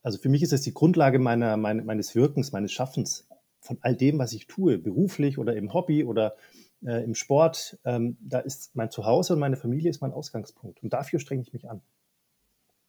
also 0.03 0.17
für 0.17 0.29
mich 0.29 0.41
ist 0.41 0.53
es 0.53 0.61
die 0.61 0.73
Grundlage 0.73 1.19
meiner, 1.19 1.57
meine, 1.57 1.83
meines 1.83 2.15
Wirkens, 2.15 2.51
meines 2.51 2.71
Schaffens 2.71 3.27
von 3.59 3.77
all 3.81 3.95
dem, 3.95 4.17
was 4.17 4.33
ich 4.33 4.47
tue, 4.47 4.77
beruflich 4.77 5.37
oder 5.37 5.55
im 5.55 5.73
Hobby 5.73 6.03
oder 6.03 6.35
äh, 6.83 7.03
im 7.03 7.13
Sport, 7.13 7.77
ähm, 7.85 8.17
da 8.21 8.39
ist 8.39 8.75
mein 8.75 8.89
Zuhause 8.89 9.33
und 9.33 9.39
meine 9.39 9.57
Familie 9.57 9.89
ist 9.89 10.01
mein 10.01 10.13
Ausgangspunkt. 10.13 10.81
Und 10.81 10.93
dafür 10.93 11.19
strenge 11.19 11.43
ich 11.43 11.53
mich 11.53 11.69
an. 11.69 11.81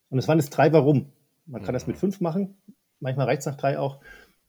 Und 0.08 0.18
es 0.18 0.28
waren 0.28 0.38
jetzt 0.38 0.50
drei 0.50 0.72
Warum. 0.72 1.12
Man 1.44 1.62
kann 1.62 1.74
das 1.74 1.86
mit 1.86 1.98
fünf 1.98 2.20
machen, 2.20 2.56
manchmal 3.00 3.26
reicht 3.26 3.40
es 3.40 3.46
nach 3.46 3.56
drei 3.56 3.78
auch, 3.78 4.00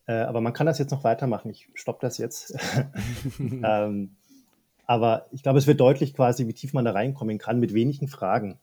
äh, 0.05 0.13
aber 0.13 0.41
man 0.41 0.53
kann 0.53 0.67
das 0.67 0.77
jetzt 0.77 0.91
noch 0.91 1.03
weitermachen. 1.03 1.49
Ich 1.49 1.69
stoppe 1.73 1.99
das 2.01 2.17
jetzt. 2.17 2.55
ähm, 3.39 4.15
aber 4.85 5.27
ich 5.31 5.43
glaube, 5.43 5.59
es 5.59 5.67
wird 5.67 5.79
deutlich 5.79 6.13
quasi, 6.13 6.47
wie 6.47 6.53
tief 6.53 6.73
man 6.73 6.85
da 6.85 6.91
reinkommen 6.91 7.39
kann 7.39 7.59
mit 7.59 7.73
wenigen 7.73 8.07
Fragen. 8.07 8.59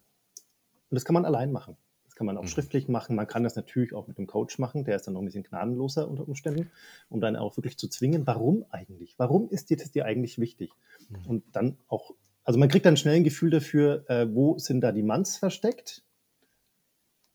Und 0.90 0.96
das 0.96 1.04
kann 1.04 1.14
man 1.14 1.24
allein 1.24 1.52
machen 1.52 1.76
kann 2.20 2.26
man 2.26 2.36
auch 2.36 2.42
mhm. 2.42 2.48
schriftlich 2.48 2.86
machen. 2.86 3.16
Man 3.16 3.26
kann 3.26 3.44
das 3.44 3.56
natürlich 3.56 3.94
auch 3.94 4.06
mit 4.06 4.18
einem 4.18 4.26
Coach 4.26 4.58
machen, 4.58 4.84
der 4.84 4.94
ist 4.94 5.06
dann 5.06 5.14
noch 5.14 5.22
ein 5.22 5.24
bisschen 5.24 5.42
gnadenloser 5.42 6.06
unter 6.06 6.28
Umständen, 6.28 6.70
um 7.08 7.18
dann 7.18 7.34
auch 7.34 7.56
wirklich 7.56 7.78
zu 7.78 7.88
zwingen, 7.88 8.26
warum 8.26 8.66
eigentlich? 8.68 9.14
Warum 9.16 9.48
ist 9.48 9.70
dir 9.70 9.78
das 9.78 9.90
dir 9.90 10.04
eigentlich 10.04 10.38
wichtig? 10.38 10.70
Mhm. 11.08 11.26
Und 11.26 11.44
dann 11.52 11.78
auch, 11.88 12.10
also 12.44 12.60
man 12.60 12.68
kriegt 12.68 12.84
dann 12.84 12.98
schnell 12.98 13.16
ein 13.16 13.24
Gefühl 13.24 13.48
dafür, 13.48 14.04
äh, 14.10 14.28
wo 14.34 14.58
sind 14.58 14.82
da 14.82 14.92
die 14.92 15.02
Manns 15.02 15.38
versteckt? 15.38 16.02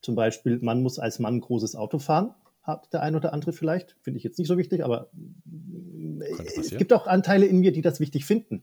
Zum 0.03 0.14
Beispiel, 0.14 0.60
man 0.62 0.84
muss 0.84 0.99
als 0.99 1.18
Mann 1.18 1.38
ein 1.38 1.41
großes 1.41 1.76
Auto 1.76 1.97
fahren, 1.97 2.36
hat 2.62 2.93
der 2.93 3.01
ein 3.01 3.16
oder 3.16 3.34
andere 3.34 3.53
vielleicht. 3.53 3.97
Finde 4.01 4.20
ich 4.20 4.24
jetzt 4.24 4.38
nicht 4.38 4.47
so 4.47 4.56
wichtig, 4.56 4.86
aber 4.86 5.10
es 6.60 6.70
gibt 6.70 6.93
auch 6.93 7.08
Anteile 7.08 7.47
in 7.47 7.58
mir, 7.58 7.72
die 7.72 7.82
das 7.82 7.99
wichtig 7.99 8.26
finden 8.26 8.62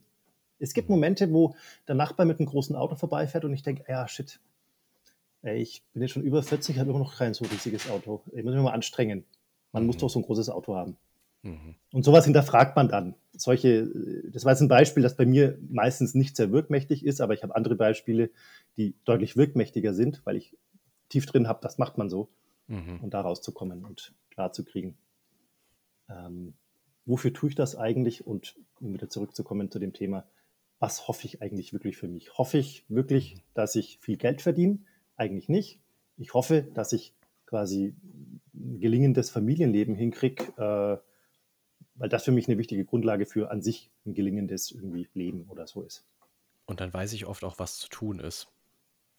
Es 0.61 0.73
gibt 0.73 0.89
Momente, 0.89 1.33
wo 1.33 1.57
der 1.89 1.97
Nachbar 1.97 2.27
mit 2.27 2.39
einem 2.39 2.47
großen 2.47 2.77
Auto 2.77 2.95
vorbeifährt 2.95 3.45
und 3.45 3.53
ich 3.55 3.65
denke, 3.65 3.85
ja, 3.89 4.07
shit, 4.07 4.39
ey, 5.43 5.61
ich 5.61 5.83
bin 5.93 6.03
jetzt 6.03 6.13
schon 6.13 6.23
über 6.23 6.43
40, 6.43 6.79
habe 6.79 6.91
immer 6.91 6.99
noch 6.99 7.17
kein 7.17 7.35
so 7.35 7.45
riesiges 7.45 7.91
Auto. 7.91 8.23
Ich 8.33 8.45
muss 8.45 8.55
mich 8.55 8.63
mal 8.63 8.73
anstrengen. 8.73 9.25
Man 9.73 9.83
mhm. 9.83 9.89
muss 9.89 9.99
doch 9.99 10.09
so 10.09 10.19
ein 10.19 10.25
großes 10.25 10.49
Auto 10.49 10.75
haben. 10.75 10.97
Mhm. 11.43 11.75
Und 11.93 12.05
sowas 12.05 12.25
hinterfragt 12.25 12.77
man 12.77 12.89
dann. 12.89 13.17
Solche, 13.33 13.89
das 14.31 14.45
war 14.45 14.53
jetzt 14.53 14.61
ein 14.61 14.69
Beispiel, 14.69 15.03
das 15.03 15.17
bei 15.17 15.27
mir 15.27 15.59
meistens 15.69 16.15
nicht 16.15 16.37
sehr 16.37 16.53
wirkmächtig 16.53 17.05
ist, 17.05 17.21
aber 17.21 17.35
ich 17.35 17.43
habe 17.43 17.57
andere 17.57 17.75
Beispiele, 17.75 18.31
die 18.77 18.95
deutlich 19.05 19.37
wirkmächtiger 19.37 19.95
sind, 19.95 20.25
weil 20.25 20.37
ich 20.37 20.57
tief 21.09 21.27
drin 21.27 21.49
habe, 21.49 21.61
das 21.63 21.79
macht 21.79 21.99
man 21.99 22.09
so, 22.09 22.29
mhm. 22.69 23.01
um 23.03 23.11
da 23.11 23.21
rauszukommen 23.21 23.85
und 23.85 24.15
klar 24.31 24.53
zu 24.53 24.65
kriegen. 24.65 24.97
Ähm, 26.09 26.55
wofür 27.05 27.33
tue 27.33 27.49
ich 27.49 27.55
das 27.55 27.75
eigentlich? 27.75 28.27
Und 28.27 28.55
um 28.81 28.95
wieder 28.95 29.09
zurückzukommen 29.09 29.71
zu 29.71 29.79
dem 29.79 29.93
Thema, 29.93 30.25
was 30.79 31.09
hoffe 31.09 31.27
ich 31.27 31.43
eigentlich 31.43 31.73
wirklich 31.73 31.97
für 31.97 32.09
mich? 32.09 32.37
Hoffe 32.39 32.59
ich 32.59 32.85
wirklich, 32.89 33.37
dass 33.55 33.75
ich 33.75 33.99
viel 34.01 34.17
Geld 34.17 34.43
verdiene? 34.43 34.79
Eigentlich 35.17 35.49
nicht. 35.49 35.81
Ich 36.17 36.35
hoffe, 36.35 36.63
dass 36.75 36.93
ich 36.93 37.15
quasi 37.47 37.95
ein 38.55 38.81
gelingendes 38.81 39.31
Familienleben 39.31 39.95
hinkriege, 39.95 40.45
äh, 40.57 40.99
weil 41.95 42.09
das 42.09 42.25
für 42.25 42.33
mich 42.33 42.49
eine 42.49 42.59
wichtige 42.59 42.85
Grundlage 42.85 43.27
für 43.27 43.51
an 43.51 43.63
sich 43.63 43.91
ein 44.07 44.15
gelingendes 44.15 44.71
irgendwie 44.71 45.09
Leben 45.15 45.45
oder 45.49 45.67
so 45.67 45.83
ist. 45.83 46.05
Und 46.65 46.81
dann 46.81 46.93
weiß 46.93 47.13
ich 47.13 47.27
oft 47.27 47.45
auch, 47.45 47.59
was 47.59 47.79
zu 47.79 47.89
tun 47.89 48.19
ist. 48.19 48.49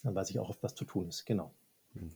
Dann 0.02 0.16
weiß 0.16 0.30
ich 0.30 0.40
auch 0.40 0.50
oft, 0.50 0.64
was 0.64 0.76
zu 0.76 0.86
tun 0.86 1.08
ist, 1.08 1.26
genau. 1.26 1.54
Mhm. 1.94 2.12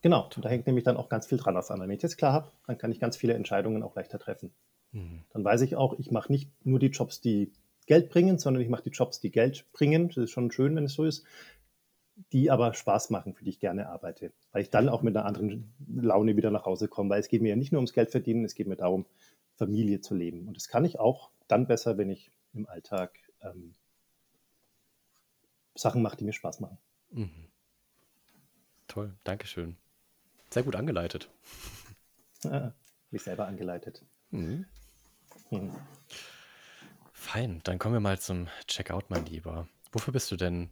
Genau, 0.00 0.28
da 0.40 0.48
hängt 0.48 0.66
nämlich 0.66 0.84
dann 0.84 0.96
auch 0.96 1.08
ganz 1.08 1.26
viel 1.26 1.38
dran 1.38 1.56
aus 1.56 1.70
an. 1.70 1.80
Wenn 1.80 1.90
ich 1.90 1.98
das 1.98 2.16
klar 2.16 2.32
habe, 2.32 2.52
dann 2.66 2.78
kann 2.78 2.92
ich 2.92 3.00
ganz 3.00 3.16
viele 3.16 3.34
Entscheidungen 3.34 3.82
auch 3.82 3.96
leichter 3.96 4.18
treffen. 4.18 4.52
Mhm. 4.92 5.24
Dann 5.32 5.44
weiß 5.44 5.62
ich 5.62 5.74
auch, 5.76 5.98
ich 5.98 6.10
mache 6.10 6.30
nicht 6.30 6.50
nur 6.64 6.78
die 6.78 6.88
Jobs, 6.88 7.20
die 7.20 7.52
Geld 7.86 8.10
bringen, 8.10 8.38
sondern 8.38 8.62
ich 8.62 8.68
mache 8.68 8.82
die 8.82 8.90
Jobs, 8.90 9.18
die 9.18 9.30
Geld 9.30 9.66
bringen. 9.72 10.08
Das 10.08 10.18
ist 10.18 10.30
schon 10.30 10.52
schön, 10.52 10.76
wenn 10.76 10.84
es 10.84 10.92
so 10.92 11.04
ist. 11.04 11.24
Die 12.32 12.50
aber 12.50 12.74
Spaß 12.74 13.10
machen, 13.10 13.34
für 13.34 13.44
die 13.44 13.50
ich 13.50 13.60
gerne 13.60 13.88
arbeite. 13.88 14.32
Weil 14.52 14.62
ich 14.62 14.70
dann 14.70 14.88
auch 14.88 15.02
mit 15.02 15.16
einer 15.16 15.26
anderen 15.26 15.72
Laune 15.88 16.36
wieder 16.36 16.50
nach 16.50 16.66
Hause 16.66 16.88
komme. 16.88 17.10
Weil 17.10 17.20
es 17.20 17.28
geht 17.28 17.42
mir 17.42 17.50
ja 17.50 17.56
nicht 17.56 17.72
nur 17.72 17.78
ums 17.78 17.92
Geld 17.92 18.10
verdienen, 18.10 18.44
es 18.44 18.54
geht 18.54 18.66
mir 18.66 18.76
darum, 18.76 19.06
Familie 19.56 20.00
zu 20.00 20.14
leben. 20.14 20.46
Und 20.48 20.56
das 20.56 20.68
kann 20.68 20.84
ich 20.84 20.98
auch 20.98 21.30
dann 21.46 21.66
besser, 21.66 21.98
wenn 21.98 22.10
ich 22.10 22.30
im 22.54 22.66
Alltag 22.68 23.18
ähm, 23.40 23.74
Sachen 25.74 26.02
mache, 26.02 26.16
die 26.16 26.24
mir 26.24 26.32
Spaß 26.32 26.60
machen. 26.60 26.78
Mhm. 27.10 27.48
Toll, 28.88 29.14
Dankeschön. 29.24 29.76
Sehr 30.50 30.62
gut 30.62 30.76
angeleitet. 30.76 31.30
mich 33.10 33.22
selber 33.22 33.46
angeleitet. 33.46 34.04
Mhm. 34.30 34.66
Mhm. 35.50 35.72
Fein, 37.12 37.60
dann 37.64 37.78
kommen 37.78 37.94
wir 37.94 38.00
mal 38.00 38.18
zum 38.18 38.48
Checkout, 38.66 39.10
mein 39.10 39.26
Lieber. 39.26 39.68
Wofür 39.92 40.12
bist 40.12 40.30
du 40.30 40.36
denn 40.36 40.70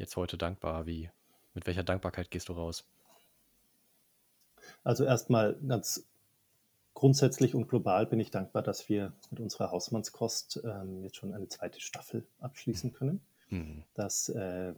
jetzt 0.00 0.16
heute 0.16 0.36
dankbar? 0.36 0.86
Wie, 0.86 1.10
mit 1.54 1.66
welcher 1.66 1.84
Dankbarkeit 1.84 2.30
gehst 2.30 2.48
du 2.48 2.54
raus? 2.54 2.84
Also 4.82 5.04
erstmal 5.04 5.54
ganz 5.66 6.06
grundsätzlich 6.94 7.54
und 7.54 7.68
global 7.68 8.06
bin 8.06 8.18
ich 8.18 8.30
dankbar, 8.30 8.62
dass 8.62 8.88
wir 8.88 9.12
mit 9.30 9.40
unserer 9.40 9.70
Hausmannskost 9.70 10.60
ähm, 10.64 11.02
jetzt 11.04 11.16
schon 11.16 11.32
eine 11.32 11.48
zweite 11.48 11.80
Staffel 11.80 12.26
abschließen 12.40 12.92
können. 12.92 13.20
Mhm. 13.50 13.84
Das 13.94 14.28
äh, 14.30 14.74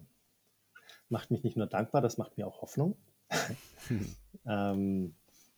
macht 1.09 1.31
mich 1.31 1.43
nicht 1.43 1.57
nur 1.57 1.67
dankbar, 1.67 2.01
das 2.03 2.19
macht 2.19 2.37
mir 2.37 2.47
auch 2.47 2.63
Hoffnung 2.63 2.97
ähm, 4.47 5.15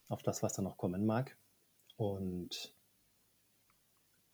auf 0.09 0.23
das, 0.23 0.43
was 0.43 0.53
da 0.53 0.62
noch 0.62 0.77
kommen 0.77 1.07
mag. 1.07 1.37
Und 1.97 2.75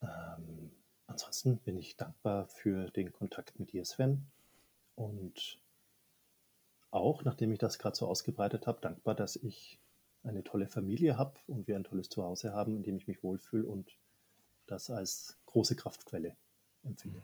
ähm, 0.01 0.71
ansonsten 1.07 1.57
bin 1.57 1.77
ich 1.77 1.95
dankbar 1.95 2.47
für 2.47 2.89
den 2.91 3.11
Kontakt 3.11 3.59
mit 3.59 3.71
dir, 3.71 3.85
Sven. 3.85 4.25
Und 5.01 5.59
auch, 6.91 7.23
nachdem 7.23 7.51
ich 7.51 7.57
das 7.57 7.79
gerade 7.79 7.95
so 7.95 8.07
ausgebreitet 8.07 8.67
habe, 8.67 8.81
dankbar, 8.81 9.15
dass 9.15 9.35
ich 9.35 9.79
eine 10.23 10.43
tolle 10.43 10.67
Familie 10.67 11.17
habe 11.17 11.39
und 11.47 11.67
wir 11.67 11.75
ein 11.75 11.83
tolles 11.83 12.09
Zuhause 12.09 12.53
haben, 12.53 12.75
in 12.75 12.83
dem 12.83 12.97
ich 12.97 13.07
mich 13.07 13.23
wohlfühle 13.23 13.65
und 13.65 13.97
das 14.67 14.91
als 14.91 15.39
große 15.47 15.75
Kraftquelle 15.75 16.37
empfinde. 16.83 17.23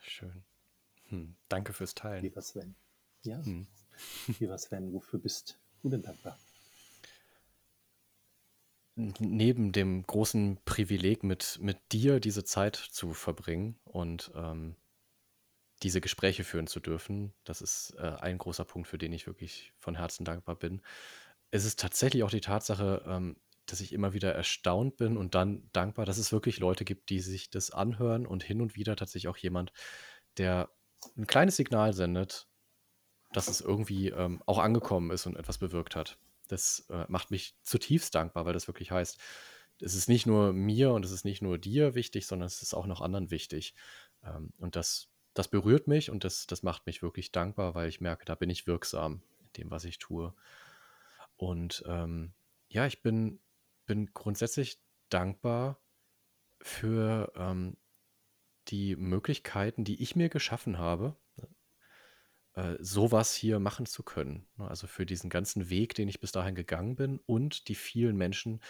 Schön. 0.00 0.42
Hm, 1.08 1.36
danke 1.50 1.74
fürs 1.74 1.94
Teilen. 1.94 2.22
Lieber 2.22 2.40
Sven. 2.40 2.74
Ja. 3.24 3.44
Hm. 3.44 3.66
Lieber 4.40 4.56
Sven, 4.56 4.94
wofür 4.94 5.20
bist 5.20 5.58
du 5.82 5.90
denn 5.90 6.02
dankbar? 6.02 6.38
Neben 8.94 9.72
dem 9.72 10.06
großen 10.06 10.58
Privileg, 10.64 11.24
mit, 11.24 11.58
mit 11.60 11.78
dir 11.92 12.20
diese 12.20 12.44
Zeit 12.44 12.76
zu 12.76 13.12
verbringen 13.12 13.78
und 13.84 14.32
ähm, 14.34 14.76
diese 15.82 16.00
Gespräche 16.00 16.44
führen 16.44 16.66
zu 16.66 16.80
dürfen, 16.80 17.32
das 17.44 17.60
ist 17.60 17.94
äh, 17.98 18.16
ein 18.20 18.38
großer 18.38 18.64
Punkt, 18.64 18.88
für 18.88 18.98
den 18.98 19.12
ich 19.12 19.26
wirklich 19.26 19.72
von 19.78 19.96
Herzen 19.96 20.24
dankbar 20.24 20.56
bin. 20.56 20.82
Es 21.50 21.64
ist 21.64 21.80
tatsächlich 21.80 22.22
auch 22.22 22.30
die 22.30 22.40
Tatsache, 22.40 23.02
ähm, 23.06 23.36
dass 23.66 23.80
ich 23.80 23.92
immer 23.92 24.12
wieder 24.12 24.34
erstaunt 24.34 24.96
bin 24.96 25.16
und 25.16 25.34
dann 25.34 25.68
dankbar, 25.72 26.04
dass 26.04 26.18
es 26.18 26.32
wirklich 26.32 26.58
Leute 26.58 26.84
gibt, 26.84 27.10
die 27.10 27.20
sich 27.20 27.50
das 27.50 27.70
anhören 27.70 28.26
und 28.26 28.42
hin 28.42 28.60
und 28.60 28.76
wieder 28.76 28.96
tatsächlich 28.96 29.28
auch 29.28 29.36
jemand, 29.36 29.72
der 30.36 30.70
ein 31.16 31.26
kleines 31.26 31.56
Signal 31.56 31.92
sendet, 31.92 32.48
dass 33.32 33.48
es 33.48 33.60
irgendwie 33.60 34.08
ähm, 34.08 34.42
auch 34.46 34.58
angekommen 34.58 35.10
ist 35.10 35.26
und 35.26 35.36
etwas 35.36 35.58
bewirkt 35.58 35.96
hat. 35.96 36.18
Das 36.48 36.86
äh, 36.90 37.04
macht 37.08 37.30
mich 37.30 37.56
zutiefst 37.62 38.14
dankbar, 38.14 38.44
weil 38.44 38.52
das 38.52 38.66
wirklich 38.66 38.90
heißt, 38.90 39.18
es 39.80 39.94
ist 39.94 40.08
nicht 40.08 40.26
nur 40.26 40.52
mir 40.52 40.92
und 40.92 41.04
es 41.04 41.10
ist 41.10 41.24
nicht 41.24 41.42
nur 41.42 41.58
dir 41.58 41.94
wichtig, 41.94 42.26
sondern 42.26 42.46
es 42.46 42.62
ist 42.62 42.74
auch 42.74 42.86
noch 42.86 43.00
anderen 43.00 43.30
wichtig. 43.30 43.74
Ähm, 44.24 44.52
und 44.58 44.76
das, 44.76 45.08
das 45.34 45.48
berührt 45.48 45.88
mich 45.88 46.10
und 46.10 46.24
das, 46.24 46.46
das 46.46 46.62
macht 46.62 46.86
mich 46.86 47.02
wirklich 47.02 47.32
dankbar, 47.32 47.74
weil 47.74 47.88
ich 47.88 48.00
merke, 48.00 48.24
da 48.24 48.34
bin 48.34 48.50
ich 48.50 48.66
wirksam 48.66 49.22
in 49.40 49.52
dem, 49.62 49.70
was 49.70 49.84
ich 49.84 49.98
tue. 49.98 50.34
Und 51.36 51.82
ähm, 51.86 52.32
ja, 52.68 52.86
ich 52.86 53.02
bin, 53.02 53.40
bin 53.86 54.12
grundsätzlich 54.12 54.80
dankbar 55.08 55.80
für 56.60 57.32
ähm, 57.36 57.76
die 58.68 58.96
Möglichkeiten, 58.96 59.84
die 59.84 60.02
ich 60.02 60.16
mir 60.16 60.28
geschaffen 60.28 60.78
habe, 60.78 61.16
äh, 62.54 62.76
sowas 62.80 63.34
hier 63.34 63.58
machen 63.58 63.86
zu 63.86 64.02
können. 64.02 64.46
Ne? 64.56 64.68
Also 64.68 64.86
für 64.86 65.06
diesen 65.06 65.30
ganzen 65.30 65.70
Weg, 65.70 65.94
den 65.94 66.08
ich 66.08 66.20
bis 66.20 66.32
dahin 66.32 66.54
gegangen 66.54 66.96
bin 66.96 67.18
und 67.26 67.68
die 67.68 67.74
vielen 67.74 68.16
Menschen, 68.16 68.60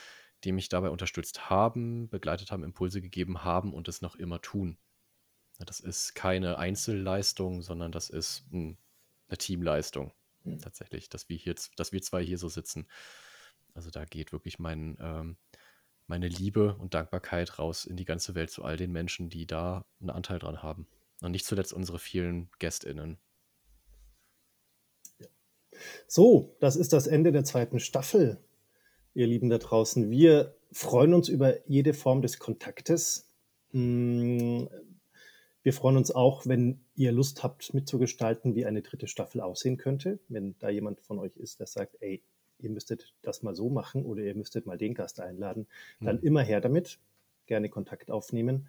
die 0.44 0.52
mich 0.52 0.68
dabei 0.68 0.90
unterstützt 0.90 1.50
haben, 1.50 2.08
begleitet 2.08 2.50
haben, 2.50 2.64
Impulse 2.64 3.00
gegeben 3.00 3.44
haben 3.44 3.72
und 3.74 3.88
es 3.88 4.00
noch 4.00 4.16
immer 4.16 4.40
tun. 4.40 4.78
Das 5.58 5.80
ist 5.80 6.14
keine 6.14 6.58
Einzelleistung, 6.58 7.62
sondern 7.62 7.92
das 7.92 8.10
ist 8.10 8.44
hm, 8.50 8.76
eine 9.28 9.38
Teamleistung 9.38 10.12
mhm. 10.44 10.58
tatsächlich, 10.58 11.08
dass 11.08 11.28
wir 11.28 11.36
hier, 11.36 11.54
dass 11.76 11.92
wir 11.92 12.02
zwei 12.02 12.22
hier 12.24 12.38
so 12.38 12.48
sitzen. 12.48 12.86
Also 13.74 13.90
da 13.90 14.04
geht 14.04 14.32
wirklich 14.32 14.58
mein, 14.58 14.96
ähm, 15.00 15.36
meine 16.06 16.28
Liebe 16.28 16.74
und 16.76 16.94
Dankbarkeit 16.94 17.58
raus 17.58 17.84
in 17.84 17.96
die 17.96 18.04
ganze 18.04 18.34
Welt 18.34 18.50
zu 18.50 18.64
all 18.64 18.76
den 18.76 18.92
Menschen, 18.92 19.28
die 19.28 19.46
da 19.46 19.84
einen 20.00 20.10
Anteil 20.10 20.38
dran 20.38 20.62
haben. 20.62 20.86
Und 21.20 21.30
nicht 21.30 21.46
zuletzt 21.46 21.72
unsere 21.72 22.00
vielen 22.00 22.50
GästInnen, 22.58 23.18
so, 26.06 26.54
das 26.60 26.76
ist 26.76 26.92
das 26.92 27.06
Ende 27.06 27.32
der 27.32 27.44
zweiten 27.44 27.80
Staffel, 27.80 28.38
ihr 29.14 29.26
Lieben 29.26 29.50
da 29.50 29.58
draußen. 29.58 30.10
Wir 30.10 30.54
freuen 30.70 31.14
uns 31.14 31.28
über 31.28 31.66
jede 31.68 31.94
Form 31.94 32.22
des 32.22 32.38
Kontaktes. 32.38 33.28
Mm, 33.72 34.64
wir 35.62 35.72
freuen 35.72 35.96
uns 35.96 36.10
auch, 36.10 36.46
wenn 36.46 36.84
ihr 36.94 37.12
Lust 37.12 37.42
habt, 37.42 37.72
mitzugestalten, 37.72 38.54
wie 38.54 38.66
eine 38.66 38.82
dritte 38.82 39.06
Staffel 39.06 39.40
aussehen 39.40 39.76
könnte. 39.76 40.18
Wenn 40.28 40.56
da 40.58 40.68
jemand 40.68 41.00
von 41.00 41.18
euch 41.18 41.36
ist, 41.36 41.60
der 41.60 41.66
sagt, 41.66 41.96
ey, 42.00 42.22
ihr 42.58 42.70
müsstet 42.70 43.14
das 43.22 43.42
mal 43.42 43.54
so 43.54 43.70
machen 43.70 44.04
oder 44.04 44.22
ihr 44.22 44.34
müsstet 44.34 44.66
mal 44.66 44.78
den 44.78 44.94
Gast 44.94 45.20
einladen, 45.20 45.66
dann 46.00 46.16
mhm. 46.16 46.22
immer 46.22 46.42
her 46.42 46.60
damit. 46.60 46.98
Gerne 47.46 47.68
Kontakt 47.68 48.10
aufnehmen 48.10 48.68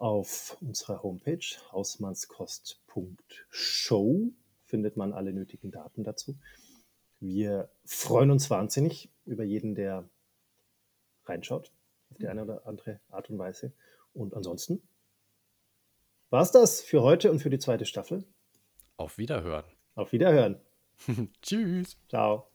auf 0.00 0.56
unserer 0.62 1.02
Homepage 1.02 1.44
hausmannskost.show 1.72 4.30
findet 4.64 4.96
man 4.96 5.12
alle 5.12 5.34
nötigen 5.34 5.70
Daten 5.70 6.04
dazu. 6.04 6.38
Wir 7.18 7.68
freuen 7.84 8.30
uns 8.30 8.48
wahnsinnig 8.48 9.10
über 9.26 9.44
jeden, 9.44 9.74
der 9.74 10.08
reinschaut, 11.26 11.70
auf 12.10 12.16
die 12.16 12.28
eine 12.28 12.44
oder 12.44 12.66
andere 12.66 13.00
Art 13.10 13.28
und 13.28 13.38
Weise. 13.38 13.74
Und 14.14 14.32
ansonsten 14.34 14.80
war 16.30 16.42
es 16.42 16.52
das 16.52 16.80
für 16.80 17.02
heute 17.02 17.30
und 17.30 17.40
für 17.40 17.50
die 17.50 17.58
zweite 17.58 17.84
Staffel. 17.84 18.24
Auf 18.96 19.18
Wiederhören. 19.18 19.64
Auf 19.94 20.12
Wiederhören. 20.12 20.60
Tschüss. 21.42 21.98
Ciao. 22.08 22.49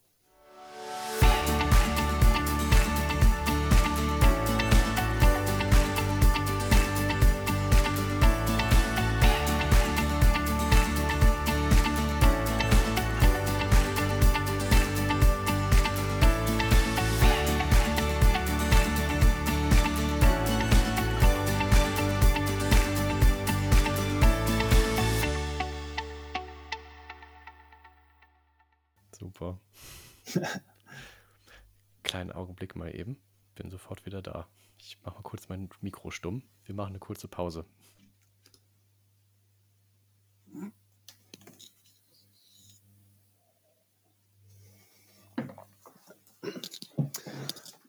Kleinen 32.16 32.32
Augenblick 32.32 32.78
mal 32.78 32.96
eben. 32.96 33.18
Bin 33.56 33.70
sofort 33.70 34.06
wieder 34.06 34.22
da. 34.22 34.48
Ich 34.78 34.98
mache 35.04 35.16
mal 35.16 35.22
kurz 35.22 35.50
mein 35.50 35.68
Mikro 35.82 36.12
stumm. 36.12 36.44
Wir 36.64 36.74
machen 36.74 36.92
eine 36.92 37.00
kurze 37.00 37.28
Pause. 37.28 37.66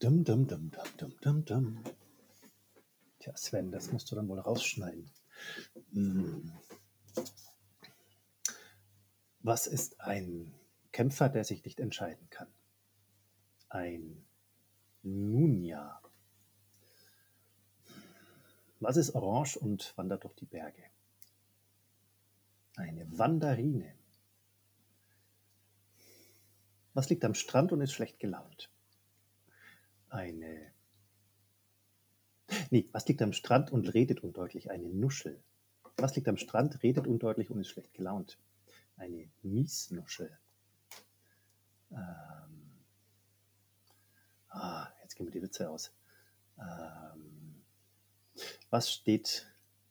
Dum, 0.00 0.24
dum, 0.24 0.48
dum, 0.48 0.48
dum, 0.48 0.70
dum, 0.96 1.14
dum, 1.20 1.44
dum. 1.44 1.84
Tja, 3.20 3.36
Sven, 3.36 3.70
das 3.70 3.92
musst 3.92 4.10
du 4.10 4.16
dann 4.16 4.28
wohl 4.28 4.40
rausschneiden. 4.40 5.08
Hm. 5.92 6.50
Was 9.38 9.68
ist 9.68 10.00
ein 10.00 10.52
Kämpfer, 10.90 11.28
der 11.28 11.44
sich 11.44 11.64
nicht 11.64 11.78
entscheiden 11.78 12.28
kann? 12.28 12.55
Ein 13.76 14.24
Nunja. 15.02 16.00
Was 18.80 18.96
ist 18.96 19.14
orange 19.14 19.58
und 19.58 19.92
wandert 19.98 20.24
durch 20.24 20.34
die 20.34 20.46
Berge? 20.46 20.82
Eine 22.76 23.06
Wanderine. 23.18 23.94
Was 26.94 27.10
liegt 27.10 27.22
am 27.26 27.34
Strand 27.34 27.70
und 27.70 27.82
ist 27.82 27.92
schlecht 27.92 28.18
gelaunt? 28.18 28.72
Eine. 30.08 30.72
Nee, 32.70 32.88
was 32.92 33.06
liegt 33.08 33.20
am 33.20 33.34
Strand 33.34 33.70
und 33.70 33.92
redet 33.92 34.22
undeutlich? 34.22 34.70
Eine 34.70 34.88
Nuschel. 34.88 35.42
Was 35.98 36.16
liegt 36.16 36.28
am 36.28 36.38
Strand, 36.38 36.82
redet 36.82 37.06
undeutlich 37.06 37.50
und 37.50 37.60
ist 37.60 37.68
schlecht 37.68 37.92
gelaunt? 37.92 38.38
Eine 38.96 39.28
Miesnuschel. 39.42 40.38
Ähm. 41.90 42.55
Ah, 44.56 44.88
jetzt 45.02 45.14
gehen 45.16 45.26
wir 45.26 45.32
die 45.32 45.42
Witze 45.42 45.68
aus. 45.70 45.92
Ähm. 46.58 47.62
Was 48.70 48.90
steht, 48.92 49.46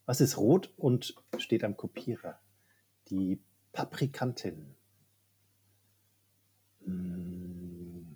was 0.06 0.22
ist 0.22 0.38
rot 0.38 0.74
und 0.78 1.16
steht 1.38 1.64
am 1.64 1.78
Kopierer? 1.78 2.40
Die 3.10 3.42
Paprikantin. 3.72 4.76
Hm. 6.84 8.16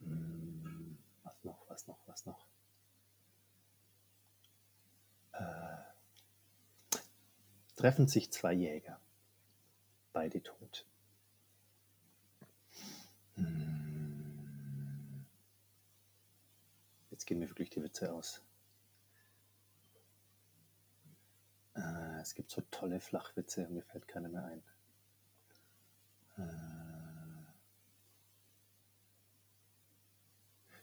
Hm. 0.00 0.98
Was 1.24 1.44
noch, 1.44 1.68
was 1.68 1.86
noch, 1.86 1.98
was 2.06 2.26
noch? 2.26 2.46
Äh. 5.32 6.98
Treffen 7.76 8.06
sich 8.06 8.30
zwei 8.32 8.52
Jäger. 8.52 9.00
Beide 10.12 10.42
tot. 10.42 10.86
Hm. 13.36 13.71
Jetzt 17.22 17.28
gehen 17.28 17.38
mir 17.38 17.48
wirklich 17.50 17.70
die 17.70 17.84
Witze 17.84 18.12
aus. 18.12 18.42
Äh, 21.76 22.20
es 22.20 22.34
gibt 22.34 22.50
so 22.50 22.62
tolle 22.72 22.98
Flachwitze, 22.98 23.68
mir 23.68 23.84
fällt 23.84 24.08
keiner 24.08 24.28
mehr 24.28 24.44
ein. 24.44 24.62
Äh, 26.36 26.42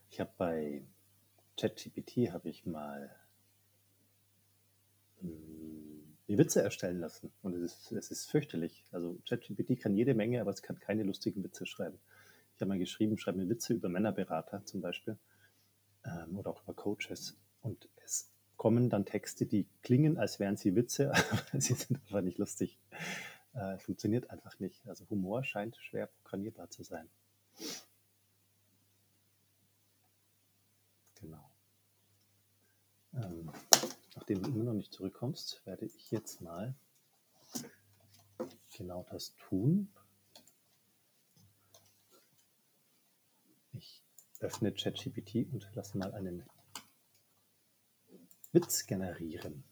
ich 0.09 0.21
habe 0.21 0.31
bei 0.37 0.85
ChatGPT 1.57 2.31
habe 2.31 2.47
ich 2.47 2.65
mal 2.65 3.13
die 5.19 6.37
Witze 6.37 6.61
erstellen 6.61 7.01
lassen 7.01 7.33
und 7.41 7.53
es 7.55 7.73
ist, 7.73 7.91
es 7.91 8.11
ist 8.11 8.31
fürchterlich. 8.31 8.85
Also 8.93 9.19
ChatGPT 9.27 9.77
kann 9.77 9.93
jede 9.93 10.13
Menge, 10.13 10.39
aber 10.39 10.51
es 10.51 10.61
kann 10.61 10.79
keine 10.79 11.03
lustigen 11.03 11.43
Witze 11.43 11.65
schreiben. 11.65 11.99
Ich 12.55 12.61
habe 12.61 12.69
mal 12.69 12.79
geschrieben, 12.79 13.17
schreib 13.17 13.35
mir 13.35 13.49
Witze 13.49 13.73
über 13.73 13.89
Männerberater 13.89 14.63
zum 14.63 14.79
Beispiel 14.79 15.17
ähm, 16.05 16.37
oder 16.37 16.51
auch 16.51 16.63
über 16.63 16.73
Coaches 16.73 17.37
und 17.61 17.89
es 18.03 18.31
kommen 18.57 18.89
dann 18.89 19.05
Texte, 19.05 19.45
die 19.45 19.67
klingen, 19.81 20.17
als 20.17 20.39
wären 20.39 20.57
sie 20.57 20.75
Witze, 20.75 21.13
aber 21.31 21.61
sie 21.61 21.73
sind 21.73 21.99
einfach 22.01 22.21
nicht 22.21 22.37
lustig. 22.37 22.77
Äh, 23.53 23.77
funktioniert 23.79 24.29
einfach 24.29 24.59
nicht. 24.59 24.87
Also 24.87 25.09
Humor 25.09 25.43
scheint 25.43 25.77
schwer 25.77 26.07
programmierbar 26.07 26.69
zu 26.69 26.83
sein. 26.83 27.09
Genau. 31.15 31.49
Ähm, 33.13 33.51
nachdem 34.15 34.43
du 34.43 34.49
immer 34.49 34.65
noch 34.65 34.73
nicht 34.73 34.93
zurückkommst, 34.93 35.65
werde 35.65 35.85
ich 35.85 36.11
jetzt 36.11 36.41
mal 36.41 36.75
genau 38.77 39.05
das 39.09 39.35
tun. 39.35 39.91
Öffne 44.39 44.71
ChatGPT 44.73 45.51
und 45.51 45.69
lasse 45.75 45.97
mal 45.97 46.13
einen 46.13 46.43
Witz 48.51 48.85
generieren 48.87 49.63